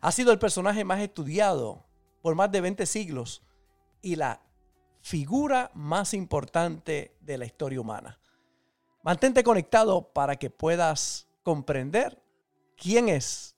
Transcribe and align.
Ha 0.00 0.12
sido 0.12 0.32
el 0.32 0.38
personaje 0.38 0.84
más 0.84 1.00
estudiado 1.00 1.84
por 2.22 2.34
más 2.34 2.50
de 2.50 2.60
20 2.60 2.86
siglos 2.86 3.42
y 4.00 4.16
la 4.16 4.40
figura 5.00 5.70
más 5.74 6.14
importante 6.14 7.16
de 7.20 7.38
la 7.38 7.44
historia 7.44 7.80
humana. 7.80 8.18
Mantente 9.02 9.42
conectado 9.42 10.12
para 10.12 10.36
que 10.36 10.48
puedas 10.48 11.26
comprender 11.42 12.22
quién 12.76 13.08
es 13.08 13.56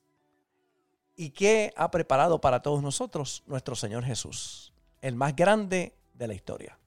y 1.16 1.30
qué 1.30 1.72
ha 1.77 1.91
preparado 1.91 2.41
para 2.41 2.62
todos 2.62 2.82
nosotros 2.82 3.42
nuestro 3.46 3.77
Señor 3.77 4.05
Jesús, 4.05 4.72
el 5.00 5.14
más 5.14 5.36
grande 5.36 5.94
de 6.14 6.27
la 6.27 6.34
historia. 6.34 6.78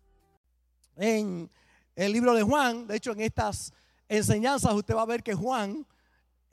En 0.95 1.49
el 1.95 2.11
libro 2.11 2.33
de 2.33 2.41
Juan, 2.43 2.87
de 2.87 2.97
hecho 2.97 3.11
en 3.11 3.21
estas 3.21 3.73
enseñanzas 4.09 4.73
usted 4.73 4.95
va 4.95 5.03
a 5.03 5.05
ver 5.05 5.21
que 5.21 5.35
Juan 5.35 5.85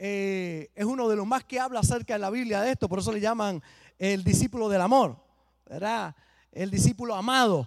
eh, 0.06 0.70
es 0.74 0.84
uno 0.84 1.08
de 1.08 1.16
los 1.16 1.26
más 1.26 1.44
que 1.44 1.58
habla 1.58 1.80
acerca 1.80 2.12
de 2.12 2.18
la 2.18 2.28
Biblia 2.28 2.60
de 2.60 2.72
esto, 2.72 2.90
por 2.90 2.98
eso 2.98 3.10
le 3.10 3.20
llaman 3.20 3.62
el 3.98 4.22
discípulo 4.22 4.68
del 4.68 4.82
amor, 4.82 5.16
¿verdad? 5.64 6.14
El 6.52 6.70
discípulo 6.70 7.14
amado. 7.14 7.66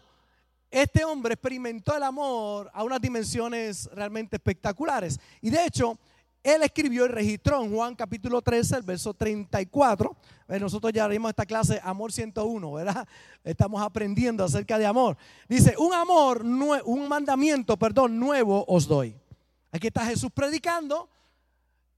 Este 0.70 1.03
hombre 1.03 1.34
experimentó 1.34 1.97
el 1.97 2.03
amor 2.03 2.70
a 2.75 2.84
unas 2.84 3.02
dimensiones 3.02 3.89
realmente 3.92 4.36
espectaculares. 4.36 5.20
Y 5.42 5.50
de 5.50 5.66
hecho, 5.66 5.97
él 6.44 6.62
escribió 6.62 7.06
y 7.06 7.08
registró 7.08 7.64
en 7.64 7.73
Juan 7.73 7.95
capítulo 7.95 8.40
13, 8.44 8.75
el 8.75 8.84
verso 8.84 9.16
34. 9.16 10.16
Eh, 10.50 10.59
nosotros 10.59 10.94
ya 10.94 11.08
vimos 11.08 11.30
esta 11.30 11.47
clase 11.47 11.81
Amor 11.84 12.12
101, 12.12 12.72
¿verdad? 12.72 13.08
Estamos 13.44 13.81
aprendiendo 13.81 14.44
acerca 14.44 14.78
de 14.78 14.86
amor. 14.86 15.17
Dice, 15.50 15.73
un 15.80 15.92
amor, 15.92 16.44
un 16.44 17.09
mandamiento, 17.09 17.78
perdón, 17.78 18.19
nuevo 18.19 18.64
os 18.67 18.88
doy. 18.88 19.16
Aquí 19.72 19.88
está 19.88 20.06
Jesús 20.06 20.30
predicando 20.31 21.09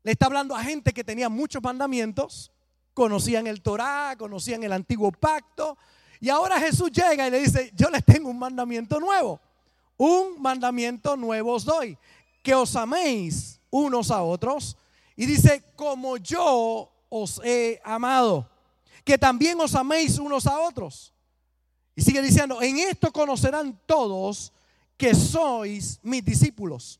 le 0.03 0.11
está 0.11 0.27
hablando 0.27 0.55
a 0.55 0.63
gente 0.63 0.93
que 0.93 1.03
tenía 1.03 1.29
muchos 1.29 1.61
mandamientos, 1.61 2.51
conocían 2.93 3.47
el 3.47 3.61
Torá, 3.61 4.15
conocían 4.17 4.63
el 4.63 4.73
antiguo 4.73 5.11
pacto. 5.11 5.77
Y 6.19 6.29
ahora 6.29 6.59
Jesús 6.59 6.91
llega 6.91 7.27
y 7.27 7.31
le 7.31 7.39
dice, 7.41 7.71
yo 7.75 7.89
les 7.89 8.03
tengo 8.03 8.29
un 8.29 8.39
mandamiento 8.39 8.99
nuevo. 8.99 9.39
Un 9.97 10.41
mandamiento 10.41 11.17
nuevo 11.17 11.53
os 11.53 11.65
doy, 11.65 11.97
que 12.41 12.55
os 12.55 12.75
améis 12.75 13.59
unos 13.69 14.11
a 14.11 14.23
otros. 14.23 14.77
Y 15.15 15.25
dice, 15.25 15.63
como 15.75 16.17
yo 16.17 16.91
os 17.09 17.41
he 17.43 17.81
amado, 17.83 18.49
que 19.03 19.17
también 19.17 19.59
os 19.59 19.75
améis 19.75 20.17
unos 20.17 20.47
a 20.47 20.59
otros. 20.59 21.13
Y 21.95 22.01
sigue 22.01 22.21
diciendo, 22.21 22.61
en 22.61 22.79
esto 22.79 23.11
conocerán 23.11 23.77
todos 23.85 24.53
que 24.95 25.13
sois 25.13 25.99
mis 26.03 26.23
discípulos 26.23 26.99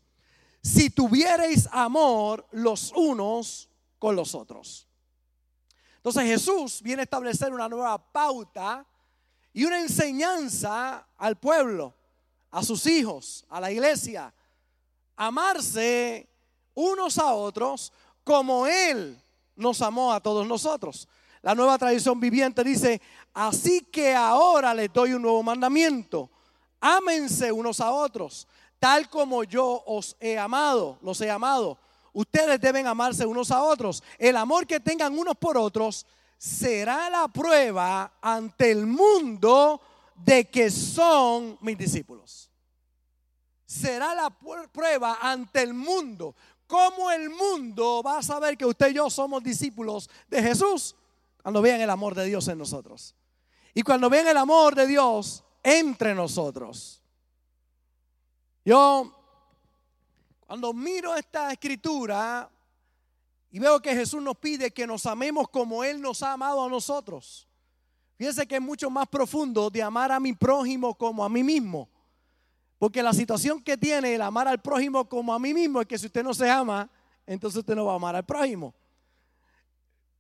si 0.61 0.89
tuviereis 0.89 1.67
amor 1.71 2.45
los 2.51 2.91
unos 2.95 3.69
con 3.97 4.15
los 4.15 4.35
otros. 4.35 4.87
Entonces 5.97 6.23
Jesús 6.23 6.81
viene 6.81 7.01
a 7.01 7.03
establecer 7.03 7.53
una 7.53 7.67
nueva 7.69 7.97
pauta 7.97 8.85
y 9.53 9.65
una 9.65 9.79
enseñanza 9.79 11.07
al 11.17 11.37
pueblo, 11.37 11.93
a 12.51 12.63
sus 12.63 12.85
hijos, 12.87 13.45
a 13.49 13.59
la 13.59 13.71
iglesia. 13.71 14.33
Amarse 15.15 16.29
unos 16.73 17.17
a 17.17 17.33
otros 17.33 17.91
como 18.23 18.65
Él 18.65 19.21
nos 19.55 19.81
amó 19.81 20.13
a 20.13 20.21
todos 20.21 20.47
nosotros. 20.47 21.07
La 21.41 21.55
nueva 21.55 21.77
tradición 21.77 22.19
viviente 22.19 22.63
dice, 22.63 23.01
así 23.33 23.81
que 23.81 24.13
ahora 24.13 24.73
les 24.73 24.91
doy 24.91 25.13
un 25.13 25.21
nuevo 25.21 25.43
mandamiento. 25.43 26.29
Ámense 26.79 27.51
unos 27.51 27.81
a 27.81 27.91
otros 27.91 28.47
tal 28.79 29.09
como 29.09 29.43
yo 29.43 29.83
os 29.85 30.15
he 30.19 30.37
amado, 30.37 30.97
los 31.01 31.19
he 31.21 31.29
amado. 31.29 31.77
Ustedes 32.13 32.59
deben 32.59 32.87
amarse 32.87 33.25
unos 33.25 33.51
a 33.51 33.61
otros. 33.61 34.03
El 34.17 34.37
amor 34.37 34.65
que 34.65 34.79
tengan 34.79 35.17
unos 35.17 35.35
por 35.37 35.57
otros 35.57 36.05
será 36.37 37.09
la 37.09 37.27
prueba 37.27 38.13
ante 38.21 38.71
el 38.71 38.85
mundo 38.85 39.81
de 40.15 40.49
que 40.49 40.71
son 40.71 41.57
mis 41.61 41.77
discípulos. 41.77 42.49
Será 43.65 44.15
la 44.15 44.29
prueba 44.71 45.19
ante 45.21 45.61
el 45.61 45.73
mundo. 45.73 46.35
¿Cómo 46.65 47.11
el 47.11 47.29
mundo 47.29 48.01
va 48.03 48.19
a 48.19 48.23
saber 48.23 48.57
que 48.57 48.65
usted 48.65 48.89
y 48.89 48.95
yo 48.95 49.09
somos 49.09 49.43
discípulos 49.43 50.09
de 50.27 50.41
Jesús? 50.41 50.95
Cuando 51.41 51.61
vean 51.61 51.81
el 51.81 51.89
amor 51.89 52.15
de 52.15 52.25
Dios 52.25 52.47
en 52.47 52.57
nosotros. 52.57 53.15
Y 53.73 53.81
cuando 53.83 54.09
vean 54.09 54.27
el 54.27 54.37
amor 54.37 54.75
de 54.75 54.87
Dios 54.87 55.43
entre 55.63 56.15
nosotros. 56.15 56.98
Yo, 58.69 59.11
cuando 60.45 60.71
miro 60.73 61.15
esta 61.15 61.51
escritura 61.51 62.47
y 63.49 63.57
veo 63.57 63.81
que 63.81 63.95
Jesús 63.95 64.21
nos 64.21 64.37
pide 64.37 64.69
que 64.69 64.85
nos 64.85 65.07
amemos 65.07 65.49
como 65.49 65.83
Él 65.83 65.99
nos 65.99 66.21
ha 66.21 66.33
amado 66.33 66.63
a 66.63 66.69
nosotros, 66.69 67.47
fíjense 68.15 68.47
que 68.47 68.57
es 68.57 68.61
mucho 68.61 68.91
más 68.91 69.07
profundo 69.07 69.71
de 69.71 69.81
amar 69.81 70.11
a 70.11 70.19
mi 70.19 70.33
prójimo 70.33 70.93
como 70.93 71.25
a 71.25 71.29
mí 71.29 71.43
mismo. 71.43 71.89
Porque 72.77 73.01
la 73.01 73.11
situación 73.11 73.59
que 73.59 73.75
tiene 73.75 74.13
el 74.13 74.21
amar 74.21 74.47
al 74.47 74.61
prójimo 74.61 75.09
como 75.09 75.33
a 75.33 75.39
mí 75.39 75.51
mismo 75.51 75.81
es 75.81 75.87
que 75.87 75.97
si 75.97 76.05
usted 76.05 76.23
no 76.23 76.35
se 76.35 76.47
ama, 76.47 76.87
entonces 77.25 77.61
usted 77.61 77.73
no 77.73 77.85
va 77.85 77.93
a 77.93 77.95
amar 77.95 78.15
al 78.17 78.23
prójimo. 78.23 78.75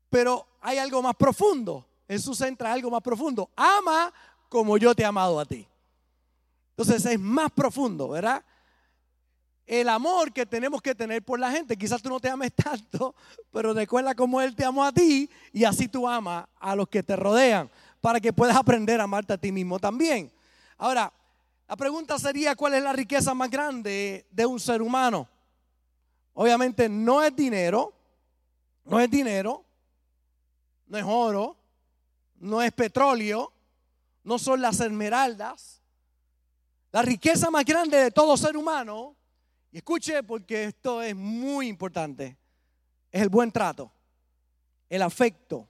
Pero 0.09 0.47
hay 0.59 0.79
algo 0.79 1.03
más 1.03 1.15
profundo. 1.15 1.85
Jesús 2.07 2.41
entra 2.41 2.73
algo 2.73 2.89
más 2.89 3.03
profundo. 3.03 3.51
Ama 3.55 4.11
como 4.49 4.75
yo 4.75 4.95
te 4.95 5.03
he 5.03 5.05
amado 5.05 5.39
a 5.39 5.45
ti. 5.45 5.68
Entonces 6.79 7.05
es 7.11 7.19
más 7.19 7.51
profundo, 7.51 8.07
¿verdad? 8.07 8.41
El 9.65 9.89
amor 9.89 10.31
que 10.31 10.45
tenemos 10.45 10.81
que 10.81 10.95
tener 10.95 11.21
por 11.21 11.37
la 11.37 11.51
gente. 11.51 11.75
Quizás 11.75 12.01
tú 12.01 12.07
no 12.07 12.21
te 12.21 12.29
ames 12.29 12.53
tanto, 12.55 13.13
pero 13.51 13.73
recuerda 13.73 14.15
cómo 14.15 14.39
Él 14.39 14.55
te 14.55 14.63
amó 14.63 14.85
a 14.85 14.93
ti 14.93 15.29
y 15.51 15.65
así 15.65 15.89
tú 15.89 16.07
amas 16.07 16.47
a 16.57 16.77
los 16.77 16.87
que 16.87 17.03
te 17.03 17.17
rodean 17.17 17.69
para 17.99 18.21
que 18.21 18.31
puedas 18.31 18.55
aprender 18.55 19.01
a 19.01 19.03
amarte 19.03 19.33
a 19.33 19.37
ti 19.37 19.51
mismo 19.51 19.77
también. 19.77 20.31
Ahora, 20.77 21.11
la 21.67 21.75
pregunta 21.75 22.17
sería, 22.17 22.55
¿cuál 22.55 22.75
es 22.75 22.81
la 22.81 22.93
riqueza 22.93 23.33
más 23.33 23.49
grande 23.49 24.25
de 24.31 24.45
un 24.45 24.57
ser 24.57 24.81
humano? 24.81 25.27
Obviamente 26.31 26.87
no 26.87 27.21
es 27.21 27.35
dinero, 27.35 27.93
no 28.85 29.01
es 29.01 29.11
dinero, 29.11 29.65
no 30.87 30.97
es 30.97 31.03
oro, 31.05 31.57
no 32.37 32.61
es 32.61 32.71
petróleo, 32.71 33.51
no 34.23 34.39
son 34.39 34.61
las 34.61 34.79
esmeraldas, 34.79 35.78
la 36.91 37.01
riqueza 37.01 37.51
más 37.51 37.65
grande 37.65 37.97
de 37.97 38.11
todo 38.11 38.35
ser 38.35 38.57
humano, 38.57 39.15
y 39.71 39.77
escuche 39.77 40.23
porque 40.23 40.65
esto 40.65 41.01
es 41.01 41.15
muy 41.15 41.67
importante, 41.67 42.37
es 43.11 43.21
el 43.21 43.29
buen 43.29 43.51
trato, 43.51 43.91
el 44.89 45.01
afecto, 45.01 45.67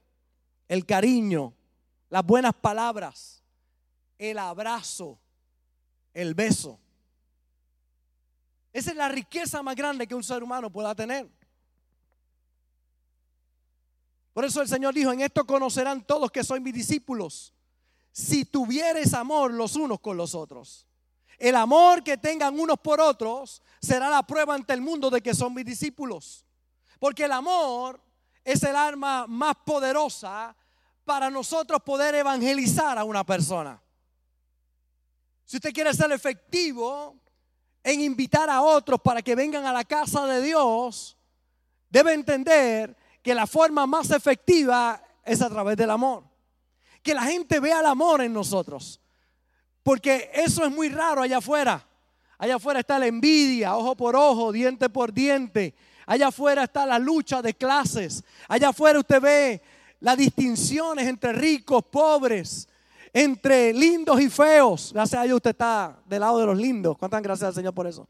el 0.67 0.85
cariño, 0.85 1.53
las 2.09 2.25
buenas 2.25 2.53
palabras, 2.53 3.43
el 4.17 4.37
abrazo, 4.39 5.19
el 6.13 6.33
beso. 6.33 6.79
Esa 8.71 8.91
es 8.91 8.95
la 8.95 9.09
riqueza 9.09 9.61
más 9.61 9.75
grande 9.75 10.07
que 10.07 10.15
un 10.15 10.23
ser 10.23 10.43
humano 10.43 10.71
pueda 10.71 10.95
tener. 10.95 11.29
Por 14.33 14.45
eso 14.45 14.61
el 14.61 14.69
Señor 14.69 14.93
dijo, 14.93 15.11
en 15.11 15.21
esto 15.21 15.45
conocerán 15.45 16.05
todos 16.05 16.31
que 16.31 16.43
soy 16.43 16.61
mis 16.61 16.73
discípulos, 16.73 17.53
si 18.11 18.45
tuvieres 18.45 19.13
amor 19.13 19.51
los 19.51 19.75
unos 19.75 19.99
con 19.99 20.15
los 20.15 20.33
otros. 20.33 20.88
El 21.39 21.55
amor 21.55 22.03
que 22.03 22.17
tengan 22.17 22.59
unos 22.59 22.77
por 22.79 22.99
otros 22.99 23.61
será 23.81 24.09
la 24.09 24.23
prueba 24.23 24.53
ante 24.53 24.73
el 24.73 24.81
mundo 24.81 25.09
de 25.09 25.21
que 25.21 25.33
son 25.33 25.53
mis 25.53 25.65
discípulos. 25.65 26.45
Porque 26.99 27.23
el 27.23 27.31
amor 27.31 28.01
es 28.43 28.61
el 28.63 28.75
arma 28.75 29.25
más 29.25 29.55
poderosa 29.65 30.53
para 31.05 31.29
nosotros 31.29 31.81
poder 31.81 32.13
evangelizar 32.15 32.97
a 32.97 33.05
una 33.05 33.25
persona. 33.25 33.81
Si 35.45 35.55
usted 35.57 35.73
quiere 35.73 35.93
ser 35.93 36.11
efectivo 36.11 37.15
en 37.83 38.01
invitar 38.01 38.49
a 38.49 38.61
otros 38.61 38.99
para 39.01 39.21
que 39.21 39.33
vengan 39.33 39.65
a 39.65 39.73
la 39.73 39.85
casa 39.85 40.25
de 40.27 40.41
Dios, 40.41 41.17
debe 41.89 42.13
entender 42.13 42.95
que 43.23 43.33
la 43.33 43.47
forma 43.47 43.87
más 43.87 44.11
efectiva 44.11 45.01
es 45.23 45.41
a 45.41 45.49
través 45.49 45.77
del 45.77 45.89
amor. 45.89 46.25
Que 47.01 47.13
la 47.13 47.23
gente 47.23 47.59
vea 47.61 47.79
el 47.79 47.85
amor 47.85 48.21
en 48.21 48.33
nosotros. 48.33 48.99
Porque 49.83 50.29
eso 50.33 50.65
es 50.65 50.71
muy 50.71 50.89
raro 50.89 51.21
allá 51.21 51.37
afuera. 51.37 51.85
Allá 52.37 52.55
afuera 52.55 52.79
está 52.79 52.97
la 52.97 53.07
envidia, 53.07 53.75
ojo 53.75 53.95
por 53.95 54.15
ojo, 54.15 54.51
diente 54.51 54.89
por 54.89 55.11
diente. 55.11 55.75
Allá 56.05 56.27
afuera 56.27 56.63
está 56.63 56.85
la 56.85 56.97
lucha 56.97 57.41
de 57.41 57.53
clases. 57.53 58.23
Allá 58.47 58.69
afuera 58.69 58.99
usted 58.99 59.21
ve 59.21 59.61
las 59.99 60.17
distinciones 60.17 61.07
entre 61.07 61.33
ricos, 61.33 61.83
pobres, 61.83 62.67
entre 63.13 63.73
lindos 63.73 64.19
y 64.21 64.29
feos. 64.29 64.91
Gracias 64.93 65.21
a 65.21 65.23
Dios 65.23 65.35
usted 65.35 65.51
está 65.51 65.99
del 66.05 66.21
lado 66.21 66.39
de 66.39 66.45
los 66.45 66.57
lindos. 66.57 66.97
¿Cuántas 66.97 67.21
gracias 67.21 67.49
al 67.49 67.53
Señor 67.55 67.73
por 67.73 67.87
eso? 67.87 68.07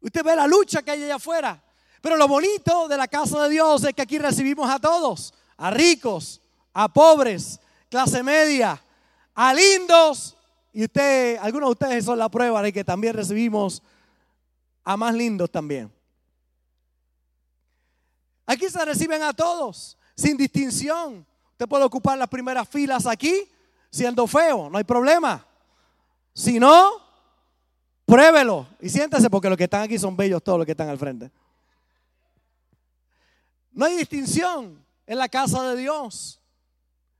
Usted 0.00 0.24
ve 0.24 0.34
la 0.34 0.46
lucha 0.46 0.82
que 0.82 0.92
hay 0.92 1.04
allá 1.04 1.16
afuera. 1.16 1.62
Pero 2.00 2.16
lo 2.16 2.26
bonito 2.26 2.88
de 2.88 2.96
la 2.96 3.08
casa 3.08 3.42
de 3.42 3.50
Dios 3.50 3.84
es 3.84 3.92
que 3.92 4.02
aquí 4.02 4.18
recibimos 4.18 4.70
a 4.70 4.78
todos, 4.78 5.34
a 5.58 5.70
ricos, 5.70 6.40
a 6.72 6.88
pobres, 6.88 7.60
clase 7.90 8.22
media, 8.22 8.82
a 9.34 9.54
lindos. 9.54 10.36
Y 10.72 10.84
usted, 10.84 11.38
algunos 11.38 11.68
de 11.68 11.72
ustedes 11.72 12.04
son 12.04 12.18
la 12.18 12.28
prueba 12.28 12.62
de 12.62 12.72
que 12.72 12.84
también 12.84 13.14
recibimos 13.14 13.82
a 14.84 14.96
más 14.96 15.14
lindos 15.14 15.50
también. 15.50 15.92
Aquí 18.46 18.68
se 18.68 18.84
reciben 18.84 19.22
a 19.22 19.32
todos, 19.32 19.96
sin 20.16 20.36
distinción. 20.36 21.26
Usted 21.52 21.68
puede 21.68 21.84
ocupar 21.84 22.18
las 22.18 22.28
primeras 22.28 22.68
filas 22.68 23.06
aquí, 23.06 23.48
siendo 23.90 24.26
feo, 24.26 24.68
no 24.70 24.78
hay 24.78 24.84
problema. 24.84 25.46
Si 26.32 26.58
no, 26.58 26.90
pruébelo 28.06 28.66
y 28.80 28.88
siéntese 28.88 29.28
porque 29.30 29.48
los 29.48 29.58
que 29.58 29.64
están 29.64 29.82
aquí 29.82 29.98
son 29.98 30.16
bellos 30.16 30.42
todos 30.42 30.58
los 30.58 30.66
que 30.66 30.72
están 30.72 30.88
al 30.88 30.98
frente. 30.98 31.30
No 33.72 33.84
hay 33.84 33.96
distinción 33.96 34.84
en 35.06 35.18
la 35.18 35.28
casa 35.28 35.62
de 35.70 35.76
Dios, 35.76 36.40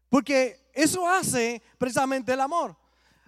porque 0.08 0.69
eso 0.72 1.08
hace 1.08 1.62
precisamente 1.78 2.32
el 2.32 2.40
amor. 2.40 2.76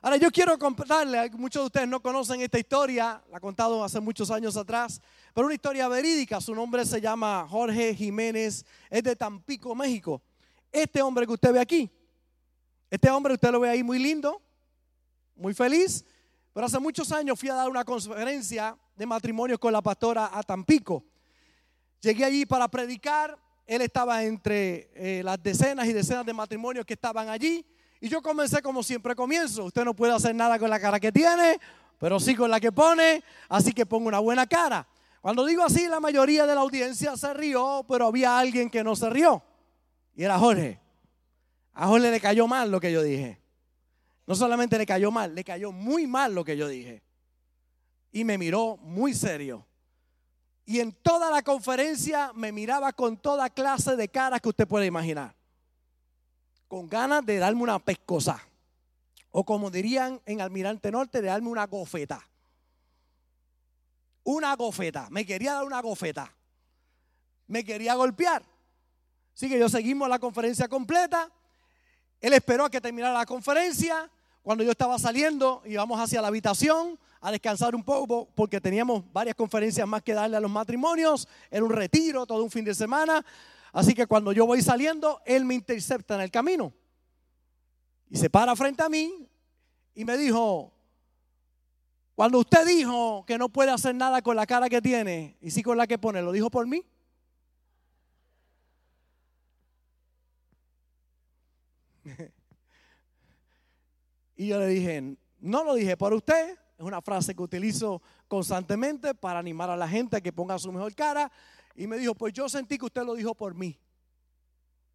Ahora 0.04 0.16
yo 0.16 0.32
quiero 0.32 0.58
contarle, 0.58 1.30
muchos 1.30 1.62
de 1.62 1.66
ustedes 1.66 1.88
no 1.88 2.02
conocen 2.02 2.40
esta 2.40 2.58
historia, 2.58 3.22
la 3.30 3.38
he 3.38 3.40
contado 3.40 3.84
hace 3.84 4.00
muchos 4.00 4.32
años 4.32 4.56
atrás, 4.56 5.00
pero 5.32 5.46
una 5.46 5.54
historia 5.54 5.86
verídica, 5.86 6.40
su 6.40 6.54
nombre 6.54 6.84
se 6.84 7.00
llama 7.00 7.46
Jorge 7.48 7.94
Jiménez, 7.94 8.66
es 8.90 9.02
de 9.04 9.14
Tampico, 9.14 9.76
México. 9.76 10.20
Este 10.72 11.00
hombre 11.00 11.24
que 11.24 11.32
usted 11.34 11.52
ve 11.52 11.60
aquí, 11.60 11.88
este 12.90 13.08
hombre 13.10 13.34
usted 13.34 13.52
lo 13.52 13.60
ve 13.60 13.70
ahí 13.70 13.84
muy 13.84 14.00
lindo, 14.00 14.42
muy 15.36 15.54
feliz, 15.54 16.04
pero 16.52 16.66
hace 16.66 16.80
muchos 16.80 17.12
años 17.12 17.38
fui 17.38 17.48
a 17.48 17.54
dar 17.54 17.68
una 17.68 17.84
conferencia 17.84 18.76
de 18.96 19.06
matrimonio 19.06 19.58
con 19.58 19.72
la 19.72 19.82
pastora 19.82 20.30
a 20.32 20.42
Tampico. 20.42 21.04
Llegué 22.00 22.24
allí 22.24 22.44
para 22.44 22.66
predicar, 22.66 23.38
él 23.72 23.82
estaba 23.82 24.22
entre 24.24 24.90
eh, 24.94 25.22
las 25.24 25.42
decenas 25.42 25.86
y 25.86 25.92
decenas 25.92 26.26
de 26.26 26.32
matrimonios 26.32 26.84
que 26.84 26.94
estaban 26.94 27.28
allí. 27.28 27.64
Y 28.00 28.08
yo 28.08 28.20
comencé 28.20 28.60
como 28.60 28.82
siempre 28.82 29.14
comienzo. 29.14 29.64
Usted 29.64 29.84
no 29.84 29.94
puede 29.94 30.12
hacer 30.12 30.34
nada 30.34 30.58
con 30.58 30.68
la 30.68 30.78
cara 30.78 31.00
que 31.00 31.12
tiene, 31.12 31.58
pero 31.98 32.18
sí 32.20 32.34
con 32.34 32.50
la 32.50 32.60
que 32.60 32.72
pone, 32.72 33.22
así 33.48 33.72
que 33.72 33.86
pongo 33.86 34.08
una 34.08 34.18
buena 34.18 34.46
cara. 34.46 34.86
Cuando 35.20 35.46
digo 35.46 35.62
así, 35.62 35.86
la 35.86 36.00
mayoría 36.00 36.46
de 36.46 36.54
la 36.54 36.62
audiencia 36.62 37.16
se 37.16 37.32
rió, 37.32 37.84
pero 37.88 38.06
había 38.06 38.38
alguien 38.38 38.68
que 38.68 38.82
no 38.82 38.96
se 38.96 39.08
rió. 39.08 39.42
Y 40.14 40.24
era 40.24 40.38
Jorge. 40.38 40.80
A 41.74 41.86
Jorge 41.86 42.10
le 42.10 42.20
cayó 42.20 42.46
mal 42.46 42.70
lo 42.70 42.80
que 42.80 42.92
yo 42.92 43.02
dije. 43.02 43.40
No 44.26 44.34
solamente 44.34 44.76
le 44.78 44.84
cayó 44.84 45.10
mal, 45.10 45.34
le 45.34 45.44
cayó 45.44 45.72
muy 45.72 46.06
mal 46.06 46.34
lo 46.34 46.44
que 46.44 46.56
yo 46.56 46.68
dije. 46.68 47.02
Y 48.10 48.24
me 48.24 48.36
miró 48.36 48.76
muy 48.78 49.14
serio. 49.14 49.66
Y 50.64 50.80
en 50.80 50.92
toda 50.92 51.30
la 51.30 51.42
conferencia 51.42 52.32
me 52.34 52.52
miraba 52.52 52.92
con 52.92 53.16
toda 53.16 53.50
clase 53.50 53.96
de 53.96 54.08
caras 54.08 54.40
que 54.40 54.48
usted 54.48 54.66
puede 54.66 54.86
imaginar 54.86 55.34
con 56.72 56.88
ganas 56.88 57.26
de 57.26 57.36
darme 57.36 57.64
una 57.64 57.78
pescosa. 57.78 58.42
O 59.30 59.44
como 59.44 59.70
dirían 59.70 60.22
en 60.24 60.40
Almirante 60.40 60.90
Norte, 60.90 61.20
de 61.20 61.28
darme 61.28 61.50
una 61.50 61.66
gofeta. 61.66 62.26
Una 64.24 64.56
gofeta. 64.56 65.06
Me 65.10 65.26
quería 65.26 65.52
dar 65.52 65.64
una 65.64 65.82
gofeta. 65.82 66.34
Me 67.46 67.62
quería 67.62 67.94
golpear. 67.94 68.42
Así 69.34 69.50
que 69.50 69.58
yo 69.58 69.68
seguimos 69.68 70.08
la 70.08 70.18
conferencia 70.18 70.66
completa. 70.66 71.30
Él 72.22 72.32
esperó 72.32 72.64
a 72.64 72.70
que 72.70 72.80
terminara 72.80 73.12
la 73.12 73.26
conferencia. 73.26 74.10
Cuando 74.42 74.64
yo 74.64 74.70
estaba 74.70 74.98
saliendo, 74.98 75.60
íbamos 75.66 76.00
hacia 76.00 76.22
la 76.22 76.28
habitación 76.28 76.98
a 77.22 77.30
descansar 77.30 77.74
un 77.74 77.84
poco 77.84 78.28
porque 78.34 78.60
teníamos 78.60 79.04
varias 79.12 79.36
conferencias 79.36 79.86
más 79.86 80.02
que 80.02 80.12
darle 80.12 80.36
a 80.36 80.40
los 80.40 80.50
matrimonios. 80.50 81.28
Era 81.50 81.64
un 81.64 81.70
retiro, 81.70 82.26
todo 82.26 82.42
un 82.42 82.50
fin 82.50 82.64
de 82.64 82.74
semana. 82.74 83.24
Así 83.72 83.94
que 83.94 84.08
cuando 84.08 84.32
yo 84.32 84.44
voy 84.44 84.60
saliendo, 84.60 85.22
Él 85.24 85.44
me 85.44 85.54
intercepta 85.54 86.16
en 86.16 86.22
el 86.22 86.32
camino. 86.32 86.74
Y 88.10 88.16
se 88.16 88.28
para 88.28 88.56
frente 88.56 88.82
a 88.82 88.88
mí 88.88 89.28
y 89.94 90.04
me 90.04 90.18
dijo, 90.18 90.72
cuando 92.16 92.40
usted 92.40 92.66
dijo 92.66 93.24
que 93.24 93.38
no 93.38 93.48
puede 93.48 93.70
hacer 93.70 93.94
nada 93.94 94.20
con 94.20 94.34
la 94.34 94.44
cara 94.44 94.68
que 94.68 94.82
tiene 94.82 95.36
y 95.40 95.52
sí 95.52 95.62
con 95.62 95.78
la 95.78 95.86
que 95.86 95.98
pone, 95.98 96.22
¿lo 96.22 96.32
dijo 96.32 96.50
por 96.50 96.66
mí? 96.66 96.84
y 104.36 104.48
yo 104.48 104.58
le 104.58 104.66
dije, 104.66 105.16
no 105.38 105.62
lo 105.62 105.74
dije 105.74 105.96
por 105.96 106.12
usted, 106.14 106.58
es 106.82 106.86
una 106.86 107.00
frase 107.00 107.34
que 107.34 107.42
utilizo 107.42 108.02
constantemente 108.26 109.14
para 109.14 109.38
animar 109.38 109.70
a 109.70 109.76
la 109.76 109.88
gente 109.88 110.16
a 110.16 110.20
que 110.20 110.32
ponga 110.32 110.58
su 110.58 110.72
mejor 110.72 110.94
cara. 110.94 111.30
Y 111.74 111.86
me 111.86 111.96
dijo, 111.96 112.14
pues 112.14 112.32
yo 112.32 112.48
sentí 112.48 112.76
que 112.76 112.86
usted 112.86 113.04
lo 113.04 113.14
dijo 113.14 113.34
por 113.34 113.54
mí, 113.54 113.78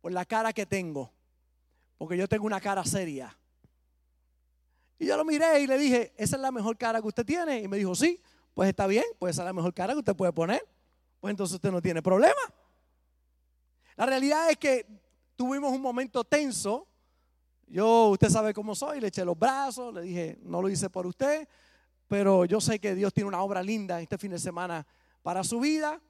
por 0.01 0.11
la 0.11 0.25
cara 0.25 0.51
que 0.51 0.65
tengo, 0.65 1.11
porque 1.97 2.17
yo 2.17 2.27
tengo 2.27 2.45
una 2.45 2.59
cara 2.59 2.83
seria. 2.83 3.35
Y 4.99 5.05
yo 5.05 5.15
lo 5.15 5.23
miré 5.23 5.61
y 5.61 5.67
le 5.67 5.77
dije, 5.77 6.13
esa 6.17 6.35
es 6.35 6.41
la 6.41 6.51
mejor 6.51 6.77
cara 6.77 6.99
que 7.01 7.07
usted 7.07 7.25
tiene. 7.25 7.61
Y 7.61 7.67
me 7.67 7.77
dijo, 7.77 7.95
sí, 7.95 8.19
pues 8.53 8.69
está 8.69 8.85
bien, 8.85 9.05
pues 9.17 9.35
esa 9.35 9.43
es 9.43 9.45
la 9.45 9.53
mejor 9.53 9.73
cara 9.73 9.93
que 9.93 9.99
usted 9.99 10.15
puede 10.15 10.33
poner. 10.33 10.67
Pues 11.19 11.31
entonces 11.31 11.55
usted 11.55 11.71
no 11.71 11.81
tiene 11.81 12.01
problema. 12.01 12.41
La 13.95 14.05
realidad 14.05 14.49
es 14.49 14.57
que 14.57 14.85
tuvimos 15.35 15.71
un 15.71 15.81
momento 15.81 16.23
tenso. 16.23 16.87
Yo, 17.67 18.09
usted 18.09 18.29
sabe 18.29 18.53
cómo 18.53 18.75
soy, 18.75 18.99
le 18.99 19.07
eché 19.07 19.23
los 19.23 19.37
brazos, 19.37 19.93
le 19.93 20.01
dije, 20.01 20.37
no 20.41 20.61
lo 20.61 20.69
hice 20.69 20.89
por 20.89 21.05
usted, 21.05 21.47
pero 22.07 22.45
yo 22.45 22.61
sé 22.61 22.79
que 22.79 22.95
Dios 22.95 23.13
tiene 23.13 23.27
una 23.27 23.41
obra 23.41 23.61
linda 23.61 24.01
este 24.01 24.17
fin 24.17 24.31
de 24.31 24.39
semana 24.39 24.85
para 25.21 25.43
su 25.43 25.59
vida 25.59 26.01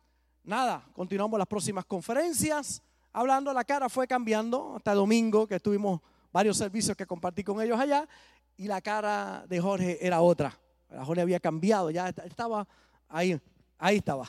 nada, 0.47 0.81
continuamos 0.94 1.38
las 1.38 1.47
próximas 1.47 1.85
conferencias. 1.85 2.81
Hablando, 3.11 3.53
la 3.53 3.65
cara 3.65 3.89
fue 3.89 4.07
cambiando 4.07 4.75
hasta 4.77 4.91
el 4.94 4.97
domingo, 4.97 5.45
que 5.45 5.59
tuvimos 5.59 5.99
varios 6.31 6.57
servicios 6.57 6.95
que 6.95 7.05
compartí 7.05 7.44
con 7.44 7.61
ellos 7.61 7.79
allá, 7.79 8.07
y 8.55 8.67
la 8.67 8.81
cara 8.81 9.45
de 9.47 9.59
Jorge 9.59 9.97
era 10.05 10.21
otra. 10.21 10.57
Jorge 11.03 11.21
había 11.21 11.39
cambiado, 11.39 11.91
ya 11.91 12.09
estaba 12.09 12.65
ahí, 13.09 13.39
ahí 13.77 13.97
estaba. 13.97 14.27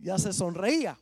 Ya 0.00 0.18
se 0.18 0.32
sonreía. 0.32 0.98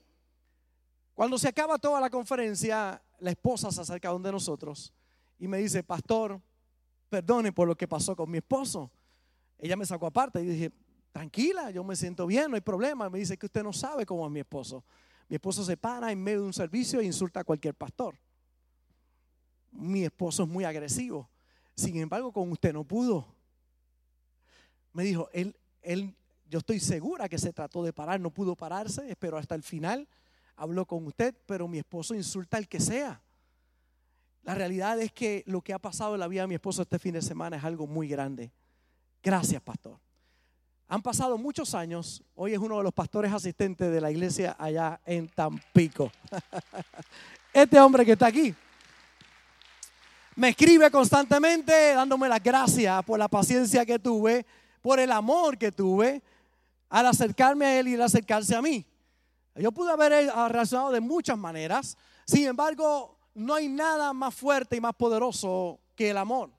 Cuando 1.14 1.36
se 1.36 1.48
acaba 1.48 1.76
toda 1.76 2.00
la 2.00 2.08
conferencia, 2.08 3.02
la 3.18 3.30
esposa 3.30 3.70
se 3.72 3.80
acerca 3.80 4.08
a 4.08 4.12
donde 4.12 4.30
nosotros 4.30 4.92
y 5.38 5.48
me 5.48 5.58
dice, 5.58 5.82
pastor, 5.82 6.40
perdone 7.08 7.52
por 7.52 7.66
lo 7.66 7.76
que 7.76 7.88
pasó 7.88 8.14
con 8.14 8.30
mi 8.30 8.38
esposo. 8.38 8.90
Ella 9.60 9.76
me 9.76 9.84
sacó 9.84 10.06
aparte 10.06 10.40
y 10.40 10.46
dije, 10.46 10.72
tranquila, 11.12 11.70
yo 11.70 11.84
me 11.84 11.94
siento 11.94 12.26
bien, 12.26 12.50
no 12.50 12.54
hay 12.54 12.62
problema. 12.62 13.10
Me 13.10 13.18
dice 13.18 13.36
que 13.36 13.46
usted 13.46 13.62
no 13.62 13.72
sabe 13.72 14.06
cómo 14.06 14.26
es 14.26 14.32
mi 14.32 14.40
esposo. 14.40 14.82
Mi 15.28 15.36
esposo 15.36 15.62
se 15.64 15.76
para 15.76 16.10
en 16.10 16.22
medio 16.22 16.40
de 16.40 16.46
un 16.46 16.52
servicio 16.52 17.00
e 17.00 17.04
insulta 17.04 17.40
a 17.40 17.44
cualquier 17.44 17.74
pastor. 17.74 18.18
Mi 19.70 20.04
esposo 20.04 20.44
es 20.44 20.48
muy 20.48 20.64
agresivo. 20.64 21.28
Sin 21.76 21.96
embargo, 21.98 22.32
con 22.32 22.50
usted 22.50 22.72
no 22.72 22.84
pudo. 22.84 23.34
Me 24.92 25.04
dijo, 25.04 25.28
él, 25.32 25.56
él, 25.82 26.16
yo 26.48 26.58
estoy 26.58 26.80
segura 26.80 27.28
que 27.28 27.38
se 27.38 27.52
trató 27.52 27.84
de 27.84 27.92
parar, 27.92 28.18
no 28.18 28.30
pudo 28.30 28.56
pararse, 28.56 29.08
espero 29.08 29.36
hasta 29.36 29.54
el 29.54 29.62
final. 29.62 30.08
Habló 30.56 30.86
con 30.86 31.06
usted, 31.06 31.34
pero 31.46 31.68
mi 31.68 31.78
esposo 31.78 32.14
insulta 32.14 32.56
al 32.56 32.66
que 32.66 32.80
sea. 32.80 33.22
La 34.42 34.54
realidad 34.54 34.98
es 35.00 35.12
que 35.12 35.44
lo 35.46 35.60
que 35.60 35.74
ha 35.74 35.78
pasado 35.78 36.14
en 36.14 36.20
la 36.20 36.28
vida 36.28 36.42
de 36.42 36.48
mi 36.48 36.54
esposo 36.54 36.82
este 36.82 36.98
fin 36.98 37.12
de 37.12 37.22
semana 37.22 37.56
es 37.58 37.64
algo 37.64 37.86
muy 37.86 38.08
grande. 38.08 38.52
Gracias, 39.22 39.60
pastor. 39.62 39.98
Han 40.88 41.02
pasado 41.02 41.38
muchos 41.38 41.74
años. 41.74 42.22
Hoy 42.34 42.52
es 42.52 42.58
uno 42.58 42.78
de 42.78 42.84
los 42.84 42.92
pastores 42.92 43.32
asistentes 43.32 43.92
de 43.92 44.00
la 44.00 44.10
iglesia 44.10 44.56
allá 44.58 45.00
en 45.04 45.28
Tampico. 45.28 46.10
Este 47.52 47.80
hombre 47.80 48.06
que 48.06 48.12
está 48.12 48.28
aquí 48.28 48.54
me 50.36 50.50
escribe 50.50 50.90
constantemente 50.90 51.94
dándome 51.94 52.28
las 52.28 52.42
gracias 52.42 53.04
por 53.04 53.18
la 53.18 53.28
paciencia 53.28 53.84
que 53.84 53.98
tuve, 53.98 54.46
por 54.80 55.00
el 55.00 55.10
amor 55.12 55.58
que 55.58 55.72
tuve 55.72 56.22
al 56.88 57.06
acercarme 57.06 57.66
a 57.66 57.80
él 57.80 57.88
y 57.88 57.94
al 57.94 58.02
acercarse 58.02 58.54
a 58.54 58.62
mí. 58.62 58.86
Yo 59.56 59.72
pude 59.72 59.90
haber 59.90 60.12
eh, 60.12 60.48
reaccionado 60.48 60.92
de 60.92 61.00
muchas 61.00 61.36
maneras. 61.36 61.96
Sin 62.24 62.46
embargo, 62.46 63.18
no 63.34 63.54
hay 63.54 63.68
nada 63.68 64.12
más 64.12 64.34
fuerte 64.34 64.76
y 64.76 64.80
más 64.80 64.94
poderoso 64.94 65.78
que 65.94 66.10
el 66.10 66.16
amor. 66.16 66.50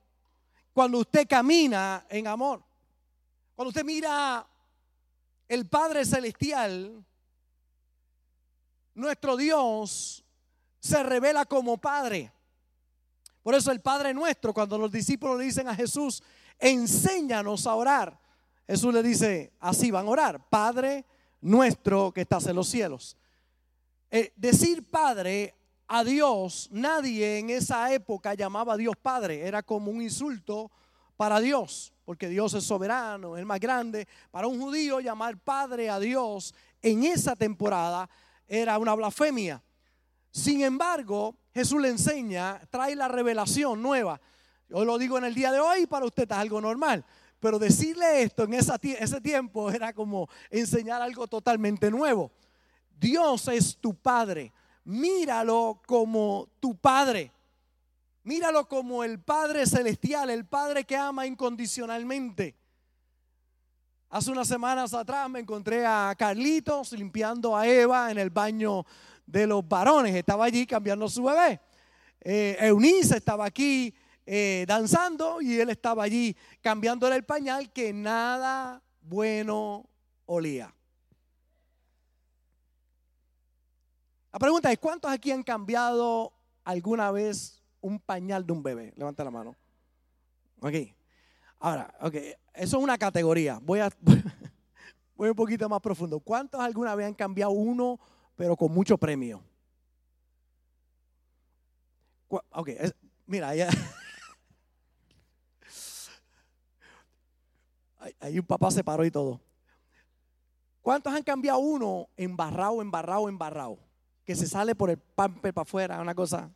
Cuando 0.72 0.98
usted 0.98 1.26
camina 1.28 2.06
en 2.08 2.26
amor. 2.26 2.62
Cuando 3.54 3.68
usted 3.68 3.84
mira 3.84 4.46
el 5.48 5.68
Padre 5.68 6.04
Celestial, 6.04 7.04
nuestro 8.94 9.36
Dios 9.36 10.24
se 10.80 11.02
revela 11.02 11.44
como 11.44 11.78
Padre. 11.78 12.32
Por 13.42 13.54
eso 13.54 13.70
el 13.70 13.80
Padre 13.80 14.14
nuestro, 14.14 14.54
cuando 14.54 14.78
los 14.78 14.90
discípulos 14.90 15.38
le 15.38 15.44
dicen 15.44 15.68
a 15.68 15.74
Jesús, 15.74 16.22
enséñanos 16.58 17.66
a 17.66 17.74
orar, 17.74 18.18
Jesús 18.66 18.94
le 18.94 19.02
dice, 19.02 19.52
así 19.60 19.90
van 19.90 20.06
a 20.06 20.10
orar, 20.10 20.48
Padre 20.48 21.04
nuestro 21.40 22.12
que 22.12 22.22
estás 22.22 22.46
en 22.46 22.56
los 22.56 22.68
cielos. 22.68 23.16
Eh, 24.10 24.32
decir 24.36 24.88
padre 24.88 25.54
a 25.94 26.04
Dios, 26.04 26.70
nadie 26.72 27.38
en 27.38 27.50
esa 27.50 27.92
época 27.92 28.32
llamaba 28.32 28.72
a 28.72 28.76
Dios 28.78 28.96
padre, 28.96 29.46
era 29.46 29.62
como 29.62 29.90
un 29.90 30.00
insulto 30.00 30.70
para 31.18 31.38
Dios, 31.38 31.92
porque 32.06 32.30
Dios 32.30 32.54
es 32.54 32.64
soberano, 32.64 33.36
es 33.36 33.44
más 33.44 33.60
grande. 33.60 34.08
Para 34.30 34.46
un 34.46 34.58
judío 34.58 35.00
llamar 35.00 35.36
padre 35.36 35.90
a 35.90 36.00
Dios 36.00 36.54
en 36.80 37.04
esa 37.04 37.36
temporada 37.36 38.08
era 38.48 38.78
una 38.78 38.94
blasfemia. 38.94 39.62
Sin 40.30 40.62
embargo, 40.62 41.36
Jesús 41.52 41.78
le 41.78 41.90
enseña, 41.90 42.58
trae 42.70 42.96
la 42.96 43.08
revelación 43.08 43.82
nueva. 43.82 44.18
Yo 44.70 44.86
lo 44.86 44.96
digo 44.96 45.18
en 45.18 45.24
el 45.24 45.34
día 45.34 45.52
de 45.52 45.60
hoy, 45.60 45.86
para 45.86 46.06
usted 46.06 46.22
es 46.22 46.38
algo 46.38 46.58
normal. 46.58 47.04
Pero 47.38 47.58
decirle 47.58 48.22
esto 48.22 48.44
en 48.44 48.54
ese 48.54 49.20
tiempo 49.20 49.70
era 49.70 49.92
como 49.92 50.30
enseñar 50.48 51.02
algo 51.02 51.26
totalmente 51.26 51.90
nuevo. 51.90 52.32
Dios 52.98 53.46
es 53.48 53.76
tu 53.76 53.94
Padre. 53.94 54.54
Míralo 54.84 55.80
como 55.86 56.48
tu 56.60 56.76
Padre. 56.76 57.30
Míralo 58.24 58.68
como 58.68 59.02
el 59.02 59.20
Padre 59.20 59.66
Celestial, 59.66 60.30
el 60.30 60.44
Padre 60.44 60.84
que 60.84 60.96
ama 60.96 61.26
incondicionalmente. 61.26 62.54
Hace 64.08 64.30
unas 64.30 64.46
semanas 64.46 64.92
atrás 64.92 65.28
me 65.30 65.40
encontré 65.40 65.86
a 65.86 66.14
Carlitos 66.18 66.92
limpiando 66.92 67.56
a 67.56 67.66
Eva 67.66 68.10
en 68.10 68.18
el 68.18 68.30
baño 68.30 68.84
de 69.26 69.46
los 69.46 69.66
varones. 69.66 70.14
Estaba 70.14 70.44
allí 70.44 70.66
cambiando 70.66 71.08
su 71.08 71.24
bebé. 71.24 71.60
Eh, 72.20 72.56
Eunice 72.60 73.16
estaba 73.16 73.46
aquí 73.46 73.94
eh, 74.26 74.64
danzando 74.68 75.40
y 75.40 75.58
él 75.58 75.70
estaba 75.70 76.04
allí 76.04 76.36
cambiándole 76.60 77.16
el 77.16 77.24
pañal 77.24 77.72
que 77.72 77.92
nada 77.92 78.82
bueno 79.00 79.88
olía. 80.26 80.72
La 84.32 84.38
pregunta 84.38 84.72
es, 84.72 84.78
¿cuántos 84.78 85.10
aquí 85.10 85.30
han 85.30 85.42
cambiado 85.42 86.32
alguna 86.64 87.10
vez 87.10 87.62
un 87.82 88.00
pañal 88.00 88.46
de 88.46 88.52
un 88.54 88.62
bebé? 88.62 88.94
Levanta 88.96 89.24
la 89.24 89.30
mano. 89.30 89.54
Ok. 90.60 90.74
Ahora, 91.58 91.94
ok, 92.00 92.14
eso 92.54 92.78
es 92.78 92.82
una 92.82 92.96
categoría. 92.96 93.58
Voy 93.62 93.80
a, 93.80 93.90
voy 95.14 95.28
un 95.28 95.36
poquito 95.36 95.68
más 95.68 95.80
profundo. 95.80 96.18
¿Cuántos 96.18 96.58
alguna 96.60 96.94
vez 96.94 97.08
han 97.08 97.14
cambiado 97.14 97.52
uno, 97.52 98.00
pero 98.34 98.56
con 98.56 98.72
mucho 98.72 98.96
premio? 98.96 99.44
Ok, 102.28 102.70
mira, 103.26 103.54
ya. 103.54 103.68
Ahí 108.18 108.38
un 108.38 108.46
papá 108.46 108.70
se 108.70 108.82
paró 108.82 109.04
y 109.04 109.10
todo. 109.10 109.42
¿Cuántos 110.80 111.12
han 111.12 111.22
cambiado 111.22 111.58
uno 111.58 112.08
embarrado, 112.16 112.80
embarrado, 112.80 113.28
embarrado? 113.28 113.91
Que 114.24 114.34
se 114.36 114.46
sale 114.46 114.74
por 114.74 114.90
el 114.90 114.98
pamper 114.98 115.52
para 115.52 115.62
afuera, 115.62 116.00
una 116.00 116.14
cosa. 116.14 116.50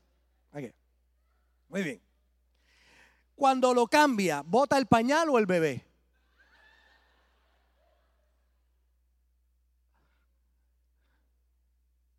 Muy 1.68 1.82
bien. 1.82 2.00
Cuando 3.34 3.74
lo 3.74 3.86
cambia, 3.86 4.42
¿bota 4.42 4.78
el 4.78 4.86
pañal 4.86 5.28
o 5.28 5.38
el 5.38 5.46
bebé? 5.46 5.84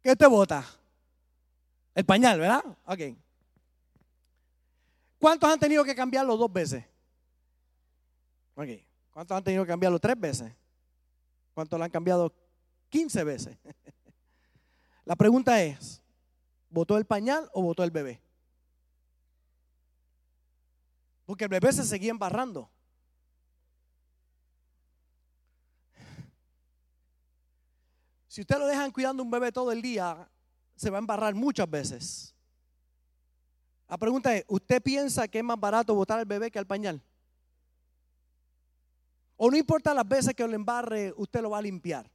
¿Qué 0.01 0.15
te 0.15 0.27
bota? 0.27 0.63
El 1.95 2.05
pañal, 2.05 2.39
¿verdad? 2.39 2.63
Ok. 2.85 3.17
¿Cuántos 5.17 5.49
han 5.49 5.59
tenido 5.59 5.83
que 5.83 5.95
cambiarlo 5.95 6.37
dos 6.37 6.53
veces? 6.53 6.85
Ok. 8.55 8.69
¿Cuántos 9.11 9.35
han 9.35 9.43
tenido 9.43 9.63
que 9.63 9.69
cambiarlo 9.69 9.99
tres 9.99 10.19
veces? 10.19 10.53
¿Cuántos 11.53 11.79
lo 11.79 11.85
han 11.85 11.91
cambiado 11.91 12.31
15 12.89 13.23
veces? 13.23 13.57
La 15.07 15.15
pregunta 15.15 15.63
es, 15.63 16.01
¿votó 16.69 16.97
el 16.97 17.05
pañal 17.05 17.49
o 17.53 17.61
votó 17.61 17.81
el 17.81 17.91
bebé? 17.91 18.21
Porque 21.25 21.45
el 21.45 21.49
bebé 21.49 21.71
se 21.71 21.85
seguía 21.85 22.11
embarrando. 22.11 22.69
Si 28.27 28.41
usted 28.41 28.57
lo 28.57 28.67
dejan 28.67 28.91
cuidando 28.91 29.23
un 29.23 29.31
bebé 29.31 29.49
todo 29.49 29.71
el 29.71 29.81
día, 29.81 30.29
se 30.75 30.89
va 30.89 30.97
a 30.97 30.99
embarrar 30.99 31.33
muchas 31.33 31.69
veces. 31.69 32.35
La 33.87 33.95
pregunta 33.97 34.35
es, 34.35 34.43
¿usted 34.49 34.81
piensa 34.81 35.25
que 35.29 35.37
es 35.37 35.43
más 35.43 35.57
barato 35.57 35.95
botar 35.95 36.19
al 36.19 36.25
bebé 36.25 36.51
que 36.51 36.59
al 36.59 36.67
pañal? 36.67 37.01
O 39.37 39.49
no 39.49 39.55
importa 39.55 39.93
las 39.93 40.05
veces 40.05 40.33
que 40.33 40.45
lo 40.45 40.53
embarre, 40.53 41.13
usted 41.15 41.41
lo 41.41 41.51
va 41.51 41.59
a 41.59 41.61
limpiar. 41.61 42.11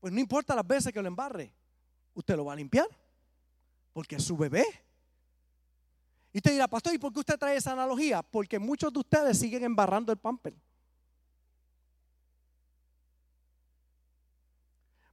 Pues 0.00 0.12
no 0.12 0.18
importa 0.18 0.54
las 0.54 0.66
veces 0.66 0.92
que 0.92 1.00
lo 1.00 1.08
embarre, 1.08 1.54
usted 2.14 2.36
lo 2.36 2.46
va 2.46 2.54
a 2.54 2.56
limpiar. 2.56 2.88
Porque 3.92 4.16
es 4.16 4.24
su 4.24 4.36
bebé. 4.36 4.64
Y 6.32 6.38
usted 6.38 6.52
dirá, 6.52 6.68
pastor, 6.68 6.94
¿y 6.94 6.98
por 6.98 7.12
qué 7.12 7.20
usted 7.20 7.38
trae 7.38 7.56
esa 7.56 7.72
analogía? 7.72 8.22
Porque 8.22 8.58
muchos 8.58 8.92
de 8.92 9.00
ustedes 9.00 9.38
siguen 9.38 9.64
embarrando 9.64 10.12
el 10.12 10.18
pamper. 10.18 10.54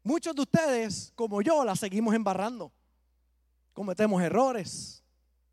Muchos 0.04 0.36
de 0.36 0.42
ustedes, 0.42 1.12
como 1.16 1.42
yo, 1.42 1.66
la 1.66 1.76
seguimos 1.76 2.14
embarrando. 2.14 2.72
Cometemos 3.74 4.22
errores 4.22 5.04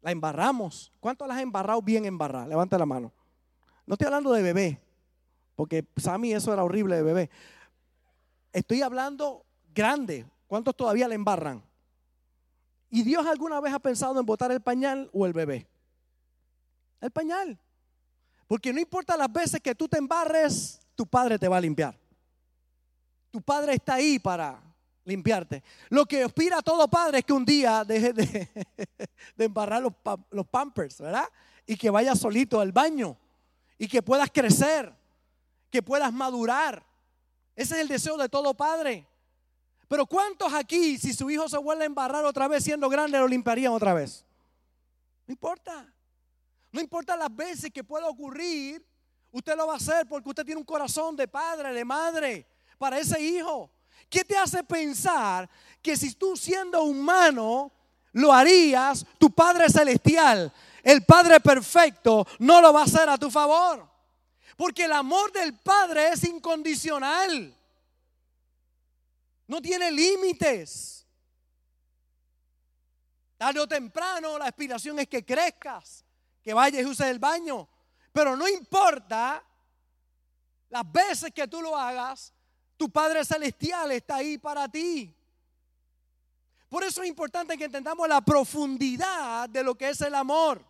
la 0.04 0.10
embarramos. 0.10 0.92
¿Cuánto 1.00 1.26
las 1.26 1.38
ha 1.38 1.40
embarrado 1.40 1.80
bien 1.80 2.04
embarrada? 2.04 2.46
Levanta 2.46 2.76
la 2.76 2.84
mano. 2.84 3.10
No 3.86 3.94
estoy 3.94 4.04
hablando 4.04 4.32
de 4.32 4.42
bebé, 4.42 4.80
porque 5.56 5.84
mí 6.18 6.32
eso 6.32 6.52
era 6.52 6.62
horrible 6.62 6.96
de 6.96 7.02
bebé. 7.02 7.30
Estoy 8.54 8.82
hablando 8.82 9.44
grande. 9.74 10.24
¿Cuántos 10.46 10.76
todavía 10.76 11.08
le 11.08 11.16
embarran? 11.16 11.60
¿Y 12.88 13.02
Dios 13.02 13.26
alguna 13.26 13.60
vez 13.60 13.74
ha 13.74 13.80
pensado 13.80 14.20
en 14.20 14.24
botar 14.24 14.52
el 14.52 14.60
pañal 14.60 15.10
o 15.12 15.26
el 15.26 15.32
bebé? 15.32 15.66
El 17.00 17.10
pañal. 17.10 17.58
Porque 18.46 18.72
no 18.72 18.78
importa 18.78 19.16
las 19.16 19.30
veces 19.32 19.60
que 19.60 19.74
tú 19.74 19.88
te 19.88 19.98
embarres, 19.98 20.80
tu 20.94 21.04
padre 21.04 21.36
te 21.36 21.48
va 21.48 21.56
a 21.56 21.60
limpiar. 21.60 21.98
Tu 23.32 23.42
padre 23.42 23.74
está 23.74 23.94
ahí 23.94 24.20
para 24.20 24.62
limpiarte. 25.04 25.64
Lo 25.88 26.06
que 26.06 26.22
aspira 26.22 26.58
a 26.58 26.62
todo 26.62 26.86
padre 26.86 27.18
es 27.18 27.24
que 27.24 27.32
un 27.32 27.44
día 27.44 27.84
deje 27.84 28.12
de, 28.12 28.48
embarrar 29.38 29.82
los, 29.82 29.92
los, 30.30 30.46
pampers, 30.46 31.00
¿verdad? 31.00 31.28
Y 31.66 31.76
que 31.76 31.90
vayas 31.90 32.20
solito 32.20 32.60
al 32.60 32.70
baño 32.70 33.16
y 33.76 33.88
que 33.88 34.00
puedas 34.00 34.30
crecer, 34.30 34.94
que 35.70 35.82
puedas 35.82 36.12
madurar. 36.12 36.93
Ese 37.56 37.74
es 37.74 37.80
el 37.80 37.88
deseo 37.88 38.16
de 38.16 38.28
todo 38.28 38.54
padre. 38.54 39.06
Pero 39.88 40.06
¿cuántos 40.06 40.52
aquí, 40.52 40.98
si 40.98 41.12
su 41.12 41.30
hijo 41.30 41.48
se 41.48 41.58
vuelve 41.58 41.84
a 41.84 41.86
embarrar 41.86 42.24
otra 42.24 42.48
vez 42.48 42.64
siendo 42.64 42.88
grande, 42.88 43.18
lo 43.18 43.28
limpiarían 43.28 43.72
otra 43.72 43.94
vez? 43.94 44.24
No 45.26 45.32
importa. 45.32 45.92
No 46.72 46.80
importa 46.80 47.16
las 47.16 47.34
veces 47.34 47.70
que 47.70 47.84
pueda 47.84 48.08
ocurrir, 48.08 48.84
usted 49.30 49.56
lo 49.56 49.66
va 49.66 49.74
a 49.74 49.76
hacer 49.76 50.06
porque 50.08 50.28
usted 50.28 50.44
tiene 50.44 50.58
un 50.58 50.66
corazón 50.66 51.14
de 51.14 51.28
padre, 51.28 51.72
de 51.72 51.84
madre, 51.84 52.46
para 52.78 52.98
ese 52.98 53.20
hijo. 53.20 53.70
¿Qué 54.08 54.24
te 54.24 54.36
hace 54.36 54.64
pensar 54.64 55.48
que 55.80 55.96
si 55.96 56.14
tú 56.14 56.36
siendo 56.36 56.82
humano 56.82 57.72
lo 58.12 58.32
harías, 58.32 59.04
tu 59.18 59.30
Padre 59.30 59.68
Celestial, 59.68 60.52
el 60.82 61.04
Padre 61.04 61.40
Perfecto, 61.40 62.26
no 62.38 62.60
lo 62.60 62.72
va 62.72 62.80
a 62.80 62.84
hacer 62.84 63.08
a 63.08 63.18
tu 63.18 63.30
favor? 63.30 63.88
Porque 64.56 64.84
el 64.84 64.92
amor 64.92 65.32
del 65.32 65.58
Padre 65.58 66.10
es 66.10 66.24
incondicional. 66.24 67.54
No 69.46 69.60
tiene 69.60 69.90
límites. 69.90 71.06
Tarde 73.36 73.60
o 73.60 73.66
temprano 73.66 74.38
la 74.38 74.46
aspiración 74.46 74.98
es 75.00 75.08
que 75.08 75.24
crezcas, 75.24 76.04
que 76.42 76.54
vayas 76.54 76.82
y 76.82 76.86
uses 76.86 77.06
el 77.06 77.18
baño. 77.18 77.68
Pero 78.12 78.36
no 78.36 78.48
importa 78.48 79.42
las 80.70 80.90
veces 80.90 81.32
que 81.32 81.48
tú 81.48 81.60
lo 81.60 81.76
hagas, 81.76 82.32
tu 82.76 82.90
Padre 82.90 83.24
Celestial 83.24 83.92
está 83.92 84.16
ahí 84.16 84.38
para 84.38 84.68
ti. 84.68 85.14
Por 86.68 86.82
eso 86.82 87.02
es 87.02 87.08
importante 87.08 87.56
que 87.56 87.64
entendamos 87.64 88.08
la 88.08 88.20
profundidad 88.20 89.48
de 89.48 89.62
lo 89.62 89.74
que 89.74 89.90
es 89.90 90.00
el 90.00 90.14
amor. 90.14 90.64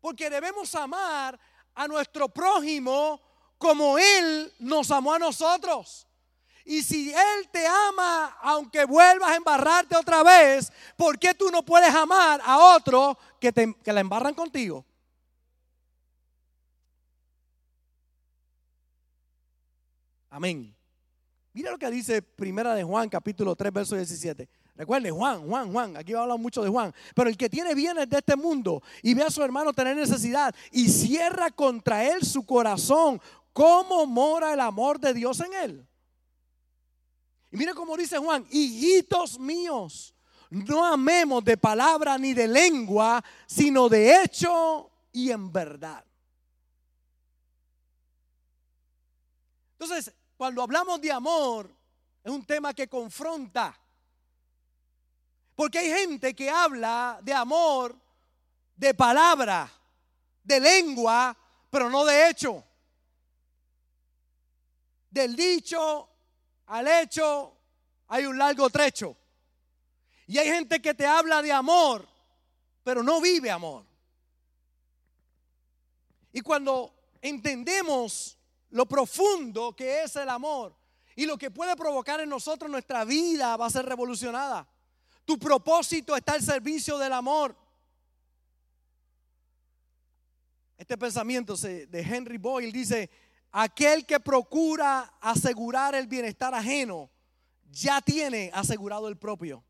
Porque 0.00 0.28
debemos 0.28 0.74
amar 0.74 1.38
a 1.74 1.88
nuestro 1.88 2.28
prójimo 2.28 3.20
como 3.58 3.98
Él 3.98 4.52
nos 4.58 4.90
amó 4.90 5.14
a 5.14 5.18
nosotros. 5.18 6.06
Y 6.64 6.82
si 6.82 7.10
Él 7.12 7.48
te 7.50 7.66
ama, 7.66 8.36
aunque 8.42 8.84
vuelvas 8.84 9.30
a 9.30 9.36
embarrarte 9.36 9.96
otra 9.96 10.22
vez, 10.22 10.72
¿por 10.96 11.18
qué 11.18 11.34
tú 11.34 11.50
no 11.50 11.64
puedes 11.64 11.94
amar 11.94 12.40
a 12.44 12.76
otro 12.76 13.18
que, 13.40 13.52
te, 13.52 13.74
que 13.82 13.92
la 13.92 14.00
embarran 14.00 14.34
contigo? 14.34 14.84
Amén. 20.30 20.74
Mira 21.52 21.70
lo 21.70 21.78
que 21.78 21.90
dice 21.90 22.22
Primera 22.22 22.74
de 22.74 22.82
Juan, 22.82 23.08
capítulo 23.08 23.54
3, 23.54 23.72
verso 23.72 23.96
17. 23.96 24.48
Recuerde, 24.74 25.10
Juan, 25.10 25.46
Juan, 25.46 25.70
Juan, 25.70 25.96
aquí 25.96 26.12
va 26.12 26.20
a 26.20 26.22
hablar 26.22 26.38
mucho 26.38 26.62
de 26.62 26.70
Juan. 26.70 26.94
Pero 27.14 27.28
el 27.28 27.36
que 27.36 27.50
tiene 27.50 27.74
bienes 27.74 28.08
de 28.08 28.18
este 28.18 28.36
mundo 28.36 28.82
y 29.02 29.14
ve 29.14 29.22
a 29.22 29.30
su 29.30 29.42
hermano 29.42 29.72
tener 29.72 29.96
necesidad 29.96 30.54
y 30.70 30.88
cierra 30.88 31.50
contra 31.50 32.04
él 32.04 32.24
su 32.24 32.46
corazón, 32.46 33.20
¿cómo 33.52 34.06
mora 34.06 34.54
el 34.54 34.60
amor 34.60 34.98
de 34.98 35.12
Dios 35.12 35.40
en 35.40 35.52
él? 35.52 35.86
Y 37.50 37.56
mire 37.58 37.74
cómo 37.74 37.96
dice 37.98 38.16
Juan, 38.16 38.46
hijitos 38.50 39.38
míos, 39.38 40.14
no 40.48 40.84
amemos 40.84 41.44
de 41.44 41.58
palabra 41.58 42.16
ni 42.16 42.32
de 42.32 42.48
lengua, 42.48 43.22
sino 43.46 43.90
de 43.90 44.22
hecho 44.22 44.90
y 45.12 45.30
en 45.30 45.52
verdad. 45.52 46.02
Entonces, 49.78 50.14
cuando 50.36 50.62
hablamos 50.62 51.00
de 51.00 51.12
amor, 51.12 51.70
es 52.24 52.32
un 52.32 52.44
tema 52.44 52.72
que 52.72 52.88
confronta. 52.88 53.78
Porque 55.54 55.78
hay 55.78 55.90
gente 55.90 56.34
que 56.34 56.50
habla 56.50 57.18
de 57.22 57.32
amor, 57.32 57.96
de 58.76 58.94
palabra, 58.94 59.70
de 60.42 60.60
lengua, 60.60 61.36
pero 61.70 61.90
no 61.90 62.04
de 62.04 62.28
hecho. 62.28 62.64
Del 65.10 65.36
dicho 65.36 66.08
al 66.66 66.88
hecho 66.88 67.54
hay 68.08 68.24
un 68.24 68.38
largo 68.38 68.70
trecho. 68.70 69.16
Y 70.26 70.38
hay 70.38 70.48
gente 70.48 70.80
que 70.80 70.94
te 70.94 71.06
habla 71.06 71.42
de 71.42 71.52
amor, 71.52 72.08
pero 72.82 73.02
no 73.02 73.20
vive 73.20 73.50
amor. 73.50 73.84
Y 76.32 76.40
cuando 76.40 76.94
entendemos 77.20 78.38
lo 78.70 78.86
profundo 78.86 79.76
que 79.76 80.02
es 80.02 80.16
el 80.16 80.30
amor 80.30 80.74
y 81.14 81.26
lo 81.26 81.36
que 81.36 81.50
puede 81.50 81.76
provocar 81.76 82.20
en 82.20 82.30
nosotros 82.30 82.70
nuestra 82.70 83.04
vida 83.04 83.56
va 83.58 83.66
a 83.66 83.70
ser 83.70 83.84
revolucionada. 83.84 84.66
Tu 85.24 85.38
propósito 85.38 86.16
está 86.16 86.32
al 86.32 86.42
servicio 86.42 86.98
del 86.98 87.12
amor. 87.12 87.56
Este 90.76 90.98
pensamiento 90.98 91.56
de 91.56 92.00
Henry 92.00 92.38
Boyle 92.38 92.72
dice, 92.72 93.08
aquel 93.52 94.04
que 94.04 94.18
procura 94.18 95.14
asegurar 95.20 95.94
el 95.94 96.08
bienestar 96.08 96.54
ajeno, 96.54 97.08
ya 97.70 98.00
tiene 98.00 98.50
asegurado 98.52 99.08
el 99.08 99.16
propio. 99.16 99.64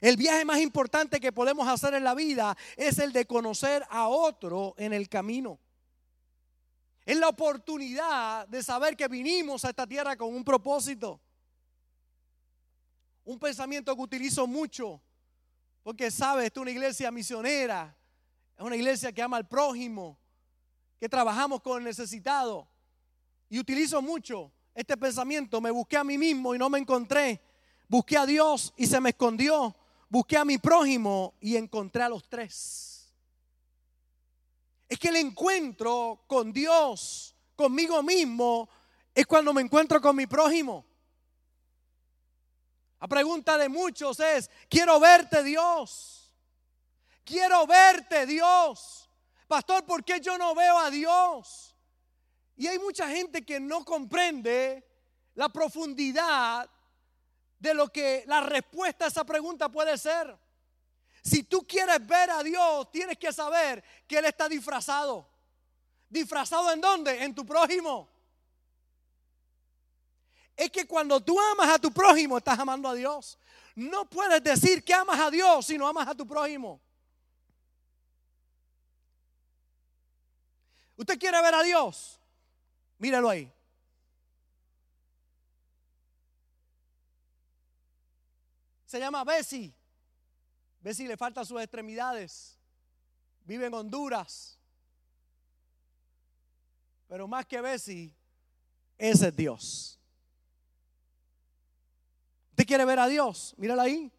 El 0.00 0.16
viaje 0.16 0.44
más 0.44 0.60
importante 0.60 1.20
que 1.20 1.32
podemos 1.32 1.66
hacer 1.68 1.94
en 1.94 2.04
la 2.04 2.14
vida 2.14 2.56
es 2.76 2.98
el 2.98 3.12
de 3.12 3.24
conocer 3.24 3.84
a 3.88 4.08
otro 4.08 4.74
en 4.76 4.92
el 4.92 5.08
camino. 5.08 5.60
Es 7.04 7.16
la 7.16 7.28
oportunidad 7.28 8.46
de 8.48 8.62
saber 8.62 8.96
que 8.96 9.08
vinimos 9.08 9.64
a 9.64 9.70
esta 9.70 9.86
tierra 9.86 10.16
con 10.16 10.34
un 10.34 10.44
propósito. 10.44 11.20
Un 13.24 13.38
pensamiento 13.38 13.94
que 13.94 14.02
utilizo 14.02 14.46
mucho, 14.46 15.00
porque 15.82 16.10
sabes, 16.10 16.46
esta 16.46 16.60
es 16.60 16.62
una 16.62 16.70
iglesia 16.70 17.10
misionera, 17.10 17.96
es 18.56 18.64
una 18.64 18.76
iglesia 18.76 19.12
que 19.12 19.22
ama 19.22 19.36
al 19.36 19.48
prójimo, 19.48 20.18
que 20.98 21.08
trabajamos 21.08 21.62
con 21.62 21.78
el 21.78 21.84
necesitado. 21.84 22.68
Y 23.48 23.58
utilizo 23.58 24.00
mucho 24.00 24.52
este 24.74 24.96
pensamiento. 24.96 25.60
Me 25.60 25.70
busqué 25.70 25.96
a 25.96 26.04
mí 26.04 26.16
mismo 26.18 26.54
y 26.54 26.58
no 26.58 26.70
me 26.70 26.78
encontré. 26.78 27.40
Busqué 27.88 28.16
a 28.16 28.26
Dios 28.26 28.72
y 28.76 28.86
se 28.86 29.00
me 29.00 29.10
escondió. 29.10 29.76
Busqué 30.08 30.36
a 30.36 30.44
mi 30.44 30.58
prójimo 30.58 31.34
y 31.40 31.56
encontré 31.56 32.02
a 32.02 32.08
los 32.08 32.28
tres. 32.28 33.12
Es 34.88 34.98
que 34.98 35.08
el 35.08 35.16
encuentro 35.16 36.24
con 36.26 36.52
Dios, 36.52 37.34
conmigo 37.56 38.02
mismo, 38.02 38.68
es 39.14 39.26
cuando 39.26 39.52
me 39.52 39.62
encuentro 39.62 40.00
con 40.00 40.14
mi 40.14 40.26
prójimo. 40.26 40.84
La 43.02 43.08
pregunta 43.08 43.58
de 43.58 43.68
muchos 43.68 44.20
es, 44.20 44.48
quiero 44.68 45.00
verte 45.00 45.42
Dios. 45.42 46.32
Quiero 47.24 47.66
verte 47.66 48.26
Dios. 48.26 49.10
Pastor, 49.48 49.84
¿por 49.84 50.04
qué 50.04 50.20
yo 50.20 50.38
no 50.38 50.54
veo 50.54 50.78
a 50.78 50.88
Dios? 50.88 51.74
Y 52.54 52.68
hay 52.68 52.78
mucha 52.78 53.08
gente 53.08 53.44
que 53.44 53.58
no 53.58 53.84
comprende 53.84 54.88
la 55.34 55.48
profundidad 55.48 56.70
de 57.58 57.74
lo 57.74 57.88
que 57.88 58.22
la 58.28 58.40
respuesta 58.40 59.06
a 59.06 59.08
esa 59.08 59.24
pregunta 59.24 59.68
puede 59.68 59.98
ser. 59.98 60.38
Si 61.24 61.42
tú 61.42 61.66
quieres 61.66 62.06
ver 62.06 62.30
a 62.30 62.44
Dios, 62.44 62.88
tienes 62.92 63.18
que 63.18 63.32
saber 63.32 63.82
que 64.06 64.18
Él 64.18 64.26
está 64.26 64.48
disfrazado. 64.48 65.28
¿Disfrazado 66.08 66.70
en 66.70 66.80
dónde? 66.80 67.24
En 67.24 67.34
tu 67.34 67.44
prójimo. 67.44 68.11
Es 70.56 70.70
que 70.70 70.86
cuando 70.86 71.20
tú 71.20 71.38
amas 71.40 71.68
a 71.68 71.78
tu 71.78 71.90
prójimo, 71.90 72.38
estás 72.38 72.58
amando 72.58 72.88
a 72.88 72.94
Dios. 72.94 73.38
No 73.74 74.08
puedes 74.08 74.42
decir 74.42 74.84
que 74.84 74.92
amas 74.92 75.18
a 75.18 75.30
Dios 75.30 75.66
si 75.66 75.78
no 75.78 75.86
amas 75.88 76.06
a 76.06 76.14
tu 76.14 76.26
prójimo. 76.26 76.80
¿Usted 80.96 81.18
quiere 81.18 81.40
ver 81.40 81.54
a 81.54 81.62
Dios? 81.62 82.20
Míralo 82.98 83.28
ahí. 83.28 83.52
Se 88.86 88.98
llama 88.98 89.24
Bessie. 89.24 89.74
Bessie 90.80 91.08
le 91.08 91.16
falta 91.16 91.44
sus 91.44 91.60
extremidades. 91.60 92.58
Vive 93.44 93.66
en 93.66 93.74
Honduras. 93.74 94.58
Pero 97.08 97.26
más 97.26 97.46
que 97.46 97.60
Bessie, 97.60 98.14
ese 98.98 99.28
es 99.28 99.36
Dios. 99.36 100.01
¿Usted 102.52 102.66
quiere 102.66 102.84
ver 102.84 102.98
a 102.98 103.08
Dios? 103.08 103.54
Míralo 103.56 103.80
ahí. 103.80 104.12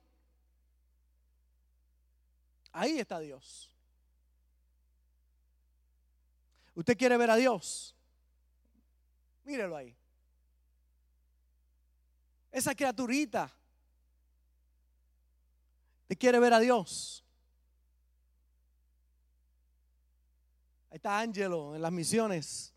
Ahí 2.72 3.00
está 3.00 3.20
Dios. 3.20 3.72
¿Usted 6.74 6.98
quiere 6.98 7.16
ver 7.18 7.30
a 7.30 7.36
Dios? 7.36 7.96
Mírelo 9.44 9.78
ahí. 9.78 9.96
Esa 12.52 12.74
criaturita 12.74 13.56
te 16.08 16.16
quiere 16.16 16.40
ver 16.40 16.54
a 16.54 16.60
Dios. 16.60 17.24
Ahí 20.90 20.96
está 20.96 21.20
Ángelo 21.20 21.76
en 21.76 21.84
las 21.84 21.92
misiones. 21.92 22.74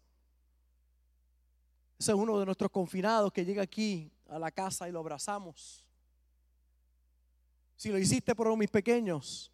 Ese 1.99 2.13
es 2.13 2.17
uno 2.17 2.39
de 2.39 2.45
nuestros 2.45 2.71
confinados 2.71 3.33
que 3.33 3.45
llega 3.45 3.63
aquí 3.63 4.13
a 4.29 4.39
la 4.39 4.51
casa 4.51 4.89
y 4.89 4.93
lo 4.93 5.01
abrazamos. 5.01 5.85
Si 7.77 7.91
lo 7.91 7.99
hiciste 7.99 8.35
por 8.35 8.55
mis 8.57 8.71
pequeños, 8.71 9.53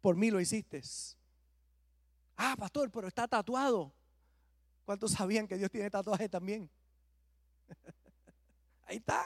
por 0.00 0.16
mí 0.16 0.30
lo 0.30 0.40
hiciste. 0.40 0.82
Ah, 2.36 2.54
pastor, 2.56 2.90
pero 2.90 3.08
está 3.08 3.28
tatuado. 3.28 3.92
¿Cuántos 4.84 5.12
sabían 5.12 5.46
que 5.46 5.58
Dios 5.58 5.70
tiene 5.70 5.90
tatuaje 5.90 6.28
también? 6.28 6.70
Ahí 8.86 8.96
está. 8.96 9.22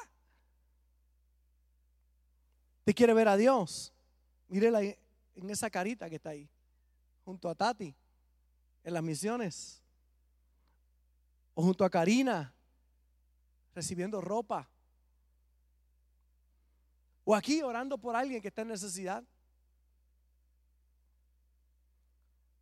¿Te 2.84 2.92
quiere 2.94 3.14
ver 3.14 3.28
a 3.28 3.36
Dios? 3.36 3.92
Mírela 4.48 4.82
en 4.82 5.50
esa 5.50 5.70
carita 5.70 6.10
que 6.10 6.16
está 6.16 6.30
ahí, 6.30 6.48
junto 7.24 7.48
a 7.48 7.54
Tati, 7.54 7.94
en 8.82 8.94
las 8.94 9.02
misiones. 9.02 9.80
O 11.54 11.62
junto 11.62 11.84
a 11.84 11.90
Karina, 11.90 12.52
recibiendo 13.74 14.20
ropa. 14.20 14.68
O 17.24 17.34
aquí 17.34 17.62
orando 17.62 17.98
por 17.98 18.16
alguien 18.16 18.40
que 18.40 18.48
está 18.48 18.62
en 18.62 18.68
necesidad. 18.68 19.22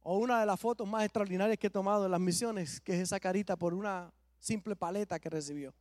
O 0.02 0.18
una 0.18 0.40
de 0.40 0.46
las 0.46 0.58
fotos 0.58 0.86
más 0.86 1.04
extraordinarias 1.04 1.58
que 1.58 1.68
he 1.68 1.70
tomado 1.70 2.06
en 2.06 2.10
las 2.10 2.20
misiones, 2.20 2.80
que 2.80 2.94
es 2.94 3.00
esa 3.00 3.20
carita 3.20 3.56
por 3.56 3.74
una 3.74 4.12
simple 4.38 4.76
paleta 4.76 5.18
que 5.18 5.30
recibió. 5.30 5.74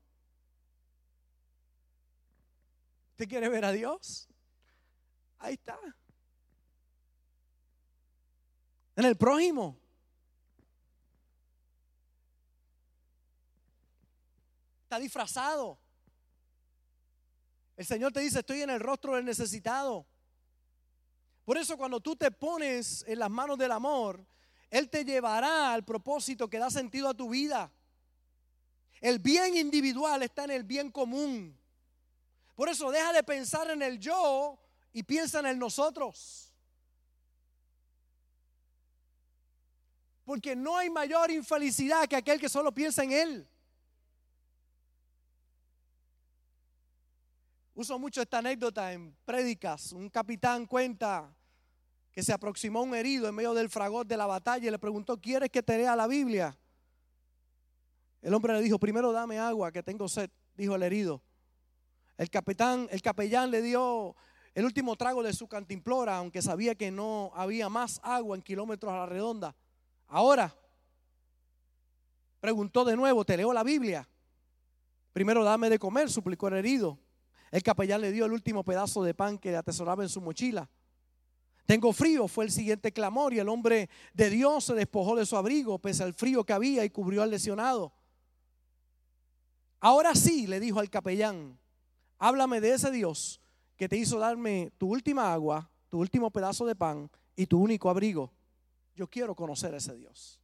¿Usted 3.12 3.28
quiere 3.28 3.50
ver 3.50 3.65
a 3.65 3.72
Dios? 3.72 4.30
Ahí 5.39 5.54
está. 5.54 5.78
En 8.96 9.06
el 9.06 9.15
prójimo. 9.15 9.78
Está 14.84 15.00
disfrazado. 15.00 15.78
El 17.80 17.86
Señor 17.86 18.12
te 18.12 18.20
dice, 18.20 18.39
estoy 18.39 18.62
en 18.62 18.72
el 18.72 18.82
rostro 18.82 19.15
del 19.15 19.24
necesitado. 19.24 20.06
Por 21.46 21.58
eso 21.58 21.78
cuando 21.78 22.02
tú 22.02 22.13
te 22.13 22.30
pones 22.30 23.06
en 23.08 23.20
las 23.20 23.30
manos 23.30 23.58
del 23.58 23.72
amor, 23.72 24.22
Él 24.70 24.89
te 24.89 25.06
llevará 25.06 25.72
al 25.72 25.86
propósito 25.86 26.50
que 26.50 26.60
da 26.60 26.70
sentido 26.70 27.08
a 27.08 27.13
tu 27.13 27.30
vida. 27.30 27.72
El 29.00 29.20
bien 29.20 29.56
individual 29.56 30.22
está 30.24 30.44
en 30.44 30.52
el 30.52 30.65
bien 30.65 30.92
común. 30.92 31.58
Por 32.54 32.68
eso 32.68 32.92
deja 32.92 33.13
de 33.13 33.24
pensar 33.24 33.72
en 33.72 33.82
el 33.82 33.98
yo 33.98 34.60
y 34.92 35.04
piensa 35.04 35.39
en 35.39 35.46
el 35.46 35.58
nosotros. 35.58 36.52
Porque 40.26 40.54
no 40.54 40.76
hay 40.76 40.89
mayor 40.89 41.32
infelicidad 41.32 42.10
que 42.10 42.18
aquel 42.18 42.42
que 42.42 42.50
solo 42.50 42.74
piensa 42.74 43.06
en 43.06 43.13
él. 43.13 43.48
Uso 47.80 47.98
mucho 47.98 48.22
esta 48.22 48.39
anécdota 48.39 48.92
en 48.92 49.15
prédicas. 49.24 49.94
Un 49.94 50.10
capitán 50.10 50.65
cuenta 50.65 51.34
que 52.12 52.22
se 52.22 52.34
aproximó 52.34 52.82
un 52.82 52.94
herido 52.94 53.30
en 53.30 53.34
medio 53.34 53.54
del 53.54 53.70
fragor 53.70 54.06
de 54.06 54.18
la 54.18 54.26
batalla 54.26 54.68
y 54.68 54.70
le 54.70 54.78
preguntó, 54.78 55.15
¿quieres 55.15 55.50
que 55.50 55.63
te 55.63 55.78
lea 55.78 55.96
la 55.96 56.06
Biblia? 56.06 56.58
El 58.22 58.34
hombre 58.34 58.52
le 58.52 58.62
dijo, 58.62 58.78
primero 58.78 59.13
dame 59.13 59.39
agua, 59.39 59.72
que 59.72 59.82
tengo 59.82 60.10
sed, 60.10 60.30
dijo 60.56 60.76
el 60.76 60.84
herido. 60.84 61.22
El 62.18 62.30
capitán, 62.30 62.89
el 62.92 63.02
capellán 63.02 63.50
le 63.50 63.62
dio 63.62 64.13
el 64.54 64.65
último 64.65 64.98
trago 64.98 65.24
de 65.24 65.32
su 65.32 65.48
cantimplora, 65.48 66.18
aunque 66.18 66.42
sabía 66.42 66.76
que 66.76 66.92
no 66.92 67.32
había 67.34 67.70
más 67.70 68.02
agua 68.04 68.36
en 68.36 68.42
kilómetros 68.42 68.92
a 68.92 68.98
la 68.98 69.06
redonda. 69.06 69.56
Ahora, 70.08 70.54
preguntó 72.42 72.84
de 72.84 72.98
nuevo, 72.98 73.24
te 73.24 73.38
leo 73.38 73.54
la 73.54 73.63
Biblia. 73.63 74.06
Primero 75.13 75.46
dame 75.46 75.70
de 75.70 75.80
comer, 75.80 76.10
suplicó 76.10 76.50
el 76.50 76.56
herido. 76.56 77.00
El 77.52 77.64
capellán 77.64 78.02
le 78.02 78.12
dio 78.12 78.26
el 78.26 78.34
último 78.34 78.64
pedazo 78.64 79.04
de 79.04 79.14
pan 79.14 79.38
que 79.38 79.56
atesoraba 79.56 80.04
en 80.04 80.10
su 80.10 80.22
mochila. 80.22 80.70
Tengo 81.66 81.94
frío, 81.94 82.28
fue 82.28 82.46
el 82.46 82.52
siguiente 82.52 82.92
clamor 82.92 83.34
y 83.34 83.40
el 83.40 83.48
hombre 83.48 83.90
de 84.14 84.30
Dios 84.30 84.66
se 84.66 84.74
despojó 84.74 85.16
de 85.16 85.26
su 85.26 85.38
abrigo 85.38 85.78
pese 85.78 86.04
al 86.04 86.14
frío 86.14 86.44
que 86.44 86.54
había 86.54 86.84
y 86.84 86.90
cubrió 86.90 87.22
al 87.22 87.30
lesionado. 87.30 87.94
Ahora 89.80 90.16
sí, 90.16 90.48
le 90.48 90.60
dijo 90.60 90.80
al 90.80 90.90
capellán, 90.90 91.60
háblame 92.18 92.60
de 92.60 92.74
ese 92.74 92.92
Dios 92.92 93.40
que 93.78 93.88
te 93.88 93.98
hizo 93.98 94.20
darme 94.20 94.72
tu 94.78 94.92
última 94.92 95.32
agua, 95.32 95.70
tu 95.90 96.00
último 96.00 96.32
pedazo 96.32 96.66
de 96.66 96.76
pan 96.76 97.10
y 97.36 97.46
tu 97.46 97.62
único 97.62 97.90
abrigo. 97.90 98.32
Yo 98.96 99.08
quiero 99.08 99.36
conocer 99.36 99.74
a 99.74 99.78
ese 99.78 99.96
Dios. 99.96 100.42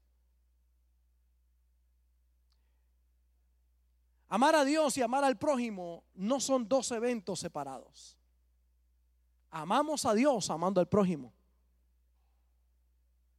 Amar 4.36 4.54
a 4.54 4.66
Dios 4.66 4.98
y 4.98 5.02
amar 5.02 5.24
al 5.24 5.38
prójimo 5.38 6.04
no 6.14 6.42
son 6.42 6.68
dos 6.68 6.92
eventos 6.92 7.40
separados. 7.40 8.18
Amamos 9.50 10.04
a 10.04 10.14
Dios 10.14 10.50
amando 10.50 10.82
al 10.82 10.90
prójimo. 10.90 11.34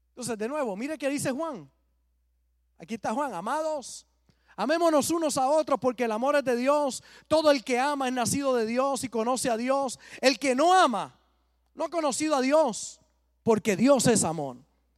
Entonces, 0.09 0.39
de 0.39 0.49
nuevo, 0.49 0.75
mire 0.75 0.97
qué 0.97 1.11
dice 1.11 1.33
Juan. 1.33 1.71
Aquí 2.79 2.95
está 2.95 3.13
Juan, 3.13 3.35
amados, 3.35 4.07
Amémonos 4.57 5.11
unos 5.11 5.37
a 5.37 5.51
otros 5.51 5.79
porque 5.79 6.05
el 6.05 6.13
amor 6.13 6.35
es 6.37 6.45
de 6.45 6.57
Dios. 6.57 7.05
Todo 7.29 7.51
el 7.51 7.63
que 7.63 7.79
ama 7.79 8.09
es 8.09 8.15
nacido 8.15 8.55
de 8.55 8.65
Dios 8.65 9.05
y 9.05 9.11
conoce 9.11 9.51
a 9.51 9.59
Dios. 9.59 10.01
El 10.23 10.39
que 10.39 10.55
no 10.55 10.73
ama 10.73 11.21
no 11.75 11.85
ha 11.85 11.91
conocido 11.91 12.37
a 12.37 12.41
Dios 12.41 13.03
porque 13.43 13.77
Dios 13.77 14.07
es 14.07 14.25
amor. 14.25 14.66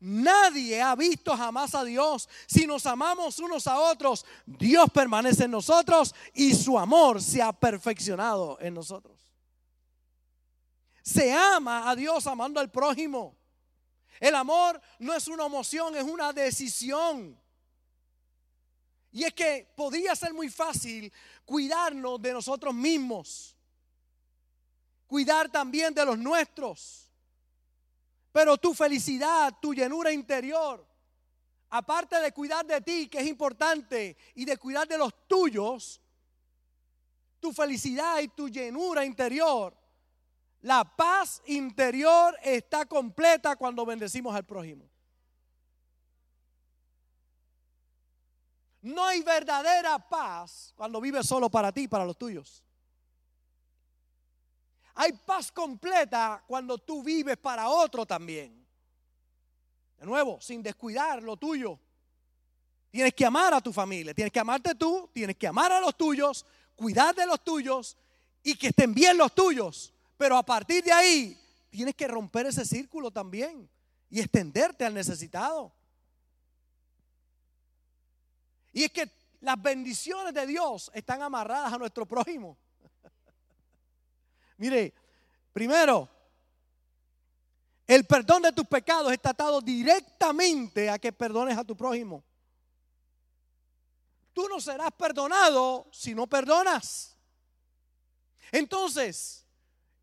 Nadie 0.00 0.82
ha 0.82 0.94
visto 0.94 1.36
jamás 1.36 1.74
a 1.74 1.84
Dios. 1.84 2.28
Si 2.46 2.66
nos 2.66 2.84
amamos 2.86 3.38
unos 3.38 3.66
a 3.66 3.78
otros, 3.78 4.24
Dios 4.44 4.90
permanece 4.90 5.44
en 5.44 5.50
nosotros 5.50 6.14
y 6.34 6.54
su 6.54 6.78
amor 6.78 7.22
se 7.22 7.40
ha 7.40 7.52
perfeccionado 7.52 8.58
en 8.60 8.74
nosotros. 8.74 9.18
Se 11.02 11.32
ama 11.32 11.88
a 11.88 11.94
Dios 11.94 12.26
amando 12.26 12.60
al 12.60 12.70
prójimo. 12.70 13.36
El 14.20 14.34
amor 14.34 14.80
no 14.98 15.14
es 15.14 15.28
una 15.28 15.46
emoción, 15.46 15.96
es 15.96 16.04
una 16.04 16.32
decisión. 16.32 17.38
Y 19.12 19.22
es 19.24 19.32
que 19.32 19.72
podría 19.76 20.16
ser 20.16 20.34
muy 20.34 20.48
fácil 20.48 21.12
cuidarnos 21.44 22.20
de 22.20 22.32
nosotros 22.32 22.74
mismos, 22.74 23.56
cuidar 25.06 25.48
también 25.50 25.94
de 25.94 26.04
los 26.04 26.18
nuestros. 26.18 27.03
Pero 28.34 28.58
tu 28.58 28.74
felicidad, 28.74 29.54
tu 29.62 29.72
llenura 29.72 30.12
interior, 30.12 30.86
aparte 31.70 32.20
de 32.20 32.32
cuidar 32.32 32.66
de 32.66 32.82
ti, 32.82 33.08
que 33.08 33.20
es 33.20 33.26
importante, 33.26 34.14
y 34.34 34.44
de 34.44 34.58
cuidar 34.58 34.86
de 34.86 34.98
los 34.98 35.26
tuyos, 35.26 36.02
tu 37.40 37.50
felicidad 37.50 38.20
y 38.20 38.28
tu 38.28 38.50
llenura 38.50 39.06
interior 39.06 39.74
la 40.64 40.82
paz 40.82 41.42
interior 41.44 42.34
está 42.42 42.86
completa 42.86 43.54
cuando 43.54 43.84
bendecimos 43.84 44.34
al 44.34 44.46
prójimo. 44.46 44.88
No 48.80 49.04
hay 49.04 49.22
verdadera 49.22 49.98
paz 49.98 50.72
cuando 50.74 51.02
vives 51.02 51.26
solo 51.26 51.50
para 51.50 51.70
ti, 51.70 51.86
para 51.86 52.06
los 52.06 52.16
tuyos. 52.16 52.63
Hay 54.94 55.12
paz 55.12 55.50
completa 55.50 56.42
cuando 56.46 56.78
tú 56.78 57.02
vives 57.02 57.36
para 57.36 57.68
otro 57.68 58.06
también. 58.06 58.64
De 59.98 60.06
nuevo, 60.06 60.40
sin 60.40 60.62
descuidar 60.62 61.22
lo 61.22 61.36
tuyo. 61.36 61.78
Tienes 62.90 63.12
que 63.12 63.26
amar 63.26 63.52
a 63.54 63.60
tu 63.60 63.72
familia, 63.72 64.14
tienes 64.14 64.32
que 64.32 64.38
amarte 64.38 64.74
tú, 64.74 65.10
tienes 65.12 65.36
que 65.36 65.48
amar 65.48 65.72
a 65.72 65.80
los 65.80 65.96
tuyos, 65.96 66.46
cuidar 66.76 67.14
de 67.14 67.26
los 67.26 67.42
tuyos 67.42 67.96
y 68.42 68.54
que 68.54 68.68
estén 68.68 68.94
bien 68.94 69.18
los 69.18 69.34
tuyos. 69.34 69.92
Pero 70.16 70.36
a 70.36 70.44
partir 70.44 70.84
de 70.84 70.92
ahí, 70.92 71.40
tienes 71.70 71.96
que 71.96 72.06
romper 72.06 72.46
ese 72.46 72.64
círculo 72.64 73.10
también 73.10 73.68
y 74.08 74.20
extenderte 74.20 74.84
al 74.84 74.94
necesitado. 74.94 75.72
Y 78.72 78.84
es 78.84 78.92
que 78.92 79.10
las 79.40 79.60
bendiciones 79.60 80.32
de 80.32 80.46
Dios 80.46 80.90
están 80.94 81.20
amarradas 81.22 81.72
a 81.72 81.78
nuestro 81.78 82.06
prójimo. 82.06 82.56
Mire, 84.64 84.94
primero, 85.52 86.08
el 87.86 88.04
perdón 88.06 88.40
de 88.40 88.52
tus 88.52 88.66
pecados 88.66 89.12
está 89.12 89.28
atado 89.28 89.60
directamente 89.60 90.88
a 90.88 90.98
que 90.98 91.12
perdones 91.12 91.58
a 91.58 91.64
tu 91.64 91.76
prójimo. 91.76 92.24
Tú 94.32 94.48
no 94.48 94.62
serás 94.62 94.90
perdonado 94.92 95.86
si 95.92 96.14
no 96.14 96.26
perdonas. 96.26 97.14
Entonces, 98.52 99.44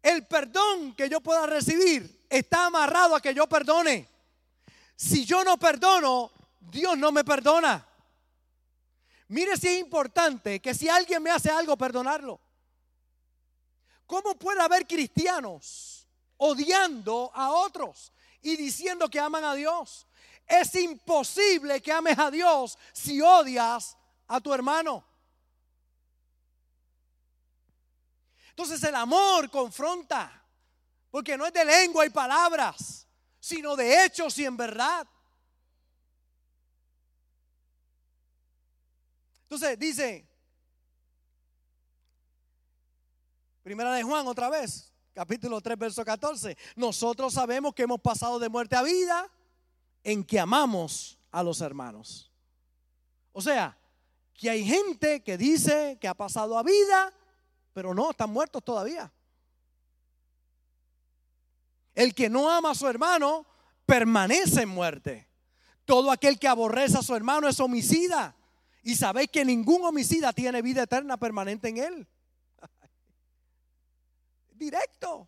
el 0.03 0.27
perdón 0.27 0.93
que 0.93 1.09
yo 1.09 1.21
pueda 1.21 1.47
recibir 1.47 2.27
está 2.29 2.67
amarrado 2.67 3.15
a 3.15 3.19
que 3.19 3.33
yo 3.33 3.49
perdone. 3.49 4.07
Si 4.95 5.25
yo 5.25 5.43
no 5.43 5.57
perdono, 5.57 6.31
Dios 6.59 6.95
no 6.99 7.11
me 7.11 7.23
perdona. 7.23 7.83
Mire 9.29 9.57
si 9.57 9.69
es 9.69 9.79
importante 9.79 10.61
que 10.61 10.75
si 10.75 10.87
alguien 10.87 11.23
me 11.23 11.31
hace 11.31 11.49
algo, 11.49 11.75
perdonarlo. 11.75 12.39
¿Cómo 14.11 14.35
puede 14.35 14.61
haber 14.61 14.85
cristianos 14.85 16.05
odiando 16.35 17.31
a 17.33 17.49
otros 17.51 18.11
y 18.41 18.57
diciendo 18.57 19.09
que 19.09 19.17
aman 19.17 19.45
a 19.45 19.55
Dios? 19.55 20.05
Es 20.45 20.75
imposible 20.75 21.81
que 21.81 21.93
ames 21.93 22.19
a 22.19 22.29
Dios 22.29 22.77
si 22.91 23.21
odias 23.21 23.95
a 24.27 24.41
tu 24.41 24.53
hermano. 24.53 25.01
Entonces 28.49 28.83
el 28.83 28.95
amor 28.95 29.49
confronta, 29.49 30.43
porque 31.09 31.37
no 31.37 31.45
es 31.45 31.53
de 31.53 31.63
lengua 31.63 32.05
y 32.05 32.09
palabras, 32.09 33.07
sino 33.39 33.77
de 33.77 34.03
hechos 34.03 34.37
y 34.39 34.43
en 34.43 34.57
verdad. 34.57 35.07
Entonces 39.43 39.79
dice, 39.79 40.30
primera 43.71 43.93
de 43.93 44.03
Juan 44.03 44.27
otra 44.27 44.49
vez, 44.49 44.91
capítulo 45.13 45.61
3, 45.61 45.79
verso 45.79 46.03
14, 46.03 46.57
nosotros 46.75 47.33
sabemos 47.33 47.73
que 47.73 47.83
hemos 47.83 48.01
pasado 48.01 48.37
de 48.37 48.49
muerte 48.49 48.75
a 48.75 48.81
vida 48.81 49.31
en 50.03 50.25
que 50.25 50.37
amamos 50.37 51.17
a 51.31 51.41
los 51.41 51.61
hermanos. 51.61 52.29
O 53.31 53.41
sea, 53.41 53.77
que 54.33 54.49
hay 54.49 54.65
gente 54.65 55.23
que 55.23 55.37
dice 55.37 55.97
que 56.01 56.09
ha 56.09 56.13
pasado 56.13 56.57
a 56.57 56.63
vida 56.63 57.13
pero 57.73 57.93
no, 57.93 58.11
están 58.11 58.29
muertos 58.29 58.61
todavía. 58.61 59.09
El 61.95 62.13
que 62.13 62.29
no 62.29 62.49
ama 62.49 62.71
a 62.71 62.75
su 62.75 62.89
hermano 62.89 63.45
permanece 63.85 64.63
en 64.63 64.69
muerte. 64.69 65.29
Todo 65.85 66.11
aquel 66.11 66.37
que 66.37 66.49
aborrece 66.49 66.97
a 66.97 67.01
su 67.01 67.15
hermano 67.15 67.47
es 67.47 67.57
homicida. 67.61 68.35
Y 68.83 68.95
sabéis 68.95 69.29
que 69.31 69.45
ningún 69.45 69.85
homicida 69.85 70.33
tiene 70.33 70.61
vida 70.61 70.83
eterna 70.83 71.15
permanente 71.15 71.69
en 71.69 71.77
él. 71.77 72.07
Directo. 74.61 75.27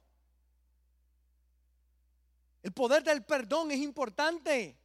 El 2.62 2.72
poder 2.72 3.04
del 3.04 3.26
perdón 3.26 3.72
es 3.72 3.80
importante. 3.80 4.78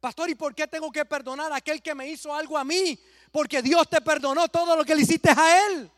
Pastor, 0.00 0.30
¿y 0.30 0.34
por 0.34 0.54
qué 0.54 0.66
tengo 0.66 0.90
que 0.90 1.04
perdonar 1.04 1.52
a 1.52 1.56
aquel 1.56 1.82
que 1.82 1.94
me 1.94 2.08
hizo 2.08 2.34
algo 2.34 2.56
a 2.56 2.64
mí? 2.64 2.98
Porque 3.30 3.60
Dios 3.60 3.86
te 3.90 4.00
perdonó 4.00 4.48
todo 4.48 4.74
lo 4.76 4.82
que 4.82 4.94
le 4.94 5.02
hiciste 5.02 5.28
a 5.28 5.66
él. 5.66 5.90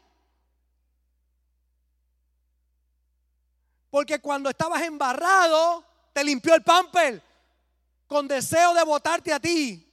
Porque 3.91 4.19
cuando 4.19 4.51
estabas 4.51 4.83
embarrado, 4.83 5.85
te 6.13 6.25
limpió 6.25 6.57
el 6.57 6.65
pamper 6.65 7.23
con 8.09 8.27
deseo 8.27 8.75
de 8.75 8.83
votarte 8.83 9.33
a 9.33 9.39
ti. 9.39 9.89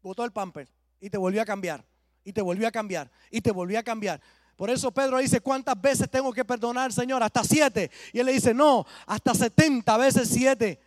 Votó 0.00 0.24
el 0.24 0.32
pamper 0.32 0.68
y 1.00 1.10
te 1.10 1.18
volvió 1.18 1.42
a 1.42 1.44
cambiar, 1.44 1.84
y 2.22 2.32
te 2.32 2.42
volvió 2.42 2.68
a 2.68 2.70
cambiar, 2.70 3.10
y 3.28 3.40
te 3.40 3.50
volvió 3.50 3.76
a 3.80 3.82
cambiar. 3.82 4.20
Por 4.62 4.70
eso 4.70 4.92
Pedro 4.92 5.18
dice, 5.18 5.40
¿cuántas 5.40 5.82
veces 5.82 6.08
tengo 6.08 6.32
que 6.32 6.44
perdonar, 6.44 6.92
Señor? 6.92 7.20
Hasta 7.20 7.42
siete. 7.42 7.90
Y 8.12 8.20
él 8.20 8.26
le 8.26 8.32
dice, 8.34 8.54
no, 8.54 8.86
hasta 9.06 9.34
setenta 9.34 9.96
veces 9.96 10.28
siete. 10.28 10.80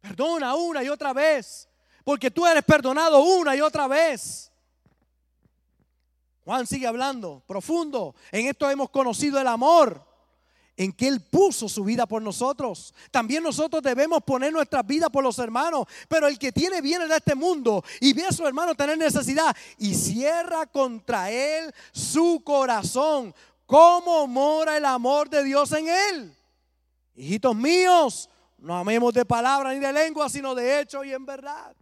Perdona 0.00 0.56
una 0.56 0.82
y 0.82 0.88
otra 0.88 1.12
vez, 1.12 1.68
porque 2.02 2.32
tú 2.32 2.44
eres 2.48 2.64
perdonado 2.64 3.22
una 3.22 3.54
y 3.54 3.60
otra 3.60 3.86
vez. 3.86 4.50
Juan 6.44 6.66
sigue 6.66 6.88
hablando, 6.88 7.44
profundo. 7.46 8.16
En 8.32 8.48
esto 8.48 8.68
hemos 8.68 8.90
conocido 8.90 9.40
el 9.40 9.46
amor 9.46 10.04
en 10.76 10.92
que 10.92 11.06
Él 11.08 11.20
puso 11.20 11.68
su 11.68 11.84
vida 11.84 12.06
por 12.06 12.20
nosotros. 12.22 12.94
También 13.10 13.42
nosotros 13.42 13.82
debemos 13.82 14.22
poner 14.22 14.52
nuestra 14.52 14.82
vida 14.82 15.08
por 15.08 15.22
los 15.22 15.38
hermanos. 15.38 15.86
Pero 16.08 16.26
el 16.26 16.38
que 16.38 16.52
tiene 16.52 16.80
bienes 16.80 17.08
de 17.08 17.16
este 17.16 17.34
mundo 17.34 17.84
y 18.00 18.12
ve 18.12 18.26
a 18.26 18.32
su 18.32 18.46
hermano 18.46 18.74
tener 18.74 18.98
necesidad 18.98 19.54
y 19.78 19.94
cierra 19.94 20.66
contra 20.66 21.30
Él 21.30 21.72
su 21.92 22.42
corazón, 22.44 23.34
¿cómo 23.66 24.26
mora 24.26 24.76
el 24.76 24.84
amor 24.84 25.28
de 25.30 25.44
Dios 25.44 25.72
en 25.72 25.88
Él? 25.88 26.36
Hijitos 27.14 27.54
míos, 27.54 28.28
no 28.58 28.76
amemos 28.76 29.14
de 29.14 29.24
palabra 29.24 29.72
ni 29.72 29.78
de 29.78 29.92
lengua, 29.92 30.28
sino 30.28 30.54
de 30.54 30.80
hecho 30.80 31.04
y 31.04 31.12
en 31.12 31.24
verdad. 31.24 31.76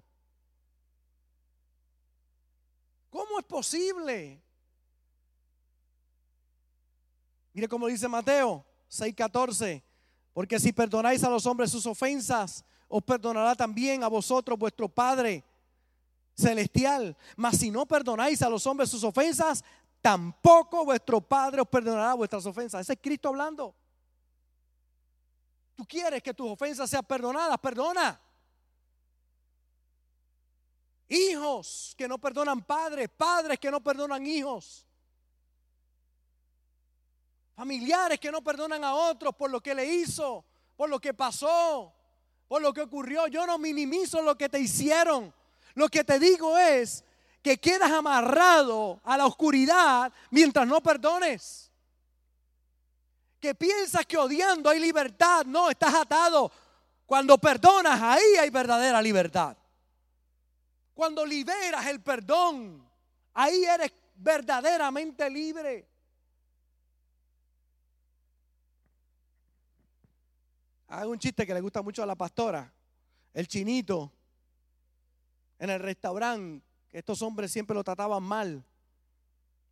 ¿Cómo 3.09 3.39
es 3.39 3.45
posible? 3.45 4.43
Mire 7.55 7.69
cómo 7.69 7.87
dice 7.87 8.09
Mateo. 8.09 8.65
6:14. 8.93 9.83
Porque 10.33 10.59
si 10.61 10.73
perdonáis 10.73 11.25
a 11.25 11.31
los 11.31 11.47
hombres 11.47 11.71
sus 11.71 11.87
ofensas, 11.87 12.65
os 12.89 13.03
perdonará 13.03 13.55
también 13.55 14.05
a 14.05 14.09
vosotros 14.09 14.59
vuestro 14.59 14.89
Padre 14.89 15.45
celestial. 16.35 17.17
Mas 17.37 17.59
si 17.59 17.71
no 17.71 17.87
perdonáis 17.87 18.43
a 18.43 18.49
los 18.49 18.67
hombres 18.67 18.91
sus 18.91 19.05
ofensas, 19.05 19.65
tampoco 20.01 20.85
vuestro 20.85 21.21
Padre 21.21 21.63
os 21.63 21.69
perdonará 21.69 22.15
vuestras 22.15 22.45
ofensas. 22.47 22.83
Ese 22.83 22.95
es 22.95 22.99
Cristo 23.01 23.29
hablando. 23.29 23.75
Tú 25.75 25.87
quieres 25.87 26.23
que 26.23 26.35
tus 26.35 26.51
ofensas 26.51 26.89
sean 26.89 27.05
perdonadas, 27.05 27.59
perdona. 27.59 28.21
Hijos 31.09 31.95
que 31.97 32.09
no 32.09 32.19
perdonan 32.19 32.63
padres, 32.63 33.09
padres 33.09 33.59
que 33.59 33.71
no 33.71 33.83
perdonan 33.83 34.27
hijos. 34.27 34.87
Familiares 37.63 38.19
que 38.19 38.33
no 38.33 38.43
perdonan 38.43 38.83
a 38.83 38.93
otros 38.93 39.37
por 39.37 39.49
lo 39.49 39.61
que 39.61 39.73
le 39.73 39.87
hizo, 39.87 40.45
por 40.77 40.91
lo 40.91 40.99
que 40.99 41.15
pasó, 41.15 41.95
por 42.49 42.61
lo 42.61 42.73
que 42.73 42.81
ocurrió. 42.81 43.29
Yo 43.29 43.47
no 43.47 43.57
minimizo 43.57 44.21
lo 44.21 44.37
que 44.37 44.49
te 44.49 44.59
hicieron. 44.59 45.33
Lo 45.75 45.89
que 45.89 46.03
te 46.03 46.19
digo 46.19 46.59
es 46.59 47.05
que 47.41 47.59
quedas 47.59 47.93
amarrado 47.93 49.01
a 49.05 49.17
la 49.17 49.27
oscuridad 49.27 50.13
mientras 50.33 50.67
no 50.67 50.83
perdones. 50.83 51.71
Que 53.39 53.55
piensas 53.55 54.07
que 54.07 54.17
odiando 54.17 54.69
hay 54.69 54.81
libertad. 54.81 55.45
No, 55.47 55.71
estás 55.71 55.95
atado. 55.95 56.51
Cuando 57.07 57.39
perdonas, 57.39 58.03
ahí 58.03 58.39
hay 58.41 58.51
verdadera 58.51 59.01
libertad. 59.01 59.57
Cuando 60.95 61.25
liberas 61.25 61.87
el 61.87 62.01
perdón, 62.01 62.85
ahí 63.33 63.65
eres 63.65 63.93
verdaderamente 64.17 65.31
libre. 65.31 65.92
Hago 70.93 71.11
un 71.11 71.19
chiste 71.19 71.47
que 71.47 71.55
le 71.55 71.63
gusta 71.63 71.81
mucho 71.81 72.03
a 72.03 72.07
la 72.07 72.15
pastora. 72.15 72.71
El 73.33 73.49
chinito 73.49 74.13
en 75.59 75.71
el 75.71 75.81
restaurante, 75.81 76.63
estos 76.93 77.23
hombres 77.23 77.51
siempre 77.51 77.73
lo 77.75 77.83
trataban 77.83 78.23
mal, 78.23 78.63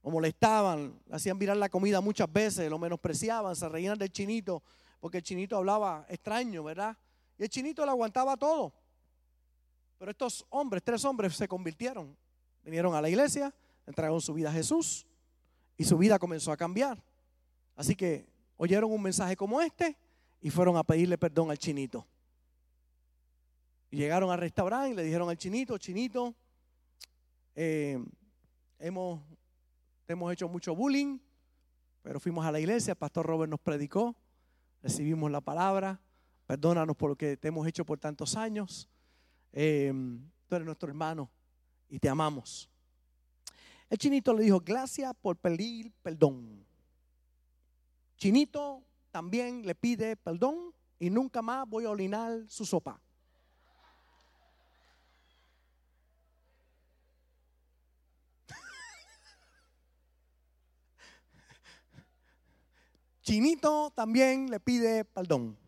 lo 0.02 0.10
molestaban, 0.10 0.98
le 1.04 1.16
hacían 1.16 1.38
virar 1.38 1.58
la 1.58 1.68
comida 1.68 2.00
muchas 2.00 2.32
veces, 2.32 2.70
lo 2.70 2.78
menospreciaban, 2.78 3.54
se 3.54 3.68
reían 3.68 3.98
del 3.98 4.10
chinito, 4.10 4.62
porque 4.98 5.18
el 5.18 5.22
chinito 5.22 5.58
hablaba 5.58 6.06
extraño, 6.08 6.64
¿verdad? 6.64 6.96
Y 7.36 7.42
el 7.42 7.50
chinito 7.50 7.84
le 7.84 7.90
aguantaba 7.90 8.38
todo. 8.38 8.72
Pero 9.98 10.12
estos 10.12 10.46
hombres, 10.48 10.82
tres 10.82 11.04
hombres, 11.04 11.36
se 11.36 11.46
convirtieron. 11.46 12.16
Vinieron 12.62 12.94
a 12.94 13.02
la 13.02 13.10
iglesia, 13.10 13.54
entregaron 13.86 14.22
su 14.22 14.32
vida 14.32 14.48
a 14.48 14.52
Jesús 14.52 15.06
y 15.76 15.84
su 15.84 15.98
vida 15.98 16.18
comenzó 16.18 16.50
a 16.50 16.56
cambiar. 16.56 16.96
Así 17.76 17.94
que 17.94 18.26
oyeron 18.56 18.90
un 18.90 19.02
mensaje 19.02 19.36
como 19.36 19.60
este 19.60 19.98
y 20.40 20.50
fueron 20.50 20.76
a 20.76 20.84
pedirle 20.84 21.18
perdón 21.18 21.50
al 21.50 21.58
chinito. 21.58 22.06
Llegaron 23.90 24.30
al 24.30 24.38
restaurante 24.38 24.90
y 24.90 24.94
le 24.94 25.02
dijeron 25.02 25.28
al 25.28 25.36
chinito, 25.36 25.76
chinito, 25.76 26.34
eh, 27.54 27.98
hemos, 28.78 29.20
hemos 30.06 30.32
hecho 30.32 30.48
mucho 30.48 30.74
bullying, 30.74 31.18
pero 32.02 32.20
fuimos 32.20 32.46
a 32.46 32.52
la 32.52 32.60
iglesia, 32.60 32.92
el 32.92 32.96
pastor 32.96 33.26
Robert 33.26 33.50
nos 33.50 33.60
predicó, 33.60 34.14
recibimos 34.82 35.30
la 35.30 35.40
palabra, 35.40 36.00
perdónanos 36.46 36.96
por 36.96 37.10
lo 37.10 37.16
que 37.16 37.36
te 37.36 37.48
hemos 37.48 37.66
hecho 37.66 37.84
por 37.84 37.98
tantos 37.98 38.36
años. 38.36 38.88
Eh, 39.52 39.92
tú 40.46 40.54
eres 40.54 40.64
nuestro 40.64 40.88
hermano 40.88 41.28
y 41.88 41.98
te 41.98 42.08
amamos. 42.08 42.70
El 43.90 43.98
chinito 43.98 44.32
le 44.32 44.44
dijo, 44.44 44.60
gracias 44.60 45.12
por 45.20 45.36
pedir 45.36 45.92
perdón. 46.00 46.64
Chinito 48.16 48.84
también 49.10 49.66
le 49.66 49.74
pide 49.74 50.16
perdón 50.16 50.72
y 50.98 51.10
nunca 51.10 51.42
más 51.42 51.68
voy 51.68 51.84
a 51.84 51.90
orinar 51.90 52.48
su 52.48 52.64
sopa. 52.64 52.98
Chinito 63.22 63.92
también 63.94 64.50
le 64.50 64.58
pide 64.60 65.04
perdón. 65.04 65.58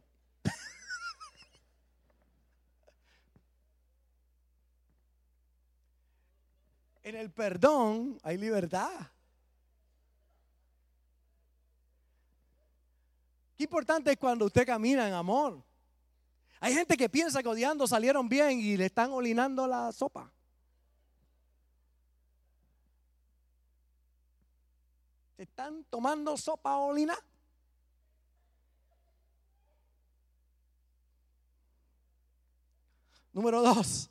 en 7.03 7.17
el 7.17 7.31
perdón 7.31 8.19
hay 8.23 8.39
libertad. 8.39 9.12
Importante 13.63 14.13
es 14.13 14.19
cuando 14.19 14.47
usted 14.47 14.67
camina 14.67 15.07
en 15.07 15.15
amor. 15.15 15.63
Hay 16.61 16.75
gente 16.75 16.97
que 16.97 17.09
piensa 17.09 17.43
que 17.43 17.49
odiando 17.49 17.87
salieron 17.87 18.29
bien 18.29 18.61
y 18.61 18.77
le 18.77 18.87
están 18.87 19.11
olinando 19.11 19.67
la 19.67 19.91
sopa. 19.91 20.33
¿Se 25.37 25.43
están 25.43 25.83
tomando 25.85 26.37
sopa 26.37 26.77
olina? 26.77 27.19
Número 33.33 33.63
dos, 33.63 34.11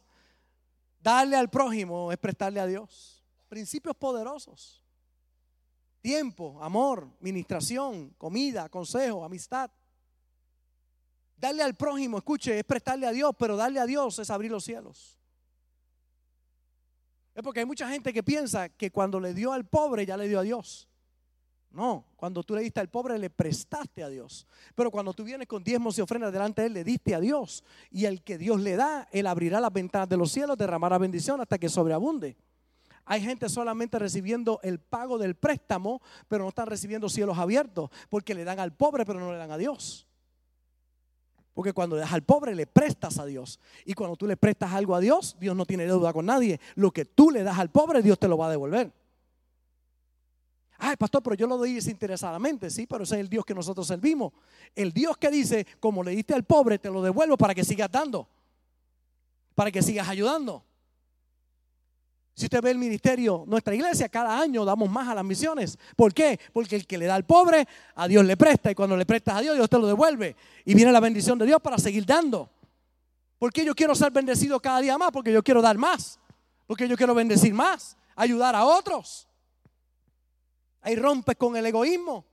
darle 1.00 1.38
al 1.38 1.50
prójimo 1.50 2.12
es 2.12 2.18
prestarle 2.18 2.60
a 2.60 2.66
Dios. 2.66 3.24
Principios 3.48 3.96
poderosos. 3.96 4.81
Tiempo, 6.02 6.58
amor, 6.62 7.08
ministración, 7.20 8.10
comida, 8.18 8.70
consejo, 8.70 9.24
amistad. 9.24 9.70
Darle 11.38 11.64
al 11.64 11.76
prójimo, 11.76 12.18
escuche, 12.18 12.58
es 12.58 12.64
prestarle 12.64 13.06
a 13.06 13.12
Dios, 13.12 13.32
pero 13.38 13.56
darle 13.56 13.80
a 13.80 13.86
Dios 13.86 14.18
es 14.20 14.30
abrir 14.30 14.52
los 14.52 14.64
cielos. 14.64 15.20
Es 17.34 17.44
porque 17.44 17.62
hay 17.62 17.66
mucha 17.66 17.88
gente 17.88 18.12
que 18.12 18.24
piensa 18.24 18.70
que 18.70 18.92
cuando 18.92 19.20
le 19.20 19.34
dio 19.34 19.54
al 19.54 19.66
pobre 19.66 20.06
ya 20.06 20.18
le 20.18 20.28
dio 20.28 20.40
a 20.40 20.44
Dios. 20.44 20.88
No, 21.72 22.06
cuando 22.18 22.44
tú 22.44 22.56
le 22.56 22.62
diste 22.62 22.82
al 22.82 22.90
pobre 22.90 23.18
le 23.18 23.30
prestaste 23.30 24.04
a 24.04 24.10
Dios. 24.10 24.46
Pero 24.76 24.92
cuando 24.92 25.14
tú 25.14 25.24
vienes 25.24 25.48
con 25.48 25.64
diezmos 25.64 25.98
y 25.98 26.02
ofrendas 26.02 26.34
delante 26.34 26.62
de 26.62 26.68
Él, 26.68 26.74
le 26.74 26.84
diste 26.84 27.16
a 27.16 27.20
Dios. 27.20 27.64
Y 27.90 28.06
el 28.06 28.24
que 28.24 28.38
Dios 28.38 28.60
le 28.60 28.76
da, 28.76 29.08
Él 29.12 29.26
abrirá 29.28 29.62
las 29.62 29.72
ventanas 29.72 30.10
de 30.10 30.18
los 30.18 30.32
cielos, 30.32 30.58
derramará 30.58 30.98
bendición 30.98 31.40
hasta 31.40 31.58
que 31.58 31.70
sobreabunde. 31.70 32.36
Hay 33.06 33.22
gente 33.22 33.50
solamente 33.50 34.00
recibiendo 34.00 34.60
el 34.64 34.80
pago 34.80 35.18
del 35.18 35.36
préstamo, 35.36 36.02
pero 36.28 36.44
no 36.44 36.50
están 36.50 36.68
recibiendo 36.68 37.10
cielos 37.10 37.38
abiertos, 37.38 37.90
porque 38.10 38.34
le 38.34 38.44
dan 38.44 38.60
al 38.60 38.74
pobre, 38.74 39.06
pero 39.06 39.20
no 39.20 39.32
le 39.32 39.38
dan 39.38 39.52
a 39.52 39.58
Dios. 39.58 40.08
Porque 41.54 41.74
cuando 41.74 41.96
le 41.96 42.02
das 42.02 42.14
al 42.14 42.24
pobre, 42.24 42.56
le 42.56 42.66
prestas 42.66 43.20
a 43.20 43.26
Dios. 43.26 43.60
Y 43.86 43.94
cuando 43.94 44.16
tú 44.16 44.26
le 44.26 44.38
prestas 44.38 44.72
algo 44.72 44.96
a 44.96 45.00
Dios, 45.00 45.36
Dios 45.40 45.56
no 45.56 45.66
tiene 45.66 45.86
deuda 45.86 46.14
con 46.14 46.26
nadie. 46.26 46.60
Lo 46.76 46.92
que 46.92 47.06
tú 47.06 47.30
le 47.30 47.44
das 47.44 47.60
al 47.60 47.70
pobre, 47.70 48.02
Dios 48.02 48.18
te 48.18 48.28
lo 48.28 48.38
va 48.38 48.48
a 48.48 48.52
devolver. 48.52 48.92
Ay, 50.78 50.96
pastor, 50.96 51.22
pero 51.22 51.36
yo 51.36 51.46
lo 51.46 51.58
doy 51.58 51.74
desinteresadamente. 51.74 52.70
Sí, 52.70 52.88
pero 52.88 53.04
ese 53.04 53.16
es 53.16 53.22
el 53.22 53.30
Dios 53.30 53.46
que 53.46 53.54
nosotros 53.54 53.86
servimos. 53.86 54.34
El 54.74 54.92
Dios 54.92 55.18
que 55.18 55.30
dice, 55.30 55.68
como 55.80 56.04
le 56.04 56.12
diste 56.12 56.34
al 56.34 56.44
pobre, 56.44 56.80
te 56.80 56.90
lo 56.90 57.04
devuelvo 57.04 57.38
para 57.38 57.54
que 57.54 57.64
sigas 57.64 57.92
dando. 57.92 58.28
Para 59.54 59.72
que 59.72 59.82
sigas 59.84 60.08
ayudando. 60.08 60.64
Si 62.34 62.46
usted 62.46 62.62
ve 62.62 62.72
el 62.72 62.78
ministerio, 62.78 63.44
nuestra 63.46 63.76
iglesia, 63.76 64.08
cada 64.10 64.40
año 64.40 64.64
damos 64.64 64.90
más 64.90 65.08
a 65.08 65.16
las 65.16 65.24
misiones. 65.24 65.78
¿Por 65.96 66.14
qué? 66.14 66.40
Porque 66.54 66.76
el 66.76 66.88
que 66.88 66.98
le 66.98 67.06
da 67.06 67.16
al 67.16 67.26
pobre, 67.26 67.68
a 67.96 68.08
Dios 68.08 68.26
le 68.26 68.38
presta. 68.38 68.72
Y 68.72 68.76
cuando 68.76 68.96
le 68.96 69.06
prestas 69.06 69.36
a 69.36 69.42
Dios, 69.42 69.56
Dios 69.56 69.70
te 69.70 69.78
lo 69.78 69.88
devuelve. 69.88 70.36
Y 70.66 70.74
viene 70.74 70.92
la 70.92 71.00
bendición 71.00 71.38
de 71.38 71.46
Dios 71.46 71.62
para 71.62 71.78
seguir 71.78 72.06
dando. 72.06 72.50
¿Por 73.38 73.52
qué 73.52 73.66
yo 73.66 73.76
quiero 73.76 73.96
ser 73.96 74.12
bendecido 74.12 74.60
cada 74.60 74.80
día 74.80 74.98
más? 74.98 75.12
Porque 75.12 75.32
yo 75.32 75.44
quiero 75.44 75.62
dar 75.62 75.78
más. 75.78 76.20
Porque 76.68 76.88
yo 76.88 76.96
quiero 76.96 77.14
bendecir 77.14 77.54
más. 77.54 77.98
Ayudar 78.16 78.56
a 78.56 78.66
otros. 78.66 79.28
Ahí 80.82 80.96
rompes 80.96 81.36
con 81.36 81.56
el 81.58 81.66
egoísmo. 81.66 82.26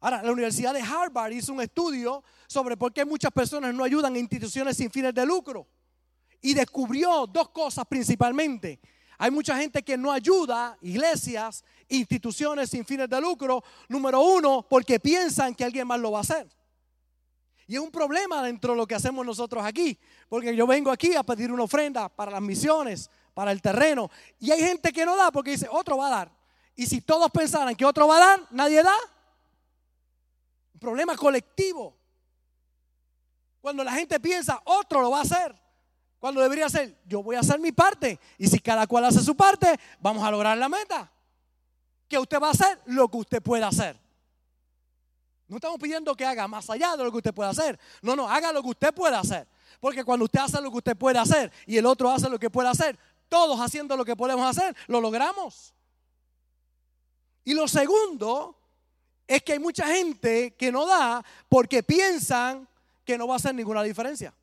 Ahora, 0.00 0.22
la 0.22 0.32
Universidad 0.32 0.72
de 0.72 0.80
Harvard 0.80 1.32
hizo 1.32 1.52
un 1.52 1.60
estudio 1.60 2.22
sobre 2.46 2.76
por 2.76 2.92
qué 2.92 3.04
muchas 3.04 3.32
personas 3.32 3.74
no 3.74 3.84
ayudan 3.84 4.14
a 4.14 4.18
instituciones 4.18 4.76
sin 4.76 4.90
fines 4.90 5.14
de 5.14 5.26
lucro. 5.26 5.66
Y 6.40 6.54
descubrió 6.54 7.26
dos 7.26 7.50
cosas 7.50 7.84
principalmente. 7.86 8.80
Hay 9.22 9.30
mucha 9.30 9.54
gente 9.58 9.82
que 9.82 9.98
no 9.98 10.10
ayuda, 10.10 10.78
iglesias, 10.80 11.62
instituciones 11.90 12.70
sin 12.70 12.86
fines 12.86 13.06
de 13.06 13.20
lucro. 13.20 13.62
Número 13.86 14.18
uno, 14.22 14.66
porque 14.66 14.98
piensan 14.98 15.54
que 15.54 15.62
alguien 15.62 15.86
más 15.86 16.00
lo 16.00 16.12
va 16.12 16.18
a 16.18 16.22
hacer. 16.22 16.48
Y 17.66 17.74
es 17.74 17.80
un 17.82 17.90
problema 17.90 18.42
dentro 18.42 18.72
de 18.72 18.78
lo 18.78 18.86
que 18.86 18.94
hacemos 18.94 19.26
nosotros 19.26 19.62
aquí. 19.62 19.98
Porque 20.26 20.56
yo 20.56 20.66
vengo 20.66 20.90
aquí 20.90 21.14
a 21.14 21.22
pedir 21.22 21.52
una 21.52 21.64
ofrenda 21.64 22.08
para 22.08 22.30
las 22.30 22.40
misiones, 22.40 23.10
para 23.34 23.52
el 23.52 23.60
terreno. 23.60 24.10
Y 24.38 24.52
hay 24.52 24.60
gente 24.60 24.90
que 24.90 25.04
no 25.04 25.14
da 25.14 25.30
porque 25.30 25.50
dice, 25.50 25.68
otro 25.70 25.98
va 25.98 26.06
a 26.06 26.10
dar. 26.10 26.32
Y 26.74 26.86
si 26.86 27.02
todos 27.02 27.30
pensaran 27.30 27.76
que 27.76 27.84
otro 27.84 28.08
va 28.08 28.16
a 28.16 28.20
dar, 28.20 28.46
nadie 28.52 28.82
da. 28.82 28.96
Un 30.72 30.80
problema 30.80 31.14
colectivo. 31.14 31.94
Cuando 33.60 33.84
la 33.84 33.92
gente 33.92 34.18
piensa, 34.18 34.62
otro 34.64 35.02
lo 35.02 35.10
va 35.10 35.18
a 35.18 35.22
hacer. 35.24 35.54
Cuando 36.20 36.42
debería 36.42 36.68
ser, 36.68 36.94
yo 37.06 37.22
voy 37.22 37.34
a 37.34 37.40
hacer 37.40 37.58
mi 37.58 37.72
parte. 37.72 38.20
Y 38.36 38.46
si 38.46 38.60
cada 38.60 38.86
cual 38.86 39.06
hace 39.06 39.20
su 39.20 39.34
parte, 39.34 39.80
vamos 40.00 40.22
a 40.22 40.30
lograr 40.30 40.56
la 40.56 40.68
meta. 40.68 41.10
Que 42.06 42.18
usted 42.18 42.38
va 42.38 42.48
a 42.48 42.50
hacer 42.50 42.78
lo 42.84 43.08
que 43.08 43.16
usted 43.16 43.42
pueda 43.42 43.68
hacer. 43.68 43.98
No 45.48 45.56
estamos 45.56 45.80
pidiendo 45.80 46.14
que 46.14 46.26
haga 46.26 46.46
más 46.46 46.68
allá 46.68 46.94
de 46.94 47.04
lo 47.04 47.10
que 47.10 47.16
usted 47.16 47.32
pueda 47.32 47.48
hacer. 47.48 47.80
No, 48.02 48.14
no, 48.14 48.28
haga 48.28 48.52
lo 48.52 48.62
que 48.62 48.68
usted 48.68 48.92
pueda 48.92 49.18
hacer. 49.18 49.48
Porque 49.80 50.04
cuando 50.04 50.26
usted 50.26 50.40
hace 50.40 50.60
lo 50.60 50.70
que 50.70 50.76
usted 50.76 50.96
puede 50.96 51.18
hacer 51.18 51.50
y 51.66 51.78
el 51.78 51.86
otro 51.86 52.10
hace 52.10 52.28
lo 52.28 52.38
que 52.38 52.50
puede 52.50 52.68
hacer, 52.68 52.98
todos 53.30 53.58
haciendo 53.58 53.96
lo 53.96 54.04
que 54.04 54.14
podemos 54.14 54.44
hacer, 54.44 54.76
lo 54.88 55.00
logramos. 55.00 55.72
Y 57.44 57.54
lo 57.54 57.66
segundo 57.66 58.58
es 59.26 59.42
que 59.42 59.54
hay 59.54 59.58
mucha 59.58 59.86
gente 59.86 60.54
que 60.54 60.70
no 60.70 60.84
da 60.86 61.24
porque 61.48 61.82
piensan 61.82 62.68
que 63.06 63.16
no 63.16 63.26
va 63.26 63.34
a 63.34 63.36
hacer 63.36 63.54
ninguna 63.54 63.82
diferencia. 63.82 64.34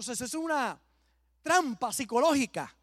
Entonces 0.00 0.28
es 0.28 0.32
una 0.32 0.80
trampa 1.42 1.92
psicológica. 1.92 2.74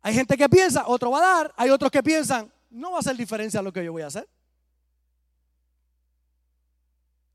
Hay 0.00 0.14
gente 0.14 0.34
que 0.34 0.48
piensa, 0.48 0.84
otro 0.86 1.10
va 1.10 1.18
a 1.18 1.20
dar, 1.20 1.54
hay 1.58 1.68
otros 1.68 1.90
que 1.90 2.02
piensan, 2.02 2.50
no 2.70 2.92
va 2.92 2.96
a 2.96 3.00
hacer 3.00 3.14
diferencia 3.18 3.60
lo 3.60 3.70
que 3.70 3.84
yo 3.84 3.92
voy 3.92 4.00
a 4.00 4.06
hacer. 4.06 4.26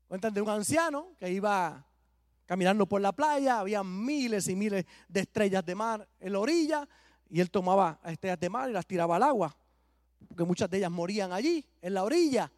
Cuentan 0.08 0.34
de 0.34 0.42
un 0.42 0.48
anciano 0.48 1.12
que 1.16 1.30
iba 1.30 1.86
caminando 2.44 2.86
por 2.86 3.00
la 3.00 3.12
playa, 3.12 3.60
había 3.60 3.84
miles 3.84 4.48
y 4.48 4.56
miles 4.56 4.84
de 5.06 5.20
estrellas 5.20 5.64
de 5.64 5.74
mar 5.76 6.08
en 6.18 6.32
la 6.32 6.40
orilla, 6.40 6.88
y 7.30 7.40
él 7.40 7.52
tomaba 7.52 8.00
estrellas 8.04 8.40
de 8.40 8.50
mar 8.50 8.68
y 8.68 8.72
las 8.72 8.84
tiraba 8.84 9.14
al 9.14 9.22
agua, 9.22 9.56
porque 10.26 10.42
muchas 10.42 10.68
de 10.68 10.78
ellas 10.78 10.90
morían 10.90 11.32
allí, 11.32 11.64
en 11.80 11.94
la 11.94 12.02
orilla. 12.02 12.50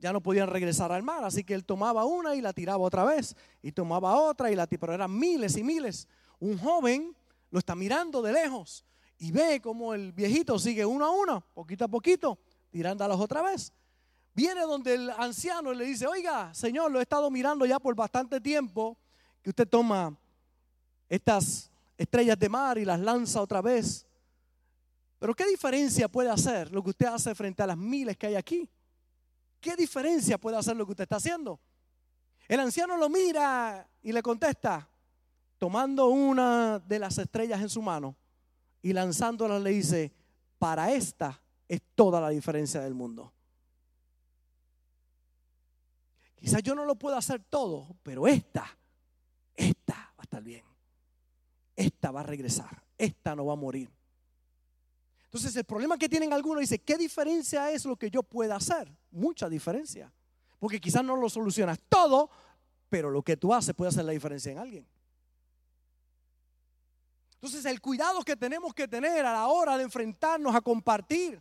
Ya 0.00 0.12
no 0.12 0.20
podían 0.22 0.48
regresar 0.48 0.90
al 0.92 1.02
mar, 1.02 1.22
así 1.24 1.44
que 1.44 1.54
él 1.54 1.64
tomaba 1.64 2.04
una 2.06 2.34
y 2.34 2.40
la 2.40 2.52
tiraba 2.52 2.82
otra 2.82 3.04
vez, 3.04 3.36
y 3.62 3.70
tomaba 3.70 4.16
otra 4.16 4.50
y 4.50 4.56
la 4.56 4.66
tiraba, 4.66 4.80
pero 4.80 4.94
eran 4.94 5.16
miles 5.16 5.56
y 5.56 5.62
miles. 5.62 6.08
Un 6.38 6.58
joven 6.58 7.14
lo 7.50 7.58
está 7.58 7.74
mirando 7.74 8.22
de 8.22 8.32
lejos 8.32 8.84
y 9.18 9.30
ve 9.30 9.60
como 9.60 9.92
el 9.92 10.12
viejito 10.12 10.58
sigue 10.58 10.84
uno 10.84 11.04
a 11.04 11.10
uno, 11.10 11.44
poquito 11.52 11.84
a 11.84 11.88
poquito, 11.88 12.38
tirándolas 12.70 13.20
otra 13.20 13.42
vez. 13.42 13.72
Viene 14.34 14.62
donde 14.62 14.94
el 14.94 15.10
anciano 15.10 15.74
le 15.74 15.84
dice, 15.84 16.06
oiga, 16.06 16.54
señor, 16.54 16.90
lo 16.90 16.98
he 16.98 17.02
estado 17.02 17.30
mirando 17.30 17.66
ya 17.66 17.78
por 17.78 17.94
bastante 17.94 18.40
tiempo, 18.40 18.96
que 19.42 19.50
usted 19.50 19.68
toma 19.68 20.16
estas 21.08 21.70
estrellas 21.98 22.38
de 22.38 22.48
mar 22.48 22.78
y 22.78 22.86
las 22.86 22.98
lanza 22.98 23.42
otra 23.42 23.60
vez. 23.60 24.06
Pero 25.18 25.34
¿qué 25.34 25.46
diferencia 25.46 26.08
puede 26.08 26.30
hacer 26.30 26.72
lo 26.72 26.82
que 26.82 26.90
usted 26.90 27.06
hace 27.06 27.34
frente 27.34 27.62
a 27.62 27.66
las 27.66 27.76
miles 27.76 28.16
que 28.16 28.28
hay 28.28 28.36
aquí? 28.36 28.70
¿Qué 29.60 29.76
diferencia 29.76 30.38
puede 30.38 30.56
hacer 30.56 30.76
lo 30.76 30.86
que 30.86 30.92
usted 30.92 31.02
está 31.02 31.16
haciendo? 31.16 31.60
El 32.48 32.60
anciano 32.60 32.96
lo 32.96 33.08
mira 33.08 33.86
y 34.02 34.12
le 34.12 34.22
contesta, 34.22 34.88
tomando 35.58 36.08
una 36.08 36.78
de 36.78 36.98
las 36.98 37.18
estrellas 37.18 37.60
en 37.60 37.68
su 37.68 37.82
mano 37.82 38.16
y 38.82 38.92
lanzándola 38.92 39.58
le 39.58 39.70
dice, 39.70 40.12
para 40.58 40.92
esta 40.92 41.40
es 41.68 41.80
toda 41.94 42.20
la 42.20 42.30
diferencia 42.30 42.80
del 42.80 42.94
mundo. 42.94 43.32
Quizás 46.34 46.62
yo 46.62 46.74
no 46.74 46.86
lo 46.86 46.96
puedo 46.96 47.16
hacer 47.16 47.44
todo, 47.44 47.94
pero 48.02 48.26
esta, 48.26 48.66
esta 49.54 49.94
va 49.94 50.14
a 50.18 50.22
estar 50.22 50.42
bien. 50.42 50.64
Esta 51.76 52.10
va 52.10 52.20
a 52.20 52.24
regresar, 52.24 52.82
esta 52.96 53.36
no 53.36 53.46
va 53.46 53.52
a 53.52 53.56
morir. 53.56 53.90
Entonces 55.30 55.54
el 55.54 55.64
problema 55.64 55.96
que 55.96 56.08
tienen 56.08 56.32
algunos 56.32 56.60
dice, 56.60 56.80
¿qué 56.80 56.98
diferencia 56.98 57.70
es 57.70 57.84
lo 57.84 57.96
que 57.96 58.10
yo 58.10 58.24
pueda 58.24 58.56
hacer? 58.56 58.92
Mucha 59.12 59.48
diferencia. 59.48 60.12
Porque 60.58 60.80
quizás 60.80 61.04
no 61.04 61.14
lo 61.14 61.30
solucionas 61.30 61.78
todo, 61.88 62.28
pero 62.88 63.10
lo 63.10 63.22
que 63.22 63.36
tú 63.36 63.54
haces 63.54 63.72
puede 63.74 63.90
hacer 63.90 64.04
la 64.04 64.12
diferencia 64.12 64.50
en 64.50 64.58
alguien. 64.58 64.86
Entonces 67.34 67.64
el 67.64 67.80
cuidado 67.80 68.22
que 68.22 68.36
tenemos 68.36 68.74
que 68.74 68.88
tener 68.88 69.24
a 69.24 69.32
la 69.32 69.46
hora 69.46 69.78
de 69.78 69.84
enfrentarnos 69.84 70.54
a 70.54 70.60
compartir 70.60 71.40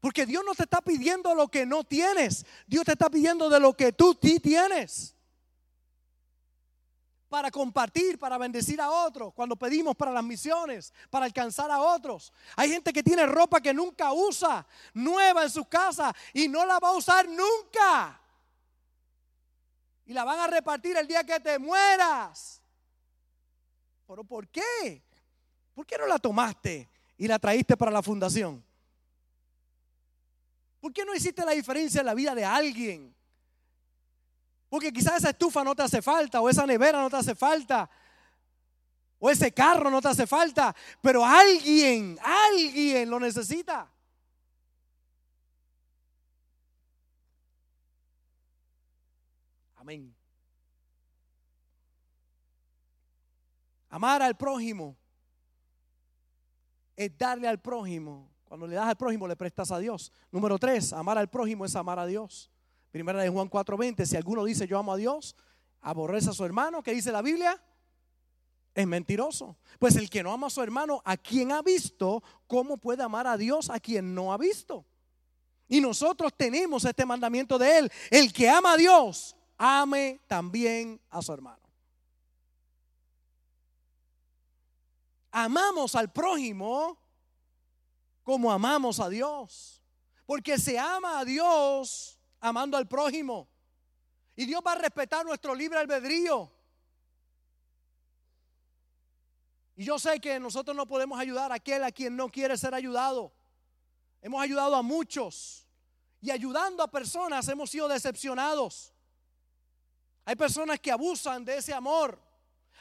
porque 0.00 0.26
Dios 0.26 0.44
no 0.44 0.54
te 0.54 0.62
está 0.62 0.80
pidiendo 0.80 1.34
lo 1.34 1.48
que 1.48 1.66
no 1.66 1.84
tienes. 1.84 2.46
Dios 2.66 2.84
te 2.84 2.92
está 2.92 3.10
pidiendo 3.10 3.48
de 3.48 3.58
lo 3.58 3.72
que 3.74 3.92
tú 3.92 4.16
sí 4.20 4.38
tienes. 4.38 5.14
Para 7.28 7.50
compartir, 7.50 8.18
para 8.18 8.38
bendecir 8.38 8.80
a 8.80 8.90
otros. 8.90 9.34
Cuando 9.34 9.56
pedimos 9.56 9.94
para 9.94 10.10
las 10.10 10.24
misiones, 10.24 10.92
para 11.10 11.26
alcanzar 11.26 11.70
a 11.70 11.80
otros. 11.80 12.32
Hay 12.56 12.70
gente 12.70 12.92
que 12.92 13.02
tiene 13.02 13.26
ropa 13.26 13.60
que 13.60 13.74
nunca 13.74 14.12
usa, 14.12 14.66
nueva 14.94 15.42
en 15.42 15.50
su 15.50 15.66
casa, 15.66 16.14
y 16.32 16.48
no 16.48 16.64
la 16.64 16.78
va 16.78 16.88
a 16.88 16.96
usar 16.96 17.28
nunca. 17.28 18.20
Y 20.06 20.14
la 20.14 20.24
van 20.24 20.40
a 20.40 20.46
repartir 20.46 20.96
el 20.96 21.06
día 21.06 21.22
que 21.22 21.38
te 21.38 21.58
mueras. 21.58 22.62
¿Pero 24.06 24.24
por 24.24 24.48
qué? 24.48 25.02
¿Por 25.74 25.84
qué 25.86 25.98
no 25.98 26.06
la 26.06 26.18
tomaste 26.18 26.88
y 27.18 27.28
la 27.28 27.38
traíste 27.38 27.76
para 27.76 27.90
la 27.90 28.02
fundación? 28.02 28.64
¿Por 30.80 30.92
qué 30.92 31.04
no 31.04 31.14
hiciste 31.14 31.44
la 31.44 31.52
diferencia 31.52 32.00
en 32.00 32.06
la 32.06 32.14
vida 32.14 32.34
de 32.34 32.44
alguien? 32.44 33.14
Porque 34.68 34.92
quizás 34.92 35.16
esa 35.16 35.30
estufa 35.30 35.64
no 35.64 35.74
te 35.74 35.82
hace 35.82 36.02
falta, 36.02 36.40
o 36.40 36.48
esa 36.48 36.66
nevera 36.66 37.00
no 37.00 37.08
te 37.08 37.16
hace 37.16 37.34
falta, 37.34 37.88
o 39.18 39.30
ese 39.30 39.52
carro 39.52 39.90
no 39.90 40.00
te 40.00 40.08
hace 40.08 40.26
falta, 40.26 40.74
pero 41.00 41.24
alguien, 41.24 42.18
alguien 42.22 43.08
lo 43.08 43.18
necesita. 43.18 43.90
Amén. 49.76 50.14
Amar 53.88 54.20
al 54.20 54.36
prójimo 54.36 54.96
es 56.94 57.16
darle 57.16 57.48
al 57.48 57.58
prójimo 57.58 58.30
cuando 58.48 58.66
le 58.66 58.74
das 58.74 58.88
al 58.88 58.96
prójimo, 58.96 59.28
le 59.28 59.36
prestas 59.36 59.70
a 59.70 59.78
Dios. 59.78 60.10
Número 60.32 60.58
tres, 60.58 60.92
amar 60.94 61.18
al 61.18 61.28
prójimo 61.28 61.66
es 61.66 61.76
amar 61.76 61.98
a 61.98 62.06
Dios. 62.06 62.50
Primera 62.90 63.22
de 63.22 63.28
Juan 63.28 63.50
4:20, 63.50 64.06
si 64.06 64.16
alguno 64.16 64.44
dice 64.44 64.66
yo 64.66 64.78
amo 64.78 64.92
a 64.92 64.96
Dios, 64.96 65.36
aborrece 65.80 66.30
a 66.30 66.32
su 66.32 66.44
hermano, 66.44 66.82
¿qué 66.82 66.92
dice 66.92 67.12
la 67.12 67.22
Biblia? 67.22 67.62
Es 68.74 68.86
mentiroso. 68.86 69.56
Pues 69.78 69.96
el 69.96 70.08
que 70.08 70.22
no 70.22 70.32
ama 70.32 70.46
a 70.46 70.50
su 70.50 70.62
hermano, 70.62 71.02
a 71.04 71.16
quien 71.16 71.52
ha 71.52 71.62
visto, 71.62 72.22
¿cómo 72.46 72.76
puede 72.78 73.02
amar 73.02 73.26
a 73.26 73.36
Dios 73.36 73.70
a 73.70 73.80
quien 73.80 74.14
no 74.14 74.32
ha 74.32 74.38
visto? 74.38 74.84
Y 75.68 75.80
nosotros 75.80 76.32
tenemos 76.36 76.84
este 76.84 77.04
mandamiento 77.04 77.58
de 77.58 77.78
Él. 77.78 77.92
El 78.10 78.32
que 78.32 78.48
ama 78.48 78.72
a 78.72 78.76
Dios, 78.76 79.36
ame 79.58 80.20
también 80.26 81.00
a 81.10 81.20
su 81.20 81.32
hermano. 81.32 81.58
Amamos 85.30 85.94
al 85.94 86.10
prójimo 86.10 86.96
como 88.22 88.50
amamos 88.50 88.98
a 88.98 89.08
Dios. 89.08 89.82
Porque 90.24 90.58
se 90.58 90.78
ama 90.78 91.18
a 91.18 91.24
Dios 91.24 92.17
amando 92.40 92.76
al 92.76 92.86
prójimo. 92.86 93.48
Y 94.36 94.46
Dios 94.46 94.62
va 94.66 94.72
a 94.72 94.76
respetar 94.76 95.24
nuestro 95.24 95.54
libre 95.54 95.78
albedrío. 95.78 96.52
Y 99.76 99.84
yo 99.84 99.98
sé 99.98 100.20
que 100.20 100.40
nosotros 100.40 100.76
no 100.76 100.86
podemos 100.86 101.18
ayudar 101.18 101.52
a 101.52 101.56
aquel 101.56 101.84
a 101.84 101.92
quien 101.92 102.16
no 102.16 102.28
quiere 102.28 102.56
ser 102.56 102.74
ayudado. 102.74 103.32
Hemos 104.20 104.42
ayudado 104.42 104.74
a 104.74 104.82
muchos. 104.82 105.66
Y 106.20 106.30
ayudando 106.30 106.82
a 106.82 106.90
personas 106.90 107.46
hemos 107.48 107.70
sido 107.70 107.86
decepcionados. 107.88 108.92
Hay 110.24 110.36
personas 110.36 110.80
que 110.80 110.90
abusan 110.90 111.44
de 111.44 111.58
ese 111.58 111.72
amor. 111.72 112.20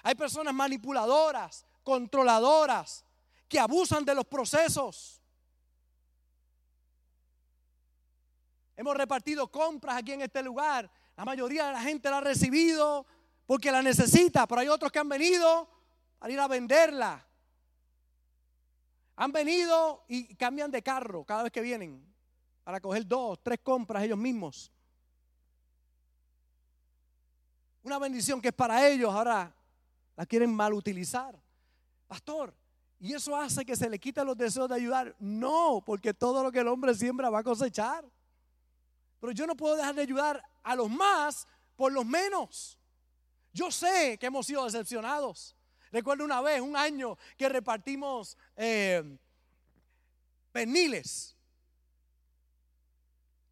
Hay 0.03 0.15
personas 0.15 0.53
manipuladoras, 0.53 1.65
controladoras, 1.83 3.05
que 3.47 3.59
abusan 3.59 4.03
de 4.03 4.15
los 4.15 4.25
procesos. 4.25 5.16
Hemos 8.77 8.95
repartido 8.95 9.51
compras 9.51 9.97
aquí 9.97 10.11
en 10.13 10.21
este 10.21 10.43
lugar. 10.43 10.89
La 11.17 11.25
mayoría 11.25 11.65
de 11.65 11.73
la 11.73 11.81
gente 11.81 12.11
la 12.11 12.19
ha 12.19 12.21
recibido 12.21 13.07
porque 13.47 13.71
la 13.71 13.81
necesita, 13.81 14.45
pero 14.45 14.61
hay 14.61 14.67
otros 14.67 14.91
que 14.91 14.99
han 14.99 15.09
venido 15.09 15.67
para 16.19 16.31
ir 16.31 16.39
a 16.39 16.47
venderla. 16.47 17.25
Han 19.15 19.31
venido 19.31 20.05
y 20.07 20.35
cambian 20.35 20.69
de 20.69 20.83
carro 20.83 21.25
cada 21.25 21.41
vez 21.41 21.51
que 21.51 21.61
vienen 21.61 22.05
para 22.63 22.79
coger 22.79 23.07
dos, 23.07 23.39
tres 23.41 23.59
compras 23.63 24.03
ellos 24.03 24.17
mismos. 24.17 24.71
Una 27.81 27.97
bendición 27.97 28.39
que 28.39 28.49
es 28.49 28.53
para 28.53 28.87
ellos, 28.87 29.11
ahora 29.11 29.55
la 30.15 30.25
quieren 30.27 30.53
mal 30.53 30.73
utilizar. 30.73 31.35
Pastor, 32.05 32.53
¿y 32.99 33.13
eso 33.13 33.35
hace 33.35 33.65
que 33.65 33.75
se 33.75 33.89
le 33.89 33.97
quiten 33.97 34.27
los 34.27 34.37
deseos 34.37 34.69
de 34.69 34.75
ayudar? 34.75 35.15
No, 35.17 35.81
porque 35.83 36.13
todo 36.13 36.43
lo 36.43 36.51
que 36.51 36.59
el 36.59 36.67
hombre 36.67 36.93
siembra 36.93 37.31
va 37.31 37.39
a 37.39 37.43
cosechar. 37.43 38.05
Pero 39.19 39.31
yo 39.31 39.47
no 39.47 39.55
puedo 39.55 39.75
dejar 39.75 39.95
de 39.95 40.01
ayudar 40.01 40.43
a 40.63 40.75
los 40.75 40.89
más 40.89 41.47
por 41.75 41.91
los 41.91 42.05
menos. 42.05 42.77
Yo 43.53 43.71
sé 43.71 44.17
que 44.19 44.27
hemos 44.27 44.45
sido 44.45 44.65
decepcionados. 44.65 45.55
Recuerdo 45.91 46.25
una 46.25 46.41
vez, 46.41 46.61
un 46.61 46.75
año, 46.75 47.17
que 47.37 47.49
repartimos 47.49 48.37
eh, 48.55 49.17
perniles. 50.51 51.35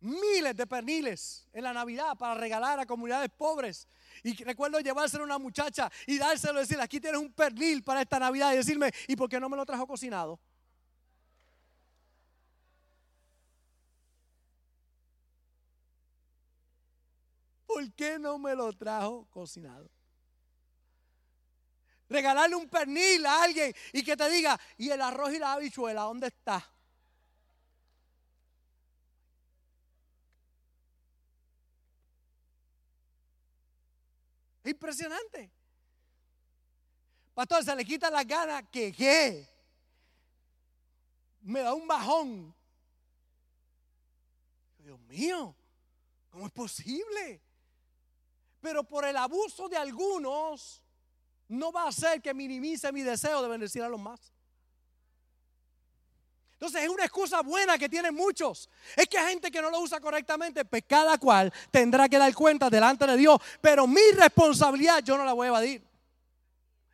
Miles 0.01 0.55
de 0.55 0.67
perniles 0.67 1.47
en 1.51 1.63
la 1.63 1.73
Navidad 1.73 2.15
para 2.17 2.35
regalar 2.35 2.79
a 2.79 2.85
comunidades 2.85 3.29
pobres. 3.29 3.87
Y 4.21 4.43
recuerdo 4.43 4.79
llevárselo 4.79 5.23
a 5.23 5.25
una 5.25 5.39
muchacha 5.39 5.91
y 6.05 6.17
dárselo 6.17 6.59
y 6.59 6.61
decirle, 6.63 6.83
aquí 6.83 6.99
tienes 6.99 7.19
un 7.19 7.31
pernil 7.33 7.83
para 7.83 8.01
esta 8.01 8.19
Navidad 8.19 8.53
y 8.53 8.57
decirme, 8.57 8.91
¿y 9.07 9.15
por 9.15 9.29
qué 9.29 9.39
no 9.39 9.49
me 9.49 9.57
lo 9.57 9.65
trajo 9.65 9.87
cocinado? 9.87 10.39
¿Por 17.75 17.91
qué 17.91 18.17
no 18.17 18.39
me 18.39 18.55
lo 18.55 18.71
trajo 18.71 19.27
cocinado? 19.29 19.91
Regalarle 22.07 22.55
un 22.55 22.69
pernil 22.69 23.25
a 23.25 23.43
alguien 23.43 23.75
y 23.91 24.01
que 24.01 24.15
te 24.15 24.29
diga, 24.29 24.57
¿y 24.77 24.91
el 24.91 25.01
arroz 25.01 25.33
y 25.33 25.39
la 25.39 25.51
habichuela 25.51 26.03
dónde 26.03 26.27
está? 26.27 26.65
Impresionante. 34.63 35.51
Pastor, 37.33 37.61
se 37.65 37.75
le 37.75 37.83
quita 37.83 38.09
la 38.09 38.23
gana 38.23 38.63
que 38.71 38.93
qué. 38.93 39.49
Me 41.41 41.59
da 41.59 41.73
un 41.73 41.85
bajón. 41.85 42.55
Dios 44.77 44.97
mío, 45.01 45.53
¿cómo 46.29 46.45
es 46.45 46.53
posible? 46.53 47.44
Pero 48.65 48.83
por 48.83 49.05
el 49.05 49.15
abuso 49.15 49.69
de 49.69 49.77
algunos, 49.77 50.81
no 51.49 51.71
va 51.71 51.83
a 51.83 51.89
hacer 51.89 52.19
que 52.19 52.33
minimice 52.33 52.91
mi 52.91 53.03
deseo 53.03 53.43
de 53.43 53.47
bendecir 53.47 53.83
a 53.83 53.89
los 53.89 53.99
más. 53.99 54.33
Entonces 56.53 56.81
es 56.81 56.89
una 56.89 57.03
excusa 57.03 57.43
buena 57.43 57.77
que 57.77 57.87
tienen 57.87 58.15
muchos. 58.15 58.67
Es 58.95 59.07
que 59.07 59.19
hay 59.19 59.33
gente 59.33 59.51
que 59.51 59.61
no 59.61 59.69
lo 59.69 59.81
usa 59.81 59.99
correctamente, 59.99 60.65
pues 60.65 60.83
cada 60.87 61.19
cual 61.19 61.53
tendrá 61.69 62.09
que 62.09 62.17
dar 62.17 62.33
cuenta 62.33 62.67
delante 62.67 63.05
de 63.05 63.15
Dios. 63.17 63.39
Pero 63.61 63.85
mi 63.85 64.01
responsabilidad 64.15 65.03
yo 65.03 65.15
no 65.15 65.25
la 65.25 65.33
voy 65.33 65.45
a 65.45 65.49
evadir. 65.49 65.87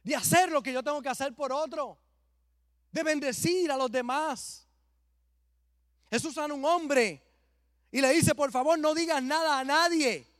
De 0.03 0.13
hacer 0.13 0.51
lo 0.51 0.61
que 0.61 0.73
yo 0.73 0.83
tengo 0.83 1.01
que 1.01 1.07
hacer 1.07 1.33
por 1.33 1.53
otro. 1.53 1.97
De 2.91 3.01
bendecir 3.01 3.71
a 3.71 3.77
los 3.77 3.89
demás. 3.89 4.67
Jesús 6.09 6.33
sana 6.33 6.53
un 6.53 6.65
hombre 6.65 7.23
y 7.91 8.01
le 8.01 8.09
dice, 8.09 8.35
por 8.35 8.51
favor, 8.51 8.77
no 8.77 8.93
digas 8.93 9.23
nada 9.23 9.57
a 9.57 9.63
nadie 9.63 10.30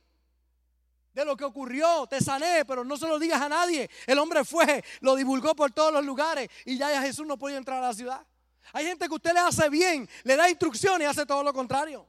de 1.12 1.24
lo 1.24 1.36
que 1.36 1.44
ocurrió, 1.44 2.06
te 2.06 2.20
sané, 2.20 2.64
pero 2.64 2.84
no 2.84 2.96
se 2.96 3.06
lo 3.06 3.18
digas 3.18 3.40
a 3.40 3.48
nadie. 3.48 3.88
El 4.06 4.18
hombre 4.18 4.44
fue, 4.44 4.82
lo 5.00 5.14
divulgó 5.14 5.54
por 5.54 5.70
todos 5.72 5.92
los 5.92 6.04
lugares 6.04 6.48
y 6.64 6.78
ya 6.78 7.02
Jesús 7.02 7.26
no 7.26 7.38
podía 7.38 7.58
entrar 7.58 7.82
a 7.82 7.88
la 7.88 7.94
ciudad. 7.94 8.26
Hay 8.72 8.86
gente 8.86 9.08
que 9.08 9.14
usted 9.14 9.32
le 9.32 9.40
hace 9.40 9.68
bien, 9.68 10.08
le 10.24 10.36
da 10.36 10.48
instrucciones 10.48 11.06
y 11.06 11.10
hace 11.10 11.26
todo 11.26 11.42
lo 11.42 11.52
contrario. 11.52 12.06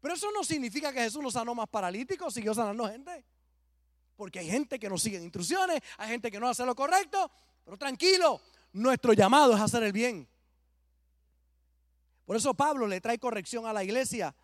Pero 0.00 0.14
eso 0.14 0.30
no 0.32 0.44
significa 0.44 0.92
que 0.92 1.00
Jesús 1.00 1.22
no 1.22 1.30
sanó 1.30 1.54
más 1.54 1.68
paralíticos, 1.68 2.34
siguió 2.34 2.54
sanando 2.54 2.88
gente. 2.88 3.24
Porque 4.16 4.40
hay 4.40 4.50
gente 4.50 4.78
que 4.78 4.88
no 4.88 4.98
sigue 4.98 5.18
instrucciones, 5.18 5.80
hay 5.96 6.08
gente 6.08 6.30
que 6.30 6.40
no 6.40 6.48
hace 6.48 6.64
lo 6.66 6.74
correcto, 6.74 7.30
pero 7.64 7.76
tranquilo, 7.76 8.40
nuestro 8.72 9.12
llamado 9.12 9.54
es 9.54 9.60
hacer 9.60 9.82
el 9.82 9.92
bien. 9.92 10.28
Por 12.24 12.36
eso 12.36 12.52
Pablo 12.52 12.86
le 12.86 13.00
trae 13.00 13.18
corrección 13.18 13.64
a 13.66 13.72
la 13.72 13.82
iglesia. 13.82 14.34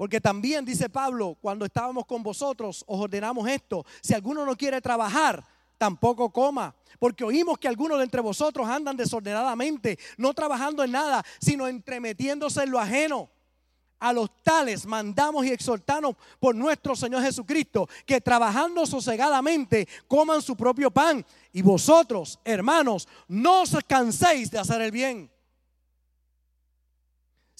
Porque 0.00 0.18
también 0.18 0.64
dice 0.64 0.88
Pablo, 0.88 1.36
cuando 1.42 1.66
estábamos 1.66 2.06
con 2.06 2.22
vosotros, 2.22 2.82
os 2.86 3.00
ordenamos 3.00 3.46
esto. 3.46 3.84
Si 4.00 4.14
alguno 4.14 4.46
no 4.46 4.56
quiere 4.56 4.80
trabajar, 4.80 5.44
tampoco 5.76 6.32
coma. 6.32 6.74
Porque 6.98 7.22
oímos 7.22 7.58
que 7.58 7.68
algunos 7.68 7.98
de 7.98 8.04
entre 8.04 8.22
vosotros 8.22 8.66
andan 8.66 8.96
desordenadamente, 8.96 9.98
no 10.16 10.32
trabajando 10.32 10.82
en 10.82 10.92
nada, 10.92 11.22
sino 11.38 11.68
entremetiéndose 11.68 12.62
en 12.62 12.70
lo 12.70 12.78
ajeno. 12.78 13.28
A 13.98 14.14
los 14.14 14.30
tales 14.42 14.86
mandamos 14.86 15.44
y 15.44 15.50
exhortamos 15.50 16.16
por 16.38 16.54
nuestro 16.54 16.96
Señor 16.96 17.22
Jesucristo 17.22 17.86
que 18.06 18.22
trabajando 18.22 18.86
sosegadamente 18.86 19.86
coman 20.08 20.40
su 20.40 20.56
propio 20.56 20.90
pan. 20.90 21.22
Y 21.52 21.60
vosotros, 21.60 22.40
hermanos, 22.42 23.06
no 23.28 23.64
os 23.64 23.76
canséis 23.86 24.50
de 24.50 24.60
hacer 24.60 24.80
el 24.80 24.92
bien. 24.92 25.30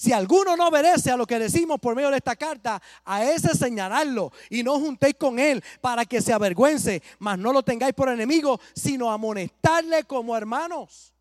Si 0.00 0.14
alguno 0.14 0.56
no 0.56 0.68
obedece 0.68 1.10
a 1.10 1.16
lo 1.18 1.26
que 1.26 1.38
decimos 1.38 1.78
por 1.78 1.94
medio 1.94 2.10
de 2.10 2.16
esta 2.16 2.34
carta, 2.34 2.80
a 3.04 3.22
ese 3.22 3.54
señalarlo 3.54 4.32
y 4.48 4.62
no 4.62 4.80
juntéis 4.80 5.16
con 5.16 5.38
él 5.38 5.62
para 5.82 6.06
que 6.06 6.22
se 6.22 6.32
avergüence, 6.32 7.02
mas 7.18 7.38
no 7.38 7.52
lo 7.52 7.62
tengáis 7.62 7.92
por 7.92 8.08
enemigo, 8.08 8.58
sino 8.74 9.12
amonestarle 9.12 10.04
como 10.04 10.34
hermanos. 10.34 11.12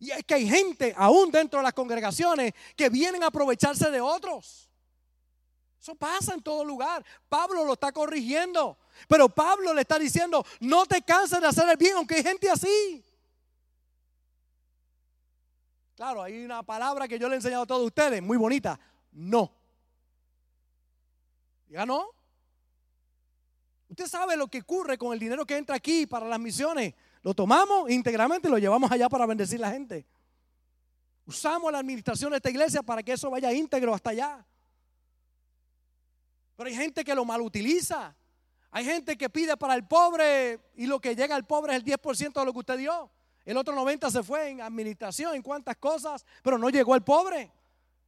Y 0.00 0.10
es 0.10 0.24
que 0.24 0.34
hay 0.34 0.48
gente, 0.48 0.92
aún 0.96 1.30
dentro 1.30 1.60
de 1.60 1.62
las 1.62 1.74
congregaciones, 1.74 2.54
que 2.74 2.88
vienen 2.88 3.22
a 3.22 3.28
aprovecharse 3.28 3.88
de 3.88 4.00
otros. 4.00 4.68
Eso 5.80 5.94
pasa 5.94 6.34
en 6.34 6.42
todo 6.42 6.64
lugar. 6.64 7.04
Pablo 7.28 7.64
lo 7.64 7.74
está 7.74 7.92
corrigiendo. 7.92 8.76
Pero 9.06 9.28
Pablo 9.28 9.72
le 9.72 9.82
está 9.82 9.96
diciendo, 9.96 10.44
no 10.58 10.86
te 10.86 11.02
canses 11.02 11.40
de 11.40 11.46
hacer 11.46 11.68
el 11.68 11.76
bien, 11.76 11.94
aunque 11.94 12.16
hay 12.16 12.24
gente 12.24 12.50
así. 12.50 13.04
Claro, 15.98 16.22
hay 16.22 16.44
una 16.44 16.62
palabra 16.62 17.08
que 17.08 17.18
yo 17.18 17.28
le 17.28 17.34
he 17.34 17.38
enseñado 17.38 17.64
a 17.64 17.66
todos 17.66 17.84
ustedes, 17.84 18.22
muy 18.22 18.36
bonita. 18.36 18.78
No. 19.10 19.52
¿Ya 21.66 21.84
no? 21.84 22.10
Usted 23.88 24.06
sabe 24.06 24.36
lo 24.36 24.46
que 24.46 24.60
ocurre 24.60 24.96
con 24.96 25.12
el 25.12 25.18
dinero 25.18 25.44
que 25.44 25.56
entra 25.56 25.74
aquí 25.74 26.06
para 26.06 26.28
las 26.28 26.38
misiones. 26.38 26.94
Lo 27.22 27.34
tomamos 27.34 27.90
íntegramente 27.90 28.46
y 28.46 28.50
lo 28.52 28.58
llevamos 28.58 28.92
allá 28.92 29.08
para 29.08 29.26
bendecir 29.26 29.58
la 29.58 29.72
gente. 29.72 30.06
Usamos 31.26 31.72
la 31.72 31.80
administración 31.80 32.30
de 32.30 32.36
esta 32.36 32.50
iglesia 32.50 32.80
para 32.84 33.02
que 33.02 33.14
eso 33.14 33.28
vaya 33.28 33.52
íntegro 33.52 33.92
hasta 33.92 34.10
allá. 34.10 34.46
Pero 36.54 36.68
hay 36.68 36.76
gente 36.76 37.02
que 37.02 37.12
lo 37.12 37.24
malutiliza. 37.24 38.14
Hay 38.70 38.84
gente 38.84 39.18
que 39.18 39.28
pide 39.28 39.56
para 39.56 39.74
el 39.74 39.84
pobre 39.84 40.60
y 40.76 40.86
lo 40.86 41.00
que 41.00 41.16
llega 41.16 41.34
al 41.34 41.44
pobre 41.44 41.74
es 41.74 41.82
el 41.82 41.84
10% 41.84 42.34
de 42.34 42.44
lo 42.44 42.52
que 42.52 42.58
usted 42.60 42.78
dio. 42.78 43.10
El 43.48 43.56
otro 43.56 43.74
90 43.74 44.10
se 44.10 44.22
fue 44.22 44.50
en 44.50 44.60
administración, 44.60 45.34
en 45.34 45.40
cuantas 45.40 45.74
cosas, 45.78 46.22
pero 46.42 46.58
no 46.58 46.68
llegó 46.68 46.94
el 46.94 47.00
pobre. 47.00 47.50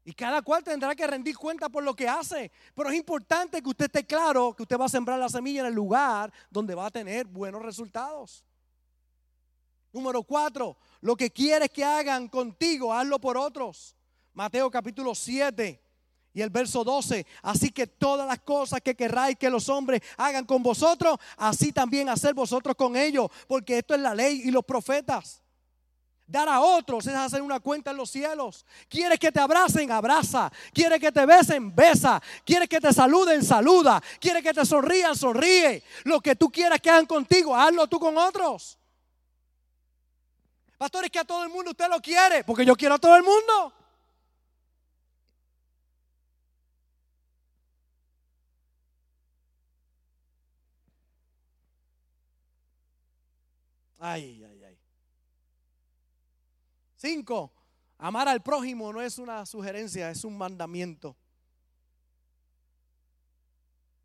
Y 0.04 0.12
cada 0.12 0.42
cual 0.42 0.62
tendrá 0.62 0.94
que 0.94 1.06
rendir 1.06 1.34
cuenta 1.34 1.70
por 1.70 1.82
lo 1.82 1.96
que 1.96 2.06
hace. 2.06 2.52
Pero 2.74 2.90
es 2.90 2.96
importante 2.96 3.62
que 3.62 3.68
usted 3.70 3.86
esté 3.86 4.04
claro 4.04 4.52
que 4.54 4.64
usted 4.64 4.78
va 4.78 4.84
a 4.84 4.90
sembrar 4.90 5.18
la 5.18 5.30
semilla 5.30 5.60
en 5.60 5.68
el 5.68 5.72
lugar 5.72 6.30
donde 6.50 6.74
va 6.74 6.84
a 6.84 6.90
tener 6.90 7.26
buenos 7.26 7.62
resultados. 7.62 8.44
Número 9.94 10.22
cuatro, 10.24 10.76
lo 11.00 11.16
que 11.16 11.30
quieres 11.30 11.70
que 11.70 11.82
hagan 11.82 12.28
contigo, 12.28 12.92
hazlo 12.92 13.18
por 13.18 13.38
otros. 13.38 13.96
Mateo 14.34 14.70
capítulo 14.70 15.14
7 15.14 15.80
y 16.32 16.42
el 16.42 16.50
verso 16.50 16.84
12. 16.84 17.26
Así 17.42 17.70
que 17.70 17.86
todas 17.86 18.26
las 18.26 18.40
cosas 18.40 18.80
que 18.80 18.94
querráis 18.94 19.36
que 19.36 19.50
los 19.50 19.68
hombres 19.68 20.00
hagan 20.16 20.44
con 20.44 20.62
vosotros, 20.62 21.18
así 21.36 21.72
también 21.72 22.08
hacer 22.08 22.34
vosotros 22.34 22.76
con 22.76 22.96
ellos, 22.96 23.28
porque 23.48 23.78
esto 23.78 23.94
es 23.94 24.00
la 24.00 24.14
ley 24.14 24.42
y 24.44 24.50
los 24.50 24.64
profetas. 24.64 25.42
Dar 26.30 26.48
a 26.48 26.60
otros 26.60 27.04
es 27.08 27.14
hacer 27.14 27.42
una 27.42 27.58
cuenta 27.58 27.90
en 27.90 27.96
los 27.96 28.08
cielos. 28.08 28.64
Quieres 28.88 29.18
que 29.18 29.32
te 29.32 29.40
abracen, 29.40 29.90
abraza. 29.90 30.50
Quieres 30.72 31.00
que 31.00 31.10
te 31.10 31.26
besen, 31.26 31.74
besa. 31.74 32.22
Quieres 32.44 32.68
que 32.68 32.80
te 32.80 32.92
saluden, 32.92 33.44
saluda. 33.44 34.00
Quieres 34.20 34.40
que 34.40 34.54
te 34.54 34.64
sonrían, 34.64 35.16
sonríe. 35.16 35.82
Lo 36.04 36.20
que 36.20 36.36
tú 36.36 36.48
quieras 36.48 36.80
que 36.80 36.88
hagan 36.88 37.06
contigo, 37.06 37.56
hazlo 37.56 37.88
tú 37.88 37.98
con 37.98 38.16
otros. 38.16 38.78
Pastor, 40.78 41.04
es 41.04 41.10
que 41.10 41.18
a 41.18 41.24
todo 41.24 41.42
el 41.42 41.48
mundo 41.48 41.72
usted 41.72 41.88
lo 41.88 42.00
quiere, 42.00 42.44
porque 42.44 42.64
yo 42.64 42.76
quiero 42.76 42.94
a 42.94 42.98
todo 42.98 43.16
el 43.16 43.24
mundo. 43.24 43.72
Ay, 54.02 54.42
ay, 54.42 54.64
ay. 54.64 54.78
Cinco, 56.96 57.52
amar 57.98 58.28
al 58.28 58.42
prójimo 58.42 58.90
no 58.92 59.00
es 59.02 59.18
una 59.18 59.44
sugerencia, 59.44 60.10
es 60.10 60.24
un 60.24 60.36
mandamiento. 60.38 61.14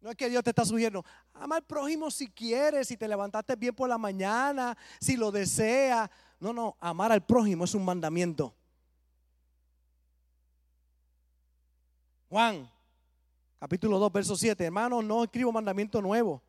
No 0.02 0.12
es 0.12 0.18
que 0.18 0.30
Dios 0.30 0.44
te 0.44 0.50
está 0.52 0.66
sugiriendo, 0.66 1.04
ama 1.34 1.56
al 1.56 1.64
prójimo 1.64 2.12
si 2.12 2.28
quieres, 2.28 2.90
si 2.90 2.98
te 2.98 3.08
levantaste 3.08 3.56
bien 3.56 3.74
por 3.74 3.88
la 3.88 3.98
mañana, 3.98 4.78
si 5.00 5.16
lo 5.16 5.32
deseas. 5.32 6.10
No, 6.42 6.52
no, 6.52 6.76
amar 6.82 7.14
al 7.14 7.26
prójimo 7.26 7.64
es 7.64 7.74
un 7.74 7.86
mandamiento. 7.86 8.54
Juan, 12.30 12.70
capítulo 13.58 13.98
2, 13.98 14.12
verso 14.12 14.36
7. 14.36 14.66
Hermano, 14.66 15.02
no 15.02 15.24
escribo 15.24 15.54
mandamiento 15.54 16.02
nuevo, 16.02 16.44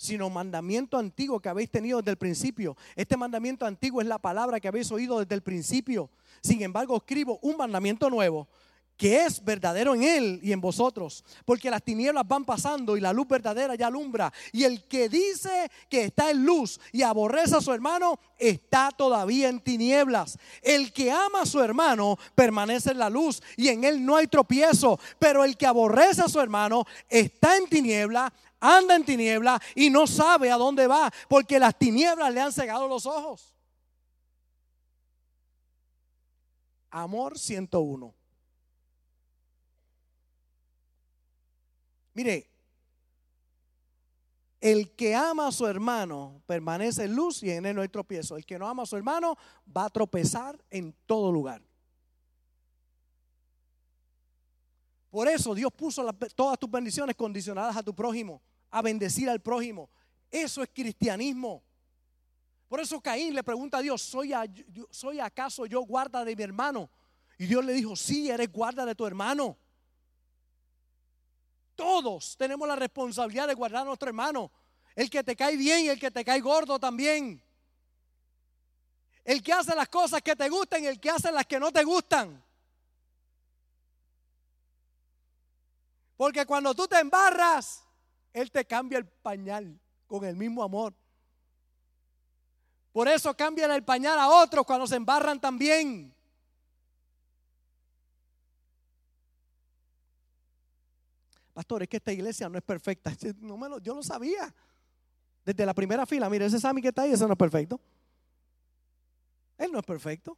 sino 0.00 0.30
mandamiento 0.30 0.96
antiguo 0.96 1.40
que 1.40 1.50
habéis 1.50 1.70
tenido 1.70 1.98
desde 1.98 2.12
el 2.12 2.16
principio. 2.16 2.74
Este 2.96 3.18
mandamiento 3.18 3.66
antiguo 3.66 4.00
es 4.00 4.06
la 4.06 4.18
palabra 4.18 4.58
que 4.58 4.66
habéis 4.66 4.90
oído 4.90 5.18
desde 5.18 5.34
el 5.34 5.42
principio. 5.42 6.08
Sin 6.40 6.62
embargo, 6.62 6.96
escribo 6.96 7.38
un 7.42 7.58
mandamiento 7.58 8.08
nuevo 8.08 8.48
que 8.96 9.24
es 9.24 9.44
verdadero 9.44 9.94
en 9.94 10.02
él 10.02 10.40
y 10.42 10.52
en 10.52 10.60
vosotros, 10.60 11.24
porque 11.44 11.70
las 11.70 11.82
tinieblas 11.82 12.26
van 12.26 12.46
pasando 12.46 12.96
y 12.96 13.00
la 13.00 13.14
luz 13.14 13.28
verdadera 13.28 13.74
ya 13.74 13.88
alumbra. 13.88 14.32
Y 14.52 14.64
el 14.64 14.84
que 14.84 15.10
dice 15.10 15.70
que 15.88 16.04
está 16.04 16.30
en 16.30 16.44
luz 16.44 16.80
y 16.92 17.02
aborrece 17.02 17.56
a 17.56 17.62
su 17.62 17.72
hermano, 17.72 18.18
está 18.38 18.90
todavía 18.90 19.48
en 19.48 19.60
tinieblas. 19.60 20.38
El 20.62 20.92
que 20.92 21.10
ama 21.10 21.42
a 21.42 21.46
su 21.46 21.62
hermano 21.62 22.18
permanece 22.34 22.90
en 22.90 22.98
la 22.98 23.08
luz 23.10 23.42
y 23.56 23.68
en 23.68 23.84
él 23.84 24.04
no 24.04 24.16
hay 24.16 24.26
tropiezo, 24.26 24.98
pero 25.18 25.44
el 25.44 25.56
que 25.56 25.66
aborrece 25.66 26.22
a 26.22 26.28
su 26.28 26.40
hermano 26.40 26.86
está 27.08 27.56
en 27.56 27.68
tiniebla, 27.68 28.30
anda 28.60 28.94
en 28.94 29.04
tiniebla 29.04 29.60
y 29.74 29.90
no 29.90 30.06
sabe 30.06 30.50
a 30.50 30.56
dónde 30.56 30.86
va, 30.86 31.10
porque 31.28 31.58
las 31.58 31.76
tinieblas 31.78 32.32
le 32.32 32.40
han 32.40 32.52
cegado 32.52 32.86
los 32.86 33.06
ojos. 33.06 33.54
Amor 36.90 37.38
101. 37.38 38.14
Mire, 42.12 42.50
el 44.60 44.94
que 44.94 45.14
ama 45.14 45.48
a 45.48 45.52
su 45.52 45.66
hermano 45.66 46.42
permanece 46.46 47.04
en 47.04 47.14
luz 47.14 47.42
y 47.42 47.50
en 47.50 47.64
él 47.64 47.76
no 47.76 47.82
hay 47.82 47.88
tropiezo. 47.88 48.36
El 48.36 48.44
que 48.44 48.58
no 48.58 48.68
ama 48.68 48.82
a 48.82 48.86
su 48.86 48.96
hermano 48.96 49.36
va 49.74 49.86
a 49.86 49.90
tropezar 49.90 50.62
en 50.68 50.94
todo 51.06 51.32
lugar. 51.32 51.62
Por 55.10 55.26
eso 55.28 55.54
Dios 55.54 55.72
puso 55.72 56.06
todas 56.36 56.58
tus 56.58 56.70
bendiciones 56.70 57.16
condicionadas 57.16 57.76
a 57.76 57.82
tu 57.82 57.94
prójimo, 57.94 58.40
a 58.70 58.82
bendecir 58.82 59.28
al 59.28 59.40
prójimo. 59.40 59.90
Eso 60.30 60.62
es 60.62 60.70
cristianismo. 60.72 61.62
Por 62.68 62.80
eso 62.80 63.00
Caín 63.00 63.34
le 63.34 63.42
pregunta 63.42 63.78
a 63.78 63.82
Dios, 63.82 64.00
¿soy, 64.00 64.32
¿soy 64.90 65.18
acaso 65.18 65.66
yo 65.66 65.80
guarda 65.80 66.24
de 66.24 66.36
mi 66.36 66.42
hermano? 66.42 66.88
Y 67.36 67.46
Dios 67.46 67.64
le 67.64 67.72
dijo, 67.72 67.96
sí, 67.96 68.30
eres 68.30 68.52
guarda 68.52 68.86
de 68.86 68.94
tu 68.94 69.06
hermano. 69.06 69.56
Todos 71.74 72.36
tenemos 72.36 72.68
la 72.68 72.76
responsabilidad 72.76 73.48
de 73.48 73.54
guardar 73.54 73.82
a 73.82 73.86
nuestro 73.86 74.08
hermano. 74.08 74.52
El 74.94 75.08
que 75.08 75.24
te 75.24 75.34
cae 75.34 75.56
bien 75.56 75.86
y 75.86 75.88
el 75.88 75.98
que 75.98 76.10
te 76.10 76.24
cae 76.24 76.40
gordo 76.40 76.78
también. 76.78 77.42
El 79.24 79.42
que 79.42 79.52
hace 79.52 79.74
las 79.74 79.88
cosas 79.88 80.22
que 80.22 80.36
te 80.36 80.48
gustan 80.48 80.84
el 80.84 81.00
que 81.00 81.10
hace 81.10 81.32
las 81.32 81.46
que 81.46 81.58
no 81.58 81.72
te 81.72 81.82
gustan. 81.82 82.44
Porque 86.16 86.44
cuando 86.44 86.74
tú 86.74 86.86
te 86.86 86.98
embarras, 86.98 87.82
Él 88.32 88.50
te 88.50 88.64
cambia 88.64 88.98
el 88.98 89.06
pañal 89.06 89.78
con 90.06 90.24
el 90.24 90.36
mismo 90.36 90.62
amor. 90.62 90.94
Por 92.92 93.06
eso 93.08 93.34
cambian 93.36 93.70
el 93.70 93.84
pañal 93.84 94.18
a 94.18 94.28
otros 94.28 94.64
cuando 94.66 94.86
se 94.86 94.96
embarran 94.96 95.40
también. 95.40 96.14
Pastor, 101.52 101.82
es 101.82 101.88
que 101.88 101.98
esta 101.98 102.12
iglesia 102.12 102.48
no 102.48 102.58
es 102.58 102.64
perfecta. 102.64 103.12
No 103.40 103.56
lo, 103.68 103.78
yo 103.78 103.94
lo 103.94 104.02
sabía. 104.02 104.52
Desde 105.44 105.64
la 105.64 105.74
primera 105.74 106.06
fila, 106.06 106.28
mire, 106.28 106.46
ese 106.46 106.60
Sammy 106.60 106.82
que 106.82 106.88
está 106.88 107.02
ahí, 107.02 107.12
ese 107.12 107.26
no 107.26 107.32
es 107.32 107.38
perfecto. 107.38 107.80
Él 109.56 109.70
no 109.72 109.78
es 109.78 109.84
perfecto. 109.84 110.36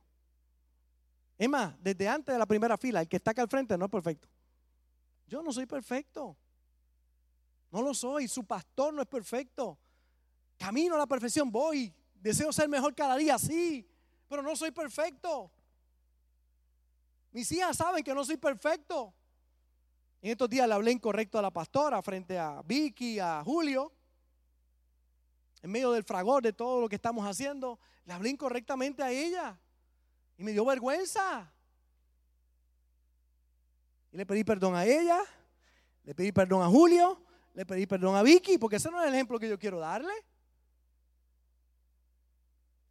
Es 1.38 1.48
más, 1.48 1.74
desde 1.82 2.08
antes 2.08 2.32
de 2.34 2.38
la 2.38 2.46
primera 2.46 2.76
fila, 2.76 3.00
el 3.00 3.08
que 3.08 3.16
está 3.16 3.32
acá 3.32 3.42
al 3.42 3.48
frente 3.48 3.76
no 3.78 3.86
es 3.86 3.90
perfecto. 3.90 4.28
Yo 5.26 5.42
no 5.42 5.52
soy 5.52 5.66
perfecto. 5.66 6.36
No 7.72 7.82
lo 7.82 7.94
soy. 7.94 8.28
Su 8.28 8.44
pastor 8.44 8.94
no 8.94 9.02
es 9.02 9.08
perfecto. 9.08 9.78
Camino 10.58 10.94
a 10.94 10.98
la 10.98 11.06
perfección, 11.06 11.50
voy. 11.50 11.92
Deseo 12.14 12.52
ser 12.52 12.68
mejor 12.68 12.94
cada 12.94 13.16
día, 13.16 13.38
sí. 13.38 13.88
Pero 14.28 14.42
no 14.42 14.54
soy 14.54 14.70
perfecto. 14.70 15.50
Mis 17.32 17.50
hijas 17.50 17.78
saben 17.78 18.04
que 18.04 18.14
no 18.14 18.24
soy 18.24 18.36
perfecto. 18.36 19.14
En 20.20 20.30
estos 20.30 20.48
días 20.48 20.68
le 20.68 20.74
hablé 20.74 20.92
incorrecto 20.92 21.38
a 21.38 21.42
la 21.42 21.50
pastora 21.50 22.00
frente 22.02 22.38
a 22.38 22.62
Vicky, 22.62 23.18
a 23.18 23.42
Julio. 23.42 23.90
En 25.62 25.70
medio 25.70 25.90
del 25.92 26.04
fragor 26.04 26.42
de 26.42 26.52
todo 26.52 26.80
lo 26.80 26.88
que 26.88 26.96
estamos 26.96 27.26
haciendo, 27.26 27.80
le 28.04 28.12
hablé 28.12 28.30
incorrectamente 28.30 29.02
a 29.02 29.10
ella. 29.10 29.58
Y 30.36 30.44
me 30.44 30.52
dio 30.52 30.64
vergüenza. 30.64 31.50
Y 34.12 34.16
le 34.18 34.26
pedí 34.26 34.44
perdón 34.44 34.74
a 34.74 34.84
ella, 34.84 35.20
le 36.04 36.14
pedí 36.14 36.32
perdón 36.32 36.62
a 36.62 36.66
Julio, 36.66 37.18
le 37.54 37.66
pedí 37.66 37.86
perdón 37.86 38.16
a 38.16 38.22
Vicky, 38.22 38.58
porque 38.58 38.76
ese 38.76 38.90
no 38.90 39.00
es 39.00 39.08
el 39.08 39.14
ejemplo 39.14 39.38
que 39.38 39.48
yo 39.48 39.58
quiero 39.58 39.78
darle. 39.78 40.12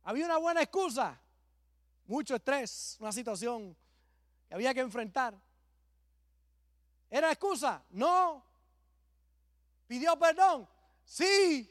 Había 0.04 0.26
una 0.26 0.38
buena 0.38 0.62
excusa, 0.62 1.20
mucho 2.06 2.36
estrés, 2.36 2.98
una 3.00 3.12
situación 3.12 3.76
que 4.48 4.56
había 4.56 4.74
que 4.74 4.82
enfrentar. 4.82 5.36
¿Era 7.10 7.32
excusa? 7.32 7.84
No. 7.90 8.44
¿Pidió 9.88 10.18
perdón? 10.18 10.68
Sí. 11.06 11.70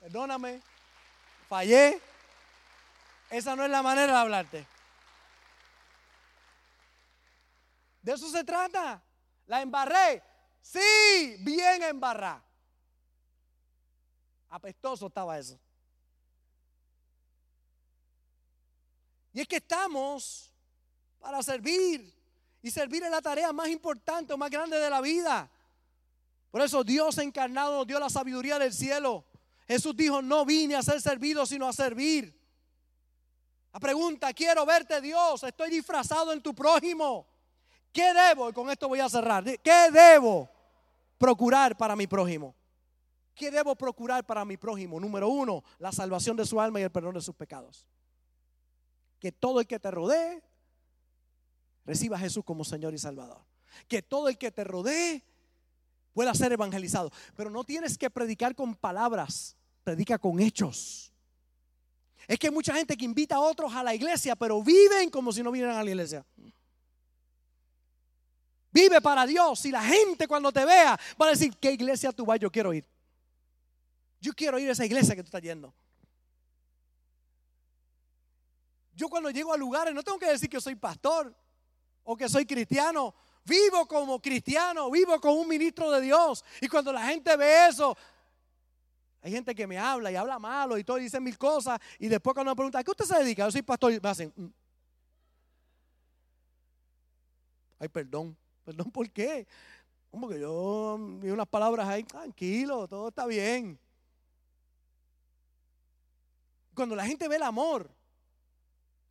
Perdóname. 0.00 0.62
Fallé. 1.48 2.00
Esa 3.30 3.56
no 3.56 3.64
es 3.64 3.70
la 3.70 3.82
manera 3.82 4.12
de 4.12 4.18
hablarte. 4.18 4.66
De 8.02 8.12
eso 8.12 8.30
se 8.30 8.44
trata. 8.44 9.02
La 9.46 9.62
embarré. 9.62 10.22
Sí, 10.64 11.36
bien 11.40 11.82
embarrá. 11.82 12.42
Apestoso 14.48 15.08
estaba 15.08 15.38
eso. 15.38 15.60
Y 19.34 19.42
es 19.42 19.46
que 19.46 19.56
estamos 19.56 20.50
para 21.18 21.42
servir. 21.42 22.12
Y 22.62 22.70
servir 22.70 23.02
es 23.02 23.10
la 23.10 23.20
tarea 23.20 23.52
más 23.52 23.68
importante 23.68 24.32
o 24.32 24.38
más 24.38 24.50
grande 24.50 24.78
de 24.78 24.88
la 24.88 25.02
vida. 25.02 25.50
Por 26.50 26.62
eso 26.62 26.82
Dios 26.82 27.18
encarnado 27.18 27.76
nos 27.76 27.86
dio 27.86 28.00
la 28.00 28.08
sabiduría 28.08 28.58
del 28.58 28.72
cielo. 28.72 29.22
Jesús 29.68 29.94
dijo, 29.94 30.22
no 30.22 30.46
vine 30.46 30.76
a 30.76 30.82
ser 30.82 31.00
servido, 31.02 31.44
sino 31.44 31.68
a 31.68 31.74
servir. 31.74 32.34
La 33.70 33.80
pregunta, 33.80 34.32
quiero 34.32 34.64
verte 34.64 35.00
Dios, 35.02 35.42
estoy 35.42 35.68
disfrazado 35.68 36.32
en 36.32 36.42
tu 36.42 36.54
prójimo. 36.54 37.26
¿Qué 37.92 38.14
debo? 38.14 38.48
Y 38.48 38.54
con 38.54 38.70
esto 38.70 38.88
voy 38.88 39.00
a 39.00 39.10
cerrar. 39.10 39.44
¿Qué 39.44 39.90
debo 39.92 40.53
procurar 41.18 41.76
para 41.76 41.96
mi 41.96 42.06
prójimo? 42.06 42.54
¿Qué 43.34 43.50
debo 43.50 43.74
procurar 43.74 44.24
para 44.24 44.44
mi 44.44 44.56
prójimo? 44.56 45.00
Número 45.00 45.28
uno, 45.28 45.64
la 45.78 45.92
salvación 45.92 46.36
de 46.36 46.46
su 46.46 46.60
alma 46.60 46.80
y 46.80 46.84
el 46.84 46.90
perdón 46.90 47.14
de 47.14 47.20
sus 47.20 47.34
pecados. 47.34 47.86
Que 49.18 49.32
todo 49.32 49.60
el 49.60 49.66
que 49.66 49.80
te 49.80 49.90
rodee 49.90 50.42
Reciba 51.84 52.16
a 52.16 52.20
Jesús 52.20 52.44
como 52.44 52.64
Señor 52.64 52.94
y 52.94 52.98
Salvador. 52.98 53.44
Que 53.88 54.02
todo 54.02 54.28
el 54.28 54.38
que 54.38 54.50
te 54.50 54.64
rodee 54.64 55.22
pueda 56.12 56.34
ser 56.34 56.52
evangelizado. 56.52 57.10
Pero 57.36 57.50
no 57.50 57.64
tienes 57.64 57.98
que 57.98 58.08
predicar 58.10 58.54
con 58.54 58.74
palabras, 58.74 59.56
predica 59.82 60.18
con 60.18 60.40
hechos. 60.40 61.12
Es 62.26 62.38
que 62.38 62.46
hay 62.46 62.52
mucha 62.52 62.74
gente 62.74 62.96
que 62.96 63.04
invita 63.04 63.36
a 63.36 63.40
otros 63.40 63.74
a 63.74 63.82
la 63.82 63.94
iglesia, 63.94 64.34
pero 64.34 64.62
viven 64.62 65.10
como 65.10 65.30
si 65.32 65.42
no 65.42 65.50
vinieran 65.50 65.76
a 65.76 65.84
la 65.84 65.90
iglesia. 65.90 66.24
Vive 68.74 69.00
para 69.00 69.24
Dios 69.24 69.64
y 69.66 69.70
la 69.70 69.84
gente 69.84 70.26
cuando 70.26 70.50
te 70.50 70.64
vea 70.64 70.98
va 71.20 71.26
a 71.26 71.30
decir, 71.30 71.56
¿qué 71.58 71.70
iglesia 71.70 72.10
tú 72.10 72.26
vas? 72.26 72.40
Yo 72.40 72.50
quiero 72.50 72.74
ir. 72.74 72.84
Yo 74.20 74.32
quiero 74.32 74.58
ir 74.58 74.68
a 74.68 74.72
esa 74.72 74.84
iglesia 74.84 75.14
que 75.14 75.22
tú 75.22 75.28
estás 75.28 75.40
yendo. 75.40 75.72
Yo 78.92 79.08
cuando 79.08 79.30
llego 79.30 79.52
a 79.52 79.56
lugares 79.56 79.94
no 79.94 80.02
tengo 80.02 80.18
que 80.18 80.26
decir 80.26 80.50
que 80.50 80.60
soy 80.60 80.74
pastor 80.74 81.32
o 82.02 82.16
que 82.16 82.28
soy 82.28 82.44
cristiano. 82.44 83.14
Vivo 83.44 83.86
como 83.86 84.20
cristiano, 84.20 84.90
vivo 84.90 85.20
como 85.20 85.34
un 85.34 85.46
ministro 85.46 85.92
de 85.92 86.00
Dios. 86.00 86.44
Y 86.60 86.66
cuando 86.66 86.92
la 86.92 87.06
gente 87.06 87.36
ve 87.36 87.68
eso, 87.68 87.96
hay 89.22 89.30
gente 89.30 89.54
que 89.54 89.68
me 89.68 89.78
habla 89.78 90.10
y 90.10 90.16
habla 90.16 90.40
malo 90.40 90.76
y 90.78 90.82
todo, 90.82 90.98
y 90.98 91.02
dice 91.02 91.20
mil 91.20 91.38
cosas. 91.38 91.78
Y 92.00 92.08
después 92.08 92.34
cuando 92.34 92.50
me 92.50 92.56
preguntan, 92.56 92.80
¿a 92.80 92.84
qué 92.84 92.90
usted 92.90 93.04
se 93.04 93.18
dedica? 93.18 93.44
Yo 93.44 93.52
soy 93.52 93.62
pastor. 93.62 93.92
Y 93.92 94.00
me 94.00 94.08
hacen, 94.08 94.32
mm". 94.34 94.46
ay, 97.78 97.88
perdón. 97.88 98.36
Perdón, 98.64 98.90
¿por 98.90 99.10
qué? 99.10 99.46
Como 100.10 100.28
que 100.28 100.40
yo 100.40 100.96
vi 101.20 101.30
unas 101.30 101.48
palabras 101.48 101.88
ahí, 101.88 102.04
tranquilo, 102.04 102.86
todo 102.88 103.08
está 103.08 103.26
bien. 103.26 103.78
Cuando 106.74 106.96
la 106.96 107.04
gente 107.04 107.28
ve 107.28 107.36
el 107.36 107.42
amor, 107.42 107.90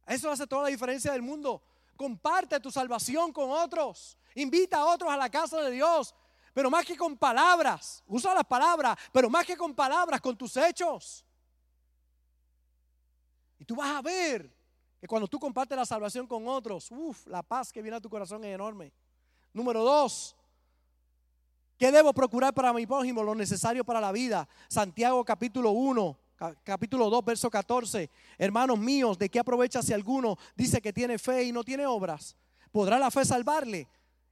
eso 0.06 0.30
hace 0.30 0.48
toda 0.48 0.64
la 0.64 0.70
diferencia 0.70 1.12
del 1.12 1.22
mundo. 1.22 1.62
Comparte 1.96 2.60
tu 2.60 2.72
salvación 2.72 3.32
con 3.32 3.52
otros. 3.52 4.18
Invita 4.36 4.78
a 4.78 4.86
otros 4.86 5.12
a 5.12 5.18
la 5.18 5.30
casa 5.30 5.62
de 5.62 5.72
Dios. 5.72 6.14
Pero 6.54 6.70
más 6.70 6.86
que 6.86 6.96
con 6.96 7.18
palabras, 7.18 8.04
usa 8.08 8.34
las 8.34 8.44
palabras, 8.44 8.98
pero 9.12 9.30
más 9.30 9.46
que 9.46 9.58
con 9.58 9.74
palabras, 9.74 10.22
con 10.22 10.38
tus 10.38 10.56
hechos. 10.58 11.26
Y 13.58 13.66
tú 13.66 13.76
vas 13.76 13.96
a 13.96 14.02
ver 14.02 14.54
que 15.00 15.08
cuando 15.08 15.28
tú 15.28 15.40
compartes 15.40 15.76
la 15.76 15.86
salvación 15.86 16.28
con 16.28 16.48
otros, 16.48 16.92
uff, 16.92 17.26
la 17.28 17.42
paz 17.42 17.72
que 17.72 17.82
viene 17.82 17.98
a 17.98 18.02
tu 18.02 18.10
corazón 18.10 18.44
es 18.44 18.54
enorme. 18.54 18.94
Número 19.54 19.84
dos, 19.84 20.36
¿qué 21.78 21.92
debo 21.92 22.12
procurar 22.12 22.56
para 22.56 22.74
mi 22.74 22.88
prójimo? 22.88 23.22
Lo 23.22 23.36
necesario 23.36 23.86
para 23.86 24.02
la 24.02 24.12
vida. 24.12 24.48
Santiago 24.68 25.24
capítulo 25.24 25.70
1, 25.72 26.18
capítulo 26.64 27.08
2, 27.12 27.24
verso 27.24 27.52
14. 27.52 28.10
Hermanos 28.40 28.80
míos, 28.80 29.16
¿de 29.20 29.30
qué 29.30 29.40
aprovecha 29.40 29.84
si 29.84 29.94
alguno 29.94 30.38
dice 30.56 30.82
que 30.82 30.92
tiene 30.92 31.20
fe 31.20 31.44
y 31.44 31.52
no 31.52 31.64
tiene 31.64 31.86
obras? 31.86 32.36
¿Podrá 32.72 32.98
la 32.98 33.12
fe 33.12 33.24
salvarle? 33.24 33.88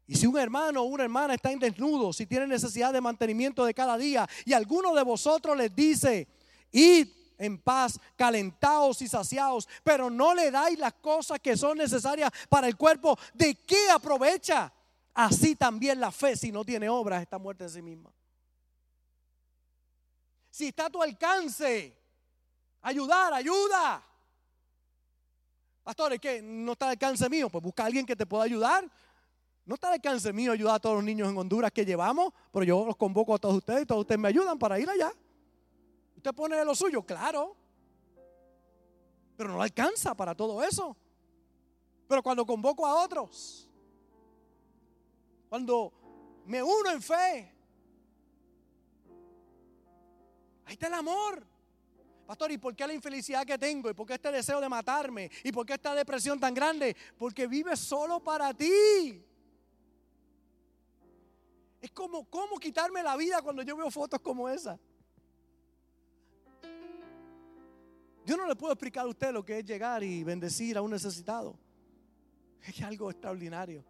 Y 0.08 0.16
si 0.16 0.26
un 0.26 0.40
hermano 0.40 0.82
o 0.82 0.86
una 0.86 1.04
hermana 1.04 1.36
está 1.36 1.52
en 1.52 1.60
desnudo, 1.60 2.12
si 2.12 2.26
tiene 2.26 2.48
necesidad 2.48 2.92
de 2.92 3.00
mantenimiento 3.00 3.64
de 3.64 3.76
cada 3.76 3.98
día, 3.98 4.28
y 4.44 4.54
alguno 4.54 4.96
de 4.96 5.04
vosotros 5.04 5.56
les 5.56 5.76
dice, 5.76 6.28
id 6.72 7.08
en 7.38 7.60
paz, 7.60 8.00
calentados 8.16 9.04
y 9.04 9.08
saciados, 9.08 9.70
pero 9.84 10.10
no 10.10 10.34
le 10.34 10.50
dais 10.50 10.80
las 10.80 10.94
cosas 10.94 11.40
que 11.40 11.56
son 11.56 11.78
necesarias 11.78 12.32
para 12.50 12.68
el 12.68 12.76
cuerpo, 12.76 13.18
¿de 13.36 13.54
qué 13.54 13.90
aprovecha? 13.92 14.74
Así 15.14 15.56
también 15.56 16.00
la 16.00 16.12
fe, 16.12 16.36
si 16.36 16.52
no 16.52 16.64
tiene 16.64 16.90
obras, 16.90 17.22
está 17.22 17.38
muerta 17.38 17.66
en 17.66 17.70
sí 17.70 17.82
misma. 17.82 18.12
Si 20.50 20.68
está 20.68 20.86
a 20.86 20.90
tu 20.90 21.02
alcance, 21.02 21.98
ayudar, 22.82 23.34
ayuda. 23.34 24.04
Pastores, 25.84 26.20
¿qué? 26.20 26.42
¿No 26.42 26.74
está 26.74 26.86
al 26.86 26.92
alcance 26.92 27.30
mío? 27.30 27.50
Pues 27.50 27.64
busca 27.64 27.84
a 27.84 27.86
alguien 27.88 28.06
que 28.06 28.16
te 28.16 28.26
pueda 28.26 28.44
ayudar. 28.44 28.90
No 29.66 29.76
está 29.76 29.88
al 29.88 29.94
alcance 29.94 30.32
mío 30.32 30.52
ayudar 30.52 30.76
a 30.76 30.80
todos 30.80 30.96
los 30.96 31.04
niños 31.04 31.30
en 31.30 31.38
Honduras 31.38 31.72
que 31.72 31.86
llevamos, 31.86 32.34
pero 32.52 32.64
yo 32.64 32.86
los 32.86 32.96
convoco 32.96 33.36
a 33.36 33.40
todos 33.40 33.56
ustedes 33.56 33.84
y 33.84 33.86
todos 33.86 34.02
ustedes 34.02 34.20
me 34.20 34.28
ayudan 34.28 34.58
para 34.60 34.80
ir 34.80 34.90
allá. 34.90 35.12
¿Usted 36.16 36.34
pone 36.34 36.64
lo 36.64 36.76
suyo? 36.76 37.04
Claro. 37.04 37.56
Pero 39.36 39.50
no 39.50 39.62
alcanza 39.62 40.14
para 40.14 40.36
todo 40.36 40.62
eso. 40.64 40.96
Pero 42.08 42.22
cuando 42.22 42.46
convoco 42.46 42.86
a 42.86 43.04
otros, 43.04 43.68
cuando 45.52 45.92
me 46.46 46.64
uno 46.64 46.92
en 46.92 47.02
fe, 47.02 47.54
ahí 50.64 50.74
está 50.74 50.88
el 50.88 50.94
amor. 50.94 51.46
Pastor, 52.26 52.54
¿y 52.54 52.58
por 52.58 52.74
qué 52.74 52.88
la 52.88 52.94
infelicidad 52.94 53.46
que 53.46 53.58
tengo? 53.58 53.90
¿Y 53.90 53.94
por 53.94 54.08
qué 54.08 54.14
este 54.14 54.32
deseo 54.32 54.62
de 54.62 54.70
matarme? 54.70 55.30
¿Y 55.44 55.52
por 55.52 55.66
qué 55.66 55.74
esta 55.74 55.94
depresión 55.94 56.40
tan 56.40 56.54
grande? 56.54 56.96
Porque 57.18 57.48
vive 57.48 57.76
solo 57.76 58.22
para 58.22 58.54
ti. 58.54 59.22
Es 61.82 61.92
como, 61.92 62.24
¿cómo 62.30 62.58
quitarme 62.58 63.04
la 63.04 63.18
vida 63.18 63.42
cuando 63.42 63.62
yo 63.62 63.76
veo 63.76 63.92
fotos 63.92 64.22
como 64.22 64.48
esa? 64.48 64.80
Yo 68.26 68.38
no 68.38 68.48
le 68.48 68.56
puedo 68.56 68.72
explicar 68.72 69.04
a 69.04 69.10
usted 69.10 69.34
lo 69.34 69.44
que 69.44 69.60
es 69.60 69.66
llegar 69.66 70.02
y 70.02 70.24
bendecir 70.24 70.78
a 70.78 70.82
un 70.82 70.92
necesitado. 70.92 71.60
Es 72.62 72.82
algo 72.84 73.12
extraordinario. 73.12 73.84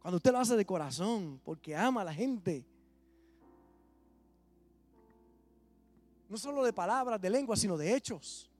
Cuando 0.00 0.16
usted 0.16 0.32
lo 0.32 0.38
hace 0.38 0.56
de 0.56 0.64
corazón, 0.64 1.40
porque 1.44 1.76
ama 1.76 2.00
a 2.00 2.04
la 2.04 2.14
gente. 2.14 2.64
No 6.28 6.38
solo 6.38 6.64
de 6.64 6.72
palabras, 6.72 7.20
de 7.20 7.28
lengua, 7.28 7.56
sino 7.56 7.76
de 7.76 7.94
hechos. 7.94 8.50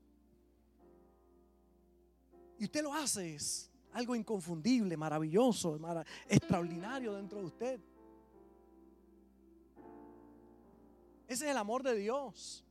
Y 2.58 2.64
usted 2.64 2.82
lo 2.82 2.92
hace, 2.92 3.36
es 3.36 3.70
algo 3.92 4.14
inconfundible, 4.14 4.96
maravilloso, 4.96 5.78
extraordinario 6.28 7.14
dentro 7.14 7.38
de 7.38 7.44
usted. 7.46 7.80
Ese 11.26 11.44
es 11.44 11.50
el 11.50 11.56
amor 11.56 11.82
de 11.82 11.94
Dios. 11.94 12.62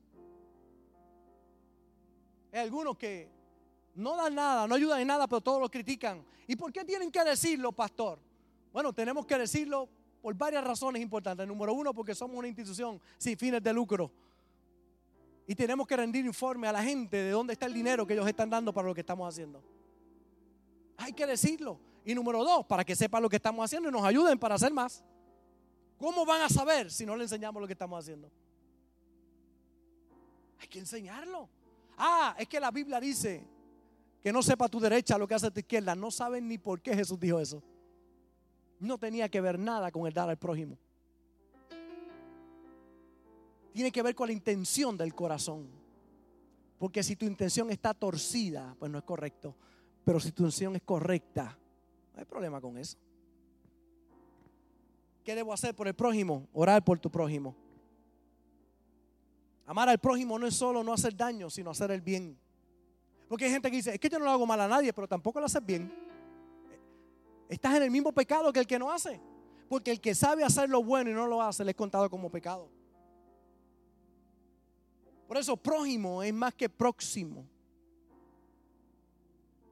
Hay 2.51 2.59
algunos 2.59 2.97
que 2.97 3.29
no 3.95 4.15
dan 4.15 4.35
nada, 4.35 4.67
no 4.67 4.75
ayudan 4.75 5.01
en 5.01 5.07
nada, 5.07 5.27
pero 5.27 5.41
todos 5.41 5.59
lo 5.59 5.69
critican. 5.71 6.23
¿Y 6.45 6.55
por 6.55 6.71
qué 6.71 6.85
tienen 6.85 7.11
que 7.11 7.23
decirlo, 7.23 7.71
pastor? 7.71 8.19
Bueno, 8.71 8.93
tenemos 8.93 9.25
que 9.25 9.37
decirlo 9.37 9.89
por 10.21 10.33
varias 10.35 10.63
razones 10.63 11.01
importantes. 11.01 11.47
Número 11.47 11.73
uno, 11.73 11.93
porque 11.93 12.13
somos 12.13 12.37
una 12.37 12.47
institución 12.47 12.99
sin 13.17 13.37
fines 13.37 13.63
de 13.63 13.73
lucro. 13.73 14.11
Y 15.47 15.55
tenemos 15.55 15.87
que 15.87 15.97
rendir 15.97 16.25
informe 16.25 16.67
a 16.67 16.71
la 16.71 16.83
gente 16.83 17.17
de 17.17 17.31
dónde 17.31 17.53
está 17.53 17.65
el 17.65 17.73
dinero 17.73 18.05
que 18.05 18.13
ellos 18.13 18.27
están 18.27 18.49
dando 18.49 18.71
para 18.71 18.87
lo 18.87 18.93
que 18.93 19.01
estamos 19.01 19.27
haciendo. 19.27 19.63
Hay 20.97 21.13
que 21.13 21.25
decirlo. 21.25 21.79
Y 22.05 22.13
número 22.13 22.43
dos, 22.43 22.65
para 22.65 22.83
que 22.83 22.95
sepan 22.95 23.23
lo 23.23 23.29
que 23.29 23.37
estamos 23.37 23.65
haciendo 23.65 23.89
y 23.89 23.91
nos 23.91 24.03
ayuden 24.03 24.37
para 24.37 24.55
hacer 24.55 24.71
más. 24.71 25.03
¿Cómo 25.97 26.25
van 26.25 26.41
a 26.41 26.49
saber 26.49 26.91
si 26.91 27.05
no 27.05 27.15
le 27.15 27.23
enseñamos 27.23 27.59
lo 27.61 27.67
que 27.67 27.73
estamos 27.73 27.99
haciendo? 27.99 28.29
Hay 30.59 30.67
que 30.67 30.79
enseñarlo. 30.79 31.49
Ah, 31.97 32.35
es 32.37 32.47
que 32.47 32.59
la 32.59 32.71
Biblia 32.71 32.99
dice 32.99 33.43
que 34.21 34.31
no 34.31 34.43
sepa 34.43 34.67
tu 34.67 34.79
derecha 34.79 35.17
lo 35.17 35.27
que 35.27 35.33
hace 35.33 35.49
tu 35.51 35.59
izquierda. 35.59 35.95
No 35.95 36.11
saben 36.11 36.47
ni 36.47 36.57
por 36.57 36.81
qué 36.81 36.95
Jesús 36.95 37.19
dijo 37.19 37.39
eso. 37.39 37.61
No 38.79 38.97
tenía 38.97 39.29
que 39.29 39.41
ver 39.41 39.59
nada 39.59 39.91
con 39.91 40.07
el 40.07 40.13
dar 40.13 40.29
al 40.29 40.37
prójimo. 40.37 40.77
Tiene 43.73 43.91
que 43.91 44.01
ver 44.01 44.15
con 44.15 44.27
la 44.27 44.33
intención 44.33 44.97
del 44.97 45.13
corazón. 45.13 45.67
Porque 46.77 47.03
si 47.03 47.15
tu 47.15 47.25
intención 47.25 47.69
está 47.71 47.93
torcida, 47.93 48.75
pues 48.79 48.91
no 48.91 48.97
es 48.97 49.03
correcto. 49.03 49.55
Pero 50.05 50.19
si 50.19 50.31
tu 50.31 50.43
intención 50.43 50.75
es 50.75 50.81
correcta, 50.81 51.57
no 52.13 52.19
hay 52.19 52.25
problema 52.25 52.61
con 52.61 52.77
eso. 52.77 52.97
¿Qué 55.23 55.35
debo 55.35 55.53
hacer 55.53 55.75
por 55.75 55.87
el 55.87 55.93
prójimo? 55.93 56.47
Orar 56.53 56.83
por 56.83 56.97
tu 56.99 57.11
prójimo. 57.11 57.55
Amar 59.65 59.89
al 59.89 59.99
prójimo 59.99 60.39
no 60.39 60.47
es 60.47 60.55
solo 60.55 60.83
no 60.83 60.93
hacer 60.93 61.15
daño, 61.15 61.49
sino 61.49 61.69
hacer 61.69 61.91
el 61.91 62.01
bien. 62.01 62.35
Porque 63.27 63.45
hay 63.45 63.51
gente 63.51 63.69
que 63.69 63.77
dice, 63.77 63.93
es 63.93 63.99
que 63.99 64.09
yo 64.09 64.17
no 64.17 64.25
lo 64.25 64.31
hago 64.31 64.47
mal 64.47 64.59
a 64.61 64.67
nadie, 64.67 64.91
pero 64.93 65.07
tampoco 65.07 65.39
lo 65.39 65.45
haces 65.45 65.63
bien. 65.63 66.08
Estás 67.49 67.75
en 67.75 67.83
el 67.83 67.91
mismo 67.91 68.13
pecado 68.13 68.53
que 68.53 68.59
el 68.59 68.67
que 68.67 68.79
no 68.79 68.89
hace. 68.89 69.19
Porque 69.67 69.91
el 69.91 69.99
que 69.99 70.15
sabe 70.15 70.45
hacer 70.45 70.69
lo 70.69 70.81
bueno 70.81 71.11
y 71.11 71.13
no 71.13 71.27
lo 71.27 71.41
hace, 71.41 71.65
le 71.65 71.71
es 71.71 71.75
contado 71.75 72.09
como 72.09 72.31
pecado. 72.31 72.69
Por 75.27 75.37
eso 75.37 75.57
prójimo 75.57 76.23
es 76.23 76.33
más 76.33 76.53
que 76.53 76.69
próximo. 76.69 77.45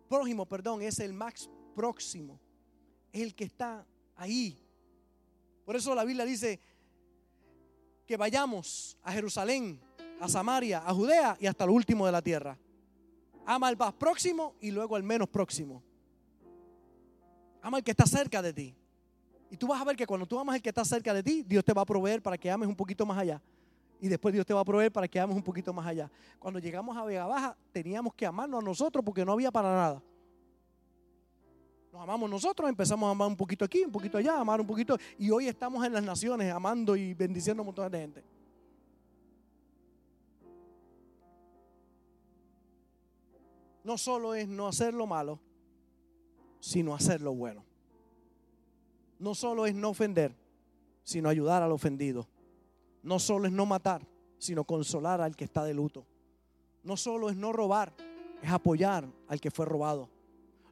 Prójimo, 0.10 0.46
perdón, 0.46 0.82
es 0.82 1.00
el 1.00 1.14
más 1.14 1.50
próximo. 1.74 2.40
Es 3.14 3.22
el 3.22 3.34
que 3.34 3.46
está 3.46 3.86
ahí. 4.18 4.62
Por 5.66 5.76
eso 5.76 5.96
la 5.96 6.04
Biblia 6.04 6.26
dice 6.26 6.60
que 8.06 8.18
vayamos 8.18 8.98
a 9.04 9.14
Jerusalén 9.14 9.82
a 10.20 10.28
Samaria, 10.28 10.84
a 10.86 10.94
Judea 10.94 11.38
y 11.40 11.48
hasta 11.48 11.66
lo 11.66 11.74
último 11.74 12.06
de 12.06 12.12
la 12.12 12.22
tierra. 12.22 12.58
Ama 13.46 13.68
al 13.68 13.78
más 13.78 13.94
próximo 13.94 14.56
y 14.60 14.72
luego 14.72 14.96
al 14.96 15.04
menos 15.04 15.30
próximo. 15.30 15.84
Ama 17.62 17.78
al 17.78 17.84
que 17.84 17.92
está 17.92 18.06
cerca 18.06 18.42
de 18.42 18.54
ti. 18.54 18.76
Y 19.50 19.58
tú 19.58 19.68
vas 19.68 19.82
a 19.82 19.86
ver 19.86 19.96
que 19.96 20.06
cuando 20.06 20.26
tú 20.26 20.40
amas 20.40 20.56
al 20.56 20.62
que 20.62 20.70
está 20.70 20.84
cerca 20.84 21.14
de 21.14 21.24
ti, 21.24 21.44
Dios 21.44 21.64
te 21.64 21.74
va 21.74 21.82
a 21.82 21.86
proveer 21.86 22.22
para 22.22 22.38
que 22.38 22.50
ames 22.50 22.68
un 22.68 22.76
poquito 22.76 23.06
más 23.06 23.18
allá. 23.18 23.42
Y 24.00 24.08
después 24.08 24.34
Dios 24.34 24.46
te 24.46 24.54
va 24.54 24.62
a 24.62 24.66
proveer 24.66 24.92
para 24.92 25.08
que 25.08 25.20
ames 25.20 25.36
un 25.36 25.44
poquito 25.44 25.74
más 25.74 25.86
allá. 25.86 26.12
Cuando 26.38 26.60
llegamos 26.60 26.96
a 26.96 27.04
Vega 27.04 27.26
Baja, 27.26 27.58
teníamos 27.72 28.14
que 28.14 28.26
amarnos 28.26 28.62
a 28.62 28.66
nosotros 28.66 29.04
porque 29.04 29.26
no 29.26 29.32
había 29.32 29.52
para 29.52 29.70
nada. 29.70 30.04
Nos 31.92 32.02
amamos 32.02 32.30
nosotros, 32.30 32.70
empezamos 32.70 33.08
a 33.08 33.12
amar 33.12 33.28
un 33.28 33.38
poquito 33.38 33.66
aquí, 33.66 33.84
un 33.84 33.92
poquito 33.92 34.18
allá, 34.18 34.40
amar 34.40 34.62
un 34.62 34.68
poquito. 34.68 34.98
Y 35.18 35.32
hoy 35.32 35.48
estamos 35.48 35.86
en 35.86 35.94
las 35.94 36.04
naciones 36.04 36.54
amando 36.54 36.96
y 36.96 37.14
bendiciendo 37.14 37.62
a 37.62 37.64
un 37.64 37.68
montón 37.68 37.92
de 37.92 38.00
gente. 38.00 38.38
no 43.88 43.98
solo 43.98 44.36
es 44.36 44.50
no 44.50 44.68
hacer 44.68 44.94
lo 44.94 45.08
malo, 45.08 45.40
sino 46.60 46.94
hacer 46.94 47.22
lo 47.22 47.34
bueno. 47.34 47.64
No 49.20 49.34
solo 49.36 49.66
es 49.66 49.74
no 49.74 49.90
ofender, 49.90 50.36
sino 51.04 51.30
ayudar 51.30 51.64
al 51.64 51.72
ofendido. 51.72 52.28
No 53.04 53.20
solo 53.20 53.48
es 53.48 53.54
no 53.54 53.66
matar, 53.66 54.06
sino 54.38 54.64
consolar 54.64 55.22
al 55.22 55.36
que 55.36 55.46
está 55.46 55.64
de 55.64 55.74
luto. 55.74 56.06
No 56.84 56.98
solo 56.98 57.30
es 57.30 57.36
no 57.36 57.52
robar, 57.52 57.94
es 58.42 58.50
apoyar 58.52 59.08
al 59.28 59.42
que 59.42 59.52
fue 59.52 59.66
robado. 59.66 60.10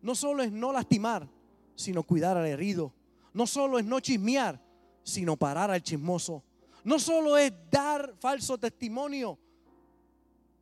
No 0.02 0.16
solo 0.16 0.44
es 0.44 0.52
no 0.52 0.72
lastimar, 0.72 1.28
sino 1.76 2.04
cuidar 2.04 2.38
al 2.38 2.46
herido. 2.46 2.94
No 3.34 3.48
solo 3.48 3.80
es 3.80 3.86
no 3.86 4.00
chismear, 4.00 4.62
sino 5.04 5.36
parar 5.36 5.72
al 5.72 5.82
chismoso. 5.82 6.44
No 6.84 7.00
solo 7.00 7.38
es 7.38 7.52
dar 7.72 8.14
falso 8.20 8.58
testimonio. 8.58 9.38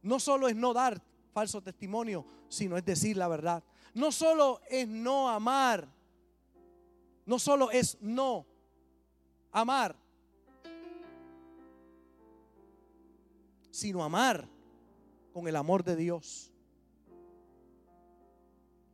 No 0.02 0.20
solo 0.20 0.48
es 0.48 0.56
no 0.56 0.74
dar 0.74 1.02
falso 1.34 1.62
testimonio, 1.62 2.26
sino 2.48 2.78
es 2.78 2.86
decir 2.86 3.18
la 3.18 3.28
verdad. 3.28 3.64
No 3.94 4.12
solo 4.12 4.60
es 4.70 4.88
no 4.88 5.30
amar, 5.30 5.88
no 7.26 7.38
solo 7.38 7.70
es 7.72 7.98
no 8.02 8.46
amar, 9.52 9.96
sino 13.70 14.04
amar 14.04 14.48
con 15.32 15.48
el 15.48 15.56
amor 15.56 15.84
de 15.84 15.96
Dios. 15.96 16.52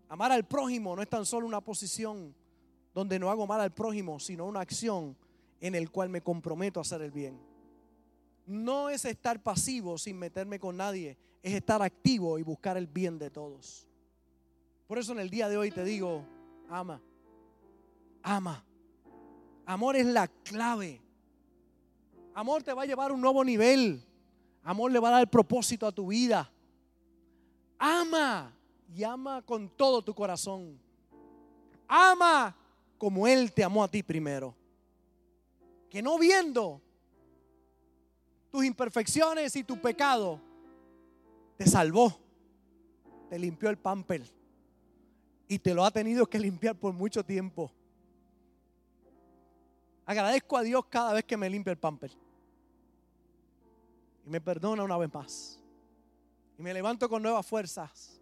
Amar 0.09 0.31
al 0.31 0.45
prójimo 0.45 0.95
no 0.95 1.01
es 1.01 1.09
tan 1.09 1.25
solo 1.25 1.45
una 1.45 1.61
posición 1.61 2.33
donde 2.93 3.19
no 3.19 3.29
hago 3.29 3.45
mal 3.45 3.61
al 3.61 3.73
prójimo, 3.73 4.19
sino 4.19 4.45
una 4.45 4.61
acción 4.61 5.15
en 5.61 5.75
el 5.75 5.91
cual 5.91 6.09
me 6.09 6.21
comprometo 6.21 6.79
a 6.79 6.81
hacer 6.81 7.01
el 7.01 7.11
bien. 7.11 7.39
No 8.45 8.89
es 8.89 9.05
estar 9.05 9.43
pasivo 9.43 9.97
sin 9.97 10.17
meterme 10.17 10.59
con 10.59 10.77
nadie, 10.77 11.17
es 11.43 11.53
estar 11.53 11.81
activo 11.81 12.39
y 12.39 12.43
buscar 12.43 12.75
el 12.77 12.87
bien 12.87 13.19
de 13.19 13.29
todos. 13.29 13.88
Por 14.89 14.97
eso 14.97 15.11
en 15.11 15.19
el 15.19 15.29
día 15.29 15.47
de 15.47 15.55
hoy 15.55 15.69
te 15.69 15.83
digo, 15.83 16.25
ama. 16.67 16.99
ama. 18.23 18.65
Amor 19.63 19.95
es 19.95 20.07
la 20.07 20.27
clave. 20.27 20.99
Amor 22.33 22.63
te 22.63 22.73
va 22.73 22.81
a 22.81 22.85
llevar 22.87 23.11
a 23.11 23.13
un 23.13 23.21
nuevo 23.21 23.45
nivel. 23.45 24.03
Amor 24.63 24.91
le 24.91 24.97
va 24.97 25.09
a 25.09 25.11
dar 25.11 25.21
el 25.21 25.27
propósito 25.27 25.85
a 25.85 25.91
tu 25.91 26.07
vida. 26.07 26.51
Ama 27.77 28.51
y 28.91 29.03
ama 29.03 29.43
con 29.43 29.69
todo 29.69 30.01
tu 30.01 30.15
corazón. 30.15 30.79
Ama 31.87 32.55
como 32.97 33.27
Él 33.27 33.53
te 33.53 33.63
amó 33.63 33.83
a 33.83 33.87
ti 33.87 34.01
primero. 34.01 34.55
Que 35.87 36.01
no 36.01 36.17
viendo 36.17 36.81
tus 38.49 38.65
imperfecciones 38.65 39.55
y 39.55 39.63
tu 39.63 39.79
pecado, 39.79 40.41
te 41.57 41.67
salvó, 41.67 42.19
te 43.29 43.37
limpió 43.37 43.69
el 43.69 43.77
pamper 43.77 44.38
y 45.51 45.57
te 45.57 45.73
lo 45.73 45.83
ha 45.83 45.89
tenido 45.89 46.27
que 46.27 46.39
limpiar 46.39 46.75
por 46.75 46.93
mucho 46.93 47.25
tiempo. 47.25 47.71
Agradezco 50.05 50.55
a 50.55 50.61
Dios 50.61 50.85
cada 50.85 51.11
vez 51.11 51.25
que 51.25 51.35
me 51.35 51.49
limpia 51.49 51.71
el 51.71 51.77
pamper. 51.77 52.11
Y 54.25 54.29
me 54.29 54.39
perdona 54.39 54.83
una 54.83 54.95
vez 54.97 55.11
más. 55.11 55.59
Y 56.57 56.61
me 56.61 56.71
levanto 56.71 57.09
con 57.09 57.23
nuevas 57.23 57.45
fuerzas. 57.47 58.21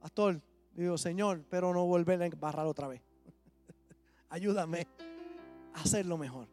Pastor, 0.00 0.40
digo, 0.72 0.96
Señor, 0.96 1.44
pero 1.50 1.74
no 1.74 1.84
volver 1.84 2.22
a 2.22 2.26
embarrar 2.26 2.66
otra 2.66 2.86
vez. 2.86 3.02
Ayúdame 4.28 4.86
a 5.74 5.80
hacerlo 5.80 6.16
mejor. 6.16 6.46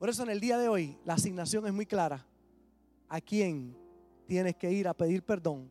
Por 0.00 0.08
eso 0.08 0.24
en 0.24 0.30
el 0.30 0.40
día 0.40 0.58
de 0.58 0.68
hoy 0.68 0.98
la 1.04 1.14
asignación 1.14 1.64
es 1.68 1.72
muy 1.72 1.86
clara. 1.86 2.26
¿A 3.08 3.20
quién 3.20 3.76
tienes 4.26 4.56
que 4.56 4.72
ir 4.72 4.88
a 4.88 4.94
pedir 4.94 5.22
perdón 5.22 5.70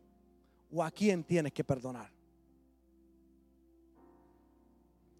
o 0.72 0.82
a 0.82 0.90
quién 0.90 1.22
tienes 1.22 1.52
que 1.52 1.62
perdonar? 1.62 2.15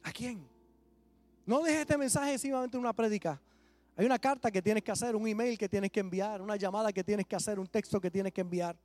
¿A 0.07 0.12
quién? 0.12 0.48
No 1.44 1.62
dejes 1.64 1.80
este 1.80 1.98
mensaje 1.98 2.38
simplemente 2.38 2.78
una 2.78 2.92
prédica. 2.92 3.42
Hay 3.96 4.07
una 4.07 4.20
carta 4.20 4.52
que 4.52 4.62
tienes 4.62 4.84
que 4.84 4.92
hacer, 4.92 5.16
un 5.16 5.26
email 5.26 5.59
que 5.59 5.68
tienes 5.68 5.90
que 5.90 5.98
enviar, 5.98 6.40
una 6.40 6.54
llamada 6.54 6.92
que 6.92 7.02
tienes 7.02 7.26
que 7.26 7.34
hacer, 7.34 7.59
un 7.59 7.66
texto 7.66 8.00
que 8.00 8.09
tienes 8.09 8.32
que 8.32 8.40
enviar. 8.40 8.76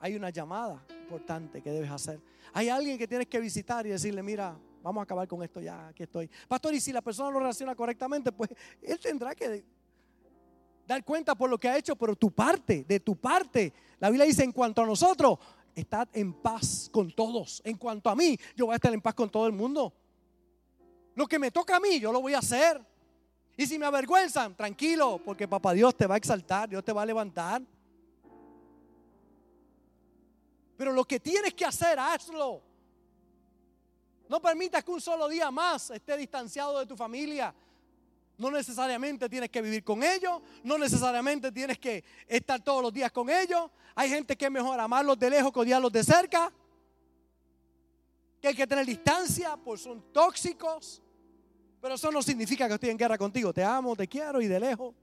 Hay 0.00 0.16
una 0.16 0.30
llamada 0.30 0.84
importante 1.02 1.62
que 1.62 1.70
debes 1.70 1.88
hacer. 1.88 2.20
Hay 2.52 2.68
alguien 2.68 2.98
que 2.98 3.06
tienes 3.06 3.28
que 3.28 3.38
visitar 3.38 3.86
y 3.86 3.90
decirle, 3.90 4.20
mira, 4.20 4.58
vamos 4.82 5.00
a 5.00 5.04
acabar 5.04 5.28
con 5.28 5.44
esto 5.44 5.60
ya, 5.60 5.86
aquí 5.88 6.02
estoy. 6.02 6.28
Pastor, 6.48 6.74
y 6.74 6.80
si 6.80 6.92
la 6.92 7.02
persona 7.02 7.30
no 7.30 7.38
reacciona 7.38 7.76
correctamente, 7.76 8.32
pues 8.32 8.50
él 8.82 8.98
tendrá 8.98 9.36
que 9.36 9.64
dar 10.84 11.04
cuenta 11.04 11.36
por 11.36 11.48
lo 11.48 11.56
que 11.56 11.68
ha 11.68 11.78
hecho, 11.78 11.94
pero 11.94 12.16
tu 12.16 12.32
parte, 12.32 12.82
de 12.82 12.98
tu 12.98 13.14
parte. 13.14 13.72
La 14.00 14.10
Biblia 14.10 14.26
dice, 14.26 14.42
en 14.42 14.50
cuanto 14.50 14.82
a 14.82 14.86
nosotros, 14.86 15.38
estad 15.72 16.08
en 16.14 16.32
paz 16.32 16.88
con 16.90 17.12
todos. 17.12 17.62
En 17.64 17.76
cuanto 17.76 18.10
a 18.10 18.16
mí, 18.16 18.36
yo 18.56 18.66
voy 18.66 18.72
a 18.72 18.76
estar 18.76 18.92
en 18.92 19.00
paz 19.00 19.14
con 19.14 19.30
todo 19.30 19.46
el 19.46 19.52
mundo. 19.52 19.94
Lo 21.18 21.26
que 21.26 21.40
me 21.40 21.50
toca 21.50 21.74
a 21.74 21.80
mí, 21.80 21.98
yo 21.98 22.12
lo 22.12 22.20
voy 22.20 22.34
a 22.34 22.38
hacer. 22.38 22.80
Y 23.56 23.66
si 23.66 23.76
me 23.76 23.86
avergüenzan, 23.86 24.54
tranquilo, 24.54 25.20
porque 25.24 25.48
papá 25.48 25.72
Dios 25.72 25.96
te 25.96 26.06
va 26.06 26.14
a 26.14 26.16
exaltar, 26.16 26.68
Dios 26.68 26.84
te 26.84 26.92
va 26.92 27.02
a 27.02 27.06
levantar. 27.06 27.60
Pero 30.76 30.92
lo 30.92 31.04
que 31.04 31.18
tienes 31.18 31.54
que 31.54 31.64
hacer, 31.64 31.98
hazlo. 31.98 32.62
No 34.28 34.40
permitas 34.40 34.84
que 34.84 34.92
un 34.92 35.00
solo 35.00 35.26
día 35.26 35.50
más 35.50 35.90
esté 35.90 36.16
distanciado 36.16 36.78
de 36.78 36.86
tu 36.86 36.96
familia. 36.96 37.52
No 38.36 38.52
necesariamente 38.52 39.28
tienes 39.28 39.50
que 39.50 39.60
vivir 39.60 39.82
con 39.82 40.04
ellos, 40.04 40.40
no 40.62 40.78
necesariamente 40.78 41.50
tienes 41.50 41.80
que 41.80 42.04
estar 42.28 42.62
todos 42.62 42.80
los 42.80 42.92
días 42.92 43.10
con 43.10 43.28
ellos. 43.28 43.68
Hay 43.96 44.08
gente 44.08 44.36
que 44.36 44.44
es 44.44 44.52
mejor 44.52 44.78
amarlos 44.78 45.18
de 45.18 45.30
lejos 45.30 45.52
que 45.52 45.58
odiarlos 45.58 45.90
de 45.90 46.04
cerca. 46.04 46.52
Que 48.40 48.46
hay 48.46 48.54
que 48.54 48.68
tener 48.68 48.86
distancia, 48.86 49.56
pues 49.56 49.80
son 49.80 50.00
tóxicos. 50.12 51.02
Pero 51.80 51.94
eso 51.94 52.10
no 52.10 52.22
significa 52.22 52.66
que 52.66 52.74
estoy 52.74 52.90
en 52.90 52.98
guerra 52.98 53.16
contigo. 53.16 53.52
Te 53.52 53.62
amo, 53.62 53.94
te 53.94 54.08
quiero 54.08 54.40
y 54.40 54.48
de 54.48 54.60
lejos. 54.60 54.94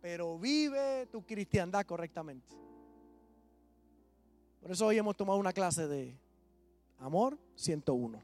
Pero 0.00 0.38
vive 0.38 1.06
tu 1.06 1.24
cristiandad 1.26 1.84
correctamente. 1.84 2.54
Por 4.60 4.70
eso 4.70 4.86
hoy 4.86 4.98
hemos 4.98 5.16
tomado 5.16 5.38
una 5.38 5.52
clase 5.52 5.86
de 5.86 6.16
Amor 6.98 7.38
101. 7.56 8.22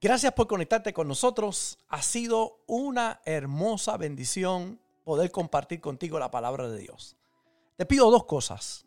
Gracias 0.00 0.32
por 0.34 0.46
conectarte 0.46 0.92
con 0.92 1.08
nosotros. 1.08 1.78
Ha 1.88 2.02
sido 2.02 2.62
una 2.66 3.20
hermosa 3.24 3.96
bendición 3.96 4.78
poder 5.02 5.30
compartir 5.30 5.80
contigo 5.80 6.18
la 6.18 6.30
palabra 6.30 6.68
de 6.68 6.78
Dios. 6.78 7.16
Te 7.76 7.86
pido 7.86 8.10
dos 8.10 8.24
cosas. 8.24 8.86